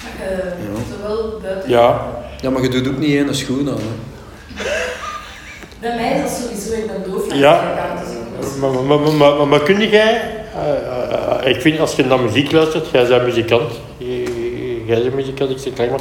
[0.05, 0.35] Hè.
[0.35, 1.69] Dat je zowel buiten...
[1.69, 2.07] Ja.
[2.41, 3.75] Ja, maar je doet ook niet één schoen aan.
[3.77, 4.63] Hè.
[5.79, 7.83] Bij mij is dat sowieso, ik ben doof Ja.
[8.39, 10.21] dus Maar, maar, maar, maar, maar, maar kun jij,
[10.55, 13.71] eh, eh, ik vind als je naar muziek luistert, jij bent muzikant,
[14.89, 15.99] jij bent muzikant, ik zeg maar,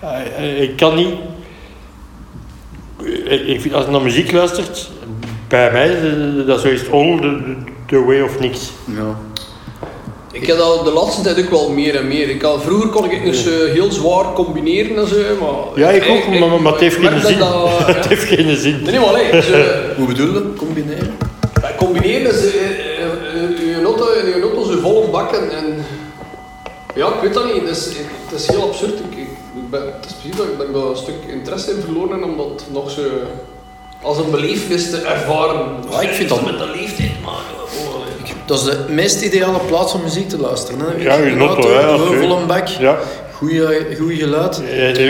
[0.00, 1.14] Eh, eh, ik kan niet,
[3.28, 4.90] eh, ik vind als je naar muziek luistert,
[5.48, 8.70] bij mij is het- dat zoiets all the, the way of niks.
[8.84, 9.18] Ja.
[10.32, 12.28] Ik heb dat de laatste tijd ook wel meer en meer.
[12.28, 15.80] Ik had, vroeger kon ik het dus eh, heel zwaar combineren en zo, maar...
[15.82, 17.38] Ja, ik ook, maar, maar het heeft geen dat zin.
[17.38, 18.82] dat- Het heeft geen zin.
[18.82, 19.66] Nee, nee, maar nee, dus, eh,
[19.96, 20.52] Hoe bedoel je?
[20.56, 21.16] Combineren?
[21.62, 25.64] Ja, combineren is eh, eh, eh, je in je auto zo vol bakken en
[26.98, 27.62] ja, ik weet dat niet.
[27.62, 27.84] Het is,
[28.30, 28.98] het is heel absurd.
[29.10, 32.36] Ik, ik, ben, het is precies dat ik, daar een stuk interesse in verloren om
[32.36, 33.00] dat nog zo
[34.02, 35.66] als een belevenis te ervaren.
[35.90, 37.10] Ja, ik vind dat- met de leeftijd.
[37.24, 37.38] Oh,
[38.46, 40.80] Dat is de meest ideale plaats om muziek te luisteren.
[40.80, 41.02] Hè.
[41.02, 42.98] Ja, je Een auto, hè, vol een bak, Ja.
[43.32, 44.62] goeie, goeie geluid.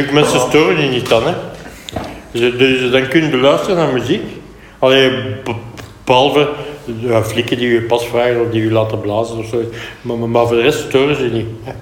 [0.07, 1.32] Ook mensen storen je niet dan, hè.
[2.30, 4.22] Dus, dus dan kun je luisteren naar muziek.
[4.78, 5.55] Alleen, be-
[6.05, 6.49] behalve
[7.03, 9.61] de flikken die je pas vragen of die je laten blazen of zo.
[10.03, 11.47] Maar, maar, maar voor de rest storen ze niet.
[11.62, 11.72] hè.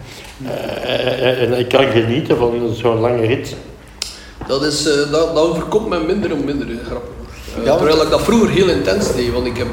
[0.50, 3.56] Eh, eh, en ik kan genieten van zo'n lange rit.
[4.46, 7.10] Dat, is, eh, dat, dat overkomt mij minder en minder, eh, grappig.
[7.58, 9.66] Eh, Ja, terwijl ik dat vroeger heel intens deed, want ik heb...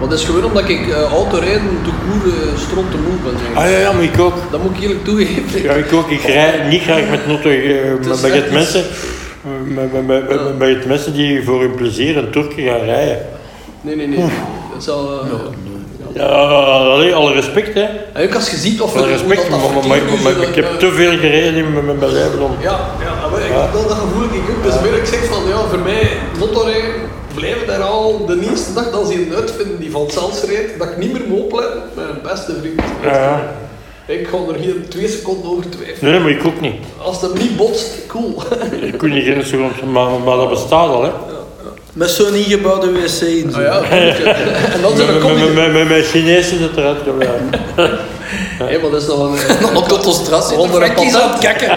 [0.00, 3.32] Maar dat is gewoon omdat ik uh, autorijden te koer uh, stront te moe ben.
[3.32, 3.56] eigenlijk.
[3.56, 4.34] Ah ja, ja, maar ik ook.
[4.50, 5.62] Dat moet ik eerlijk toegeven.
[5.62, 6.10] Ja, ik ook.
[6.10, 7.50] Ik rij niet graag met noten.
[7.50, 12.30] eh, mensen, eh, met, met, met, met- met het mensen die voor hun plezier een
[12.30, 13.18] toertje gaan rijden.
[13.88, 14.18] Nee, nee, nee.
[14.72, 15.28] Dat is al, eh,
[16.14, 17.86] Ja, allee, alle respect, hè.
[18.12, 20.78] En ook als je ziet of Alle respect, maar, maar, maar- maar- maar ik heb
[20.78, 22.50] te veel gereden in mijn- leven om...
[22.60, 24.62] Ja, ja maar ik, Dat, dat gevoel heb ik ook.
[24.62, 26.08] Dus meer ik zeg van ja, voor mij,
[26.38, 26.90] motorrijden,
[27.34, 30.88] blijven daar al de eerste dag dat ze een uitvinden die van zelfs rijdt, dat
[30.88, 32.80] ik niet meer moet opletten met mijn beste vriend.
[33.02, 33.52] Ja, ja.
[34.06, 36.10] Ik ga er hier twee seconden over twijfelen.
[36.10, 36.74] Nee, maar ik ook niet.
[37.02, 38.42] Als het niet botst, cool.
[38.80, 41.10] Ik kon niet geen seconde, maar, maar dat bestaat al, hè.
[41.98, 43.50] Met zo'n ingebouwde wc in.
[43.50, 43.56] zo.
[43.58, 43.82] Ah ja,
[44.74, 45.40] en dan zo'n combi.
[45.40, 47.50] met, met, met mijn Chinees is het eruit gegaan.
[48.58, 51.30] Hé, maar dat is nog een, Dan op tot straat zit Onder een is aan
[51.30, 51.58] het patent.
[51.58, 51.68] kakken.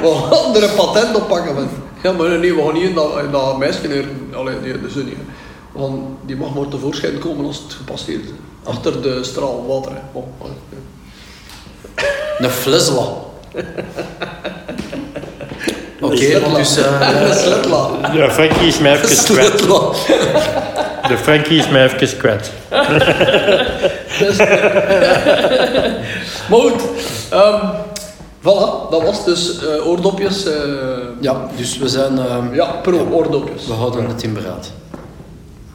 [0.00, 1.54] we gaan er een patent op pakken.
[1.54, 1.68] Man.
[2.02, 4.04] Ja, maar nee, we gaan niet in dat, in dat meisje neer.
[4.34, 5.14] Allee, nee, dat is niet.
[5.72, 8.30] Want die mag maar tevoorschijn komen als het gepasseerd is.
[8.64, 9.90] Achter de straal water.
[9.92, 9.98] Hè.
[10.12, 10.48] Oh, oh.
[12.38, 13.06] Een flesla.
[16.00, 16.76] Oké, dus...
[16.76, 17.88] eh sletla.
[18.12, 19.48] De Frankie is mij even kwijt.
[19.58, 19.78] Sletla.
[21.08, 22.50] De Frankie is mij even kwijt.
[24.18, 24.36] Dus-
[26.48, 26.82] maar goed.
[27.30, 27.66] ehm,
[28.40, 30.44] voilà, dat was dus eh, oordopjes.
[30.46, 30.52] eh,
[31.20, 32.18] Ja, dus we zijn...
[32.18, 33.66] ehm, ja, pro-oordopjes.
[33.66, 34.72] we houden het in beraad.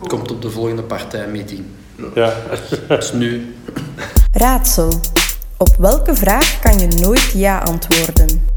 [0.08, 1.64] Komt op de volgende partijmeeting.
[2.16, 2.34] Ja.
[2.88, 3.56] Dus nu...
[4.32, 5.00] Raadsel.
[5.58, 8.48] Op welke vraag kan je nooit ja antwoorden?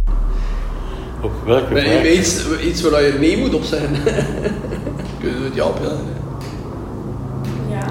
[1.22, 1.82] Op welke vraag?
[1.84, 3.88] bij iets, iets waar je nee moet op zijn.
[5.20, 5.92] Kun je het ja op ja.
[7.76, 7.84] Ja.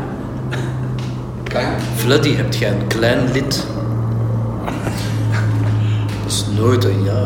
[1.43, 1.67] Kan je?
[1.95, 3.65] Fleddy, hebt jij een klein lid?
[6.23, 7.21] Dat is nooit een ja.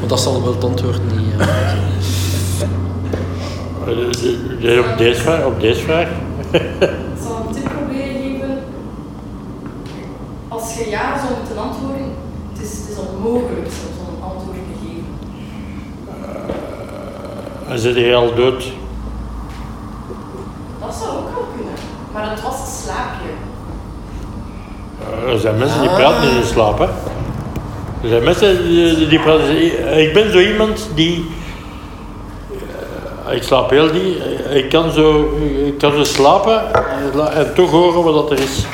[0.00, 1.40] Maar dat zal wel het antwoord niet...
[1.40, 1.72] eh,
[3.86, 5.44] Eh, Op deze vraag?
[5.44, 6.08] Op deze vraag?
[6.50, 6.60] Ik
[7.22, 8.58] zal een tip proberen geven.
[10.48, 12.06] Als je ja zou moeten antwoorden,
[12.52, 15.04] het is, het is onmogelijk om zo'n antwoord te geven.
[17.74, 18.64] En zit hij al dood?
[20.80, 21.74] Dat zou ook wel kunnen.
[22.12, 23.28] Maar het was een slaapje.
[25.26, 26.84] Eh, Er zijn mensen die praten in hun slaap, hè.
[28.02, 29.98] Er zijn mensen die, die praten...
[30.00, 31.30] Ik ben zo iemand die...
[33.28, 34.16] eh, Ik slaap heel die.
[34.50, 35.36] Ik kan zo,
[35.66, 36.62] ik kan zo slapen
[37.34, 38.64] en toch horen wat dat er is.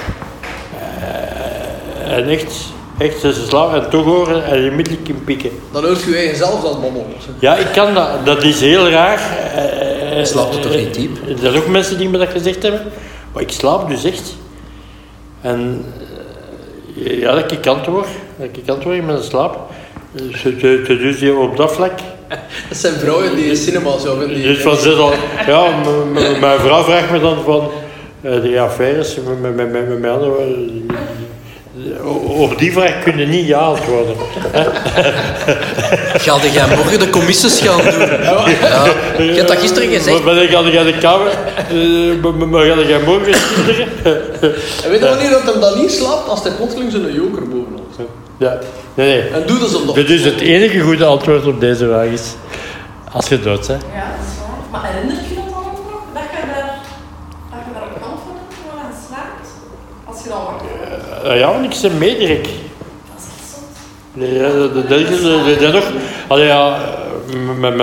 [0.78, 2.54] Eh, En echt,
[3.00, 5.50] echt ze slapen en toch horen en onmiddellijk in pikken.
[5.72, 7.06] Dan hoort je eigen zelf het babbelen.
[7.38, 8.08] Ja, ik kan dat.
[8.24, 9.20] Dat is heel raar.
[9.54, 11.10] Eh, Slaapt het toch niet diep?
[11.28, 12.82] Er zijn ook mensen die me dat gezegd hebben.
[13.32, 14.34] Maar ik slaap dus echt.
[15.40, 15.84] En
[17.04, 18.06] eh, ja, dat ik antwoord.
[18.38, 19.58] Dat ik antwoord in mijn slaap.
[20.12, 21.92] Dus, eh, dus die op dat vlak
[22.68, 24.36] Dat zijn vrouwen die cinema zo vinden.
[24.36, 25.12] die- Dus van al,
[25.46, 25.66] ja,
[26.40, 27.70] mijn vrouw vraagt me dan van
[28.22, 30.96] eh, die affaires met, met, met, met, met mijn andere, eh,
[32.26, 34.14] op die vraag kun je niet ja antwoorden.
[36.18, 38.08] Ga jij morgen de commissies gaan doen?
[38.30, 38.84] Ja.
[39.18, 40.24] Je hebt dat gisteren gezegd.
[40.24, 41.26] Maar ga ik aan de kamer,
[41.68, 43.32] eh, maar- ga jij morgen?
[44.84, 46.28] En weet je wanneer dat hem dan niet slaapt?
[46.28, 47.78] Als hij plotseling zo'n joker bovenop.
[48.36, 48.58] Ja,
[48.94, 49.28] nee, nee.
[49.30, 50.04] En doe dat nog.
[50.06, 52.34] Dus het enige goede antwoord op deze vraag is,
[53.12, 53.82] als je dood bent.
[53.94, 54.80] Ja, dat is waar.
[54.80, 56.02] Maar herinnert je dat dan ook nog?
[56.14, 56.74] Dat je, daar,
[57.50, 59.48] dat je daarop antwoordt terwijl je slaapt?
[60.04, 60.92] Als je dan wakker wordt?
[60.92, 62.48] Eh, ja, want ik ben meederik.
[64.14, 65.84] Dat dat- dat- dat dat nog.
[66.26, 66.78] Allee, ja,
[67.58, 67.76] mijn,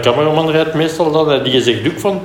[0.00, 2.20] cameraman rijdt meestal dan en die zegt ook van.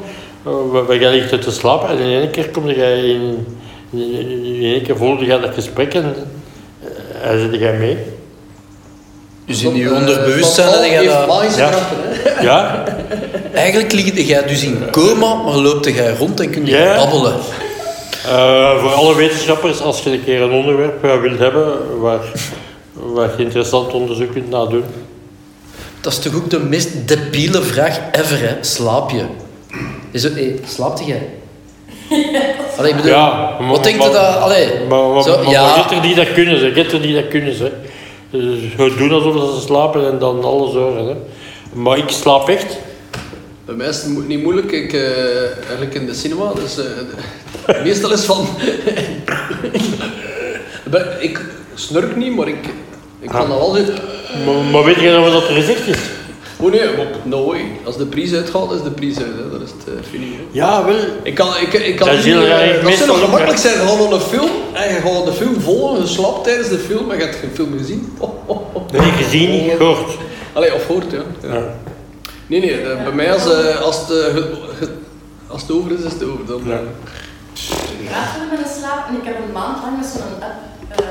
[0.45, 3.47] eh, We, we gaan te slapen en in één keer kom jij in.
[3.91, 6.15] In één keer volgde jij dat gesprek en.
[7.21, 7.97] eh, En zit jij mee?
[9.45, 11.55] Dus in je Eh, onderbewustzijn heb je dat...
[11.55, 11.71] Ja.
[12.41, 12.83] Ja?
[13.53, 16.95] Eigenlijk lig jij dus in coma, maar loopt jij rond en kun je Ja.
[16.95, 17.33] babbelen.
[18.29, 22.19] Eh, voor alle wetenschappers, als je een keer een onderwerp eh, wilt hebben waar,
[22.93, 24.83] waar je interessant onderzoek kunt nadoen.
[26.01, 28.55] Dat is toch ook de meest debiele vraag ever, hè?
[28.61, 29.25] Slaap je?
[30.11, 31.27] Is het, hey, slaapt jij?
[32.77, 34.37] Allee, ik bedoel, Ja, maar- wat denkt maar- je dat...
[34.37, 36.71] Allee, Maar, maar, zo, maar, ja, maar er die dat kunnen, ze.
[36.75, 37.71] Hebt er die dat kunnen, ze.
[38.29, 41.07] Dus we doen alsof ze slapen en dan alles horen.
[41.07, 41.13] Hè.
[41.73, 42.77] Maar ik slaap echt.
[43.65, 44.71] Bij mij is het mo- niet moeilijk.
[44.71, 48.47] Ik, eh, eigenlijk in de cinema, dus eh, meestal is van...
[51.19, 51.39] Ik
[51.73, 52.65] snurk niet, maar ik,
[53.19, 53.95] ik kan dat wel zeggen.
[54.45, 55.97] Maar, maar weet je nog wat er gezegd is?
[56.59, 57.61] Oh nee, maar no way.
[57.83, 59.25] Als de prijs uitgaat, is de prijs uit.
[59.37, 59.49] Hè.
[59.51, 60.41] Dat is het uh, fini, hè.
[60.51, 60.95] Ja, wel.
[61.23, 62.83] Ik kan, ik, ik kan Dat is heel eh, raar.
[62.83, 63.77] dat zou gemakkelijk zijn.
[63.77, 67.17] Naar een film en je gaat de film volgen, je slaapt tijdens de film en
[67.17, 68.13] je hebt geen film gezien.
[68.17, 68.91] Oh, oh, oh.
[68.91, 70.17] Nee, gezien, niet gehoord.
[70.53, 71.21] Allee, of hoort, ja.
[71.47, 71.53] ja.
[71.53, 71.75] Ja.
[72.47, 74.43] Nee, nee, de- bij mij als, eh, als, het, eh,
[75.47, 76.45] als het over is, is het over.
[76.45, 76.71] Dan, Ja.
[76.73, 76.79] eh,
[78.09, 80.57] praten we met een slaap en ik heb een maand lang met zo'n app
[80.89, 81.05] eh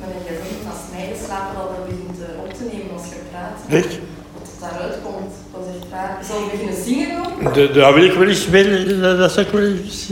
[0.00, 3.58] met een gsm als mij geslapen dat dat begint op te nemen als je praat.
[3.78, 3.92] Echt?
[4.34, 6.12] Wat het daaruit komt, dat is echt raar.
[6.28, 7.54] Zal ik beginnen zingen ook?
[7.54, 10.08] De- Dat wil ik wel eens weten, dat, dat zou ik wel eens,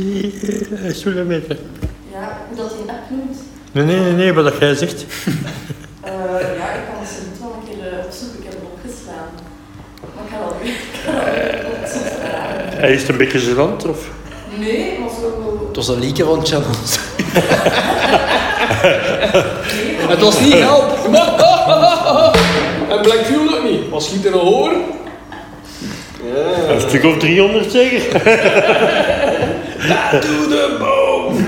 [0.98, 1.59] eh, willen weten.
[2.12, 3.38] Ja, hoe dat die app noemt.
[3.72, 5.05] Nee, nee, nee, nee, wat dat jij zegt.
[6.01, 6.12] Eh,
[6.60, 9.28] ja, ik kan het zo niet wel een keer eh, opzoeken, ik heb het opgeslaan.
[10.14, 10.70] Maar ik ga dat weer.
[10.70, 11.09] ik ga dat weer opzoeken.
[12.80, 13.98] Hij is het een beetje gênant, of?
[14.59, 15.66] Nee, maar zo.
[15.66, 16.98] het was een leaker van channels.
[20.10, 20.92] Het was niet help.
[22.88, 23.88] en Black Fuel ook niet.
[23.90, 24.72] Was schiet er nog hoor?
[26.34, 26.72] Ja.
[26.74, 28.01] Een stuk of 300 zeker?
[30.20, 31.38] To the bone.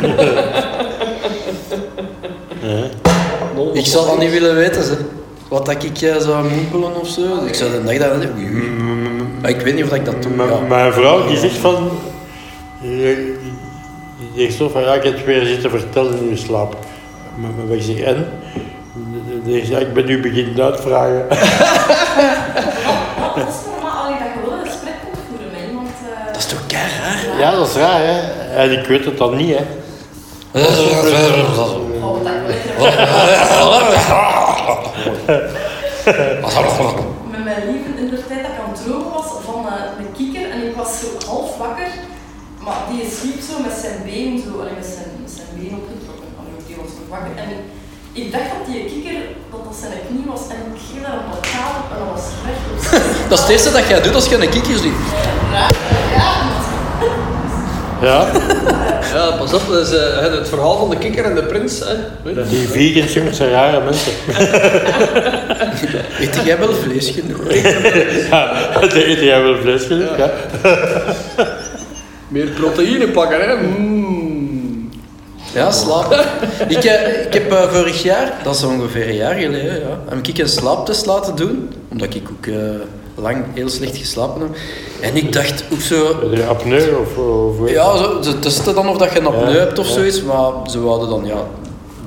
[3.73, 4.97] Ik zou dat niet willen weten, ze.
[5.49, 7.44] Wat dat ik eh, zou mompelen of zo.
[7.47, 8.28] Ik zou de dag daar...
[9.43, 10.36] Maar ik weet niet of ik dat doe.
[10.36, 10.59] Ja.
[10.69, 11.90] Mijn vrouw die zegt van.
[12.81, 13.36] Je,
[14.35, 16.77] die zegt zo van ja, ik heb het weer zitten vertellen in je slaap.
[17.35, 18.28] Maar maar ik zeg en?
[19.44, 21.27] Die zegt, ja, ik ben nu beginnen uitvragen.
[21.28, 21.39] dat
[23.48, 23.55] is
[25.69, 25.89] iemand.
[25.89, 27.39] eh, Dat is toch kei raar?
[27.39, 28.20] Ja, dat is raar hè.
[28.56, 29.64] En ik weet het dan niet hè.
[30.52, 31.02] Dat is toch
[37.31, 40.12] met mijn lieve in de tijd dat ik aan het dromen was van eh, een
[40.16, 41.91] kikker en ik was zo half wakker,
[42.65, 46.29] maar die sliep zo met zijn been zo, allee, met zijn, met zijn been opgetrokken.
[46.39, 47.35] Allee, die was nog wakker.
[47.45, 47.51] En
[48.21, 51.29] ik dacht dat die kikker, dat dat zijn knie was en ik ging daar een
[51.31, 54.15] plakaal op en dat was recht op zijn Dat is het eerste dat jij doet
[54.15, 54.99] als je een kikker ziet.
[55.57, 55.67] Ja,
[56.19, 57.32] Ja,
[59.39, 61.79] pas op, dat is eh, het verhaal van de kikker en de prins.
[61.79, 61.95] Hè.
[62.23, 64.12] Weet die vegans jongens zijn rare mensen.
[66.20, 67.53] Eet jij wel vlees genoeg?
[68.31, 70.31] Ja, eet jij wel vlees genoeg, ja.
[72.29, 73.55] Meer proteïne pakken, hè.
[73.57, 74.03] Mm.
[75.53, 76.27] Ja, slaap.
[76.69, 80.27] Ik, eh, ik heb eh, vorig jaar, dat is ongeveer een jaar geleden, ja, heb
[80.27, 81.73] ik een slaaptest laten doen.
[81.89, 82.55] Omdat ik ook eh,
[83.23, 84.51] lang heel slecht geslapen heb.
[85.01, 86.28] En ik dacht ook zo...
[86.31, 87.16] De apneu of...
[87.16, 89.93] of Ja, zo, ze testen dan of dat je een apneu Ja, hebt of ja.
[89.93, 90.23] zoiets.
[90.23, 91.47] Maar ze wouden dan ja,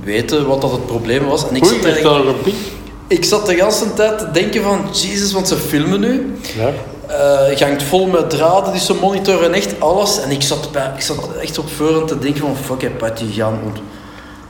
[0.04, 1.48] weten wat dat het probleem was.
[1.48, 2.56] En ik Oei, zat, er, piek?
[3.08, 4.86] ik zat de hele tijd te denken van...
[4.92, 6.36] Jezus, want ze filmen nu.
[6.58, 6.72] Ja.
[7.08, 10.22] Eh, je hangt vol met draden, dus ze monitoren echt alles.
[10.22, 13.32] En ik zat, bij, ik zat echt op voorhand te denken van, fuck, Pat, die
[13.32, 13.60] gaan,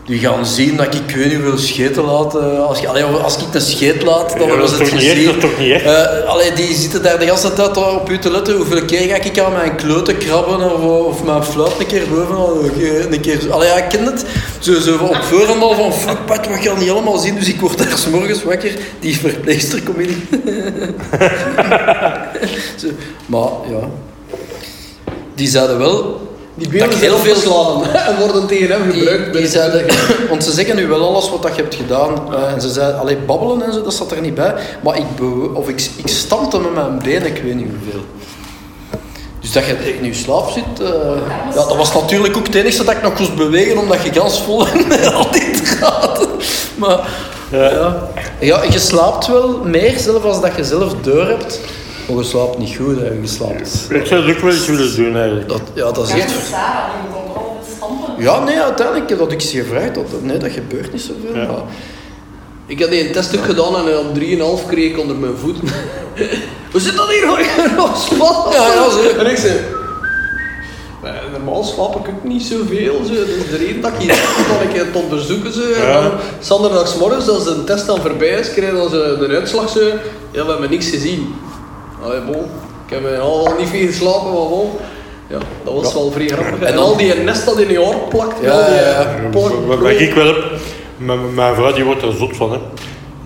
[0.06, 2.36] die gaan zien dat ik, weet niet hoeveel scheten laat.
[2.36, 5.02] eh, als, je, allee, als ik een scheet laat, dan Ja, is het toch niet
[5.03, 5.26] echt, gezien.
[5.26, 5.84] dat is toch niet echt?
[5.84, 8.56] Eh, allee, die zitten daar de hele tijd op u te letten.
[8.56, 12.36] Hoeveel keer ga ik aan mijn kloten krabben of, of mijn fluit een keer boven
[12.36, 12.64] al
[13.11, 13.52] een keer.
[13.52, 14.26] Allee, ja, ik ken het.
[14.60, 17.36] Zo, zo op voorhand al van fuck Pat, we gaan niet helemaal zien.
[17.36, 18.72] Dus ik word daar 's morgens wakker.
[18.99, 20.27] Die verpleegster komt in.
[23.26, 23.90] Maar ja,
[25.36, 26.24] die zeiden wel
[26.57, 29.23] Die dat beelden heel veel opgeslagen en worden tegen hem gebruikt.
[29.23, 29.86] die bij- zeiden,
[30.30, 32.34] want ze zeggen nu wel alles wat dat je hebt gedaan.
[32.34, 34.53] eh, en ze zeiden, alleen babbelen en zo, dat zat er niet bij.
[34.84, 35.06] Maar ik,
[35.53, 38.03] of ik, ik stampte met mijn benen, ik weet niet hoeveel.
[39.41, 40.88] Dus dat je in je slaap zit, eh,
[41.49, 44.41] ja, dat was natuurlijk ook het enige dat ik nog moest bewegen, omdat je gans
[44.41, 46.27] vol en altijd gaat.
[46.76, 46.99] Maar
[47.52, 47.72] Ja.
[47.72, 48.07] ja.
[48.40, 48.64] Ja.
[48.69, 51.60] je slaapt wel meer zelf als dat je zelf deur hebt.
[52.07, 53.06] Maar je slaapt niet goed, hè.
[53.07, 53.86] je slaapt.
[53.90, 55.49] Ik zou het ook wel eens willen doen eigenlijk.
[55.49, 58.23] Dat, ja, dat is echt Sarah, die stampen.
[58.23, 61.41] ja, nee, uiteindelijk dat ik ze gevraagd dat, nee, dat gebeurt niet zoveel.
[61.41, 61.48] Ja.
[61.48, 61.61] Maar,
[62.68, 65.64] Ik had een test ook gedaan en op 3,5 kreeg ik onder mijn voeten.
[66.72, 67.26] Hoe zit dat hier?
[67.76, 68.53] Nog slaap?
[68.53, 69.18] Ja, ja, zo.
[69.19, 69.53] En ik zei...
[71.03, 72.94] "Eh, Normaal slaap ik ook niet zoveel.
[73.06, 73.14] Zo.
[73.14, 75.53] Dus de reden dat ik hier zit, dat ik het onderzoeken.
[75.53, 75.61] Zo.
[75.61, 76.02] En Ja.
[76.02, 79.69] dan, Zanderdagsmorgens, als de test dan voorbij is, krijg je dan zo uitslag.
[79.69, 79.80] Zo.
[80.32, 81.36] Ja, we hebben niks gezien.
[82.06, 82.44] Allee, bon.
[82.88, 84.69] Ik heb eh, al niet veel geslapen, maar bon.
[85.27, 86.60] Ja, dat was wel vrij grappig.
[86.60, 88.41] En, al die nest dat in je oor plakt.
[88.41, 89.34] Ja, al die, ja, eh,
[89.68, 90.44] Wat wat ik wel heb,
[90.98, 92.52] mijn, vrouw die wordt er zot van.
[92.52, 92.57] Hè.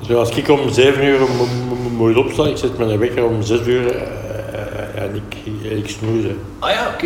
[0.07, 1.25] Dus als ik om 7 uur mo-
[1.69, 5.89] mo- moet opstaan, ik zet mijn wekker om 6 uur eh, eh, en ik, ik
[5.89, 6.31] snoeze.
[6.59, 7.05] Ah ja, oké.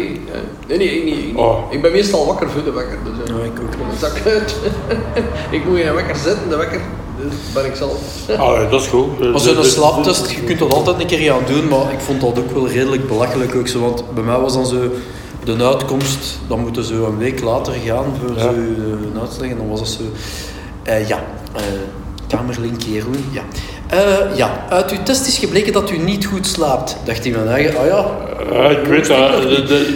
[0.67, 1.17] Nee, nee, ik niet.
[1.17, 1.35] Ik, niet.
[1.35, 1.57] Oh.
[1.69, 2.97] ik ben meestal wakker voor de wekker.
[3.03, 3.97] Dus, eh, Ja, ik ook.
[3.99, 4.55] Zak ik uit.
[5.51, 6.81] ik moet in een wekker zetten, de wekker.
[7.29, 7.93] Dus ben ik zelf.
[8.37, 9.31] Ah, dat is goed.
[9.31, 12.39] Maar zo'n slaaptest, je kunt dat altijd een keer gaan doen, maar ik vond dat
[12.39, 13.55] ook wel redelijk belachelijk.
[13.55, 14.75] Ook zo, want bij mij was dan zo
[15.43, 18.41] de uitkomst, dan moeten ze een week later gaan voor Ja.
[18.41, 19.47] zo een uitslag.
[19.49, 20.01] En dan was dat zo,
[20.83, 21.23] eh, ja,
[21.55, 21.61] eh
[22.27, 23.41] Kamerlink Jeroen, ja.
[23.87, 26.97] Eh, ja, uit uw test is gebleken dat u niet goed slaapt.
[27.03, 28.05] Dacht hij mijn eigen, ah ja.
[28.51, 29.41] Ja, ik weet dat.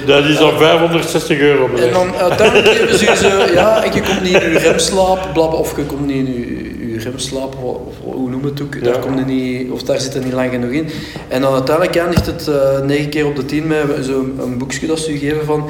[0.06, 1.70] Dat- is al 560 euro.
[1.76, 5.20] En dan uiteindelijk geven ze je zo, ja, en je komt niet in je remslaap,
[5.34, 8.94] blabla, of je komt niet in je remslaap, of, of hoe noem het ook, daar,
[8.94, 9.00] Ja.
[9.00, 10.88] komt je niet, of daar zit er niet lang genoeg in.
[11.28, 14.88] En dan uiteindelijk eindigt het eh, negen keer op de tien met zo'n een boekje
[14.88, 15.70] dat ze je geven van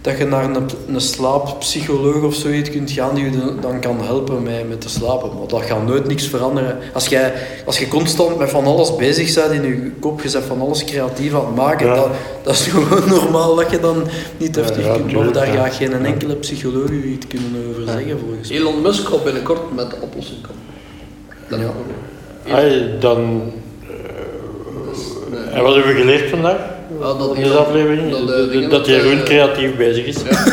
[0.00, 4.42] dat je naar een, een slaappsycholoog of zoiets kunt gaan die je dan- kan helpen
[4.42, 5.30] met, met te slapen.
[5.38, 6.78] Maar dat gaat nooit niks veranderen.
[6.94, 7.32] Als, jij,
[7.66, 10.84] als je constant met van alles bezig bent in je kop, je bent van alles
[10.84, 11.94] creatief aan het maken, Ja.
[11.94, 12.08] dat,
[12.42, 14.02] dat is gewoon normaal dat je dan
[14.36, 15.12] niet Ja, heftig ja, kunt.
[15.12, 15.64] Maar daar ja.
[15.64, 18.58] gaat geen enkele psycholoog u iets kunnen over zeggen, volgens mij.
[18.58, 20.62] Elon Musk gaat binnenkort met de oplossing komen.
[21.48, 21.72] Dat Ja.
[22.54, 23.42] Hey, dan...
[25.32, 26.76] eh, en wat hebben we geleerd vandaag?
[27.00, 28.10] Dat in deze aflevering?
[28.10, 30.16] dat, Dat, eh, dat Jeroen eh, creatief bezig is.
[30.30, 30.44] Ja.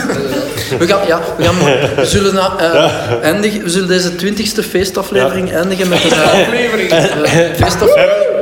[0.80, 1.56] We gaan, ja, we, gaan,
[1.96, 6.12] we, zullen na, eh, eindigen, we zullen deze twintigste feestaflevering eindigen met een...
[6.12, 6.90] Aflevering.
[6.90, 7.96] eh, feestaf,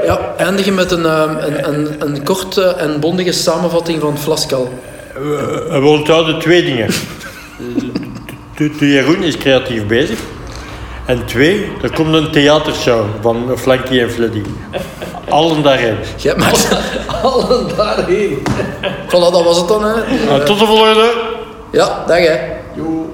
[0.05, 4.73] ja, eindigen met een, een, een, een korte en bondige samenvatting van Flaskal.
[5.13, 6.87] We, we onthouden twee dingen.
[8.55, 10.19] De, de Jeroen is creatief bezig.
[11.05, 14.41] En twee, er komt een theatershow van Flanky en Fleddy.
[15.29, 15.97] Allen daarheen.
[16.17, 16.77] Jij maakt...
[17.23, 18.41] Allen daarheen.
[19.07, 19.83] Voilà, dat was het dan.
[19.83, 19.93] Hè.
[19.95, 21.13] Uh, tot de volgende!
[21.71, 22.39] Ja, dag hè.
[22.75, 23.05] Joe.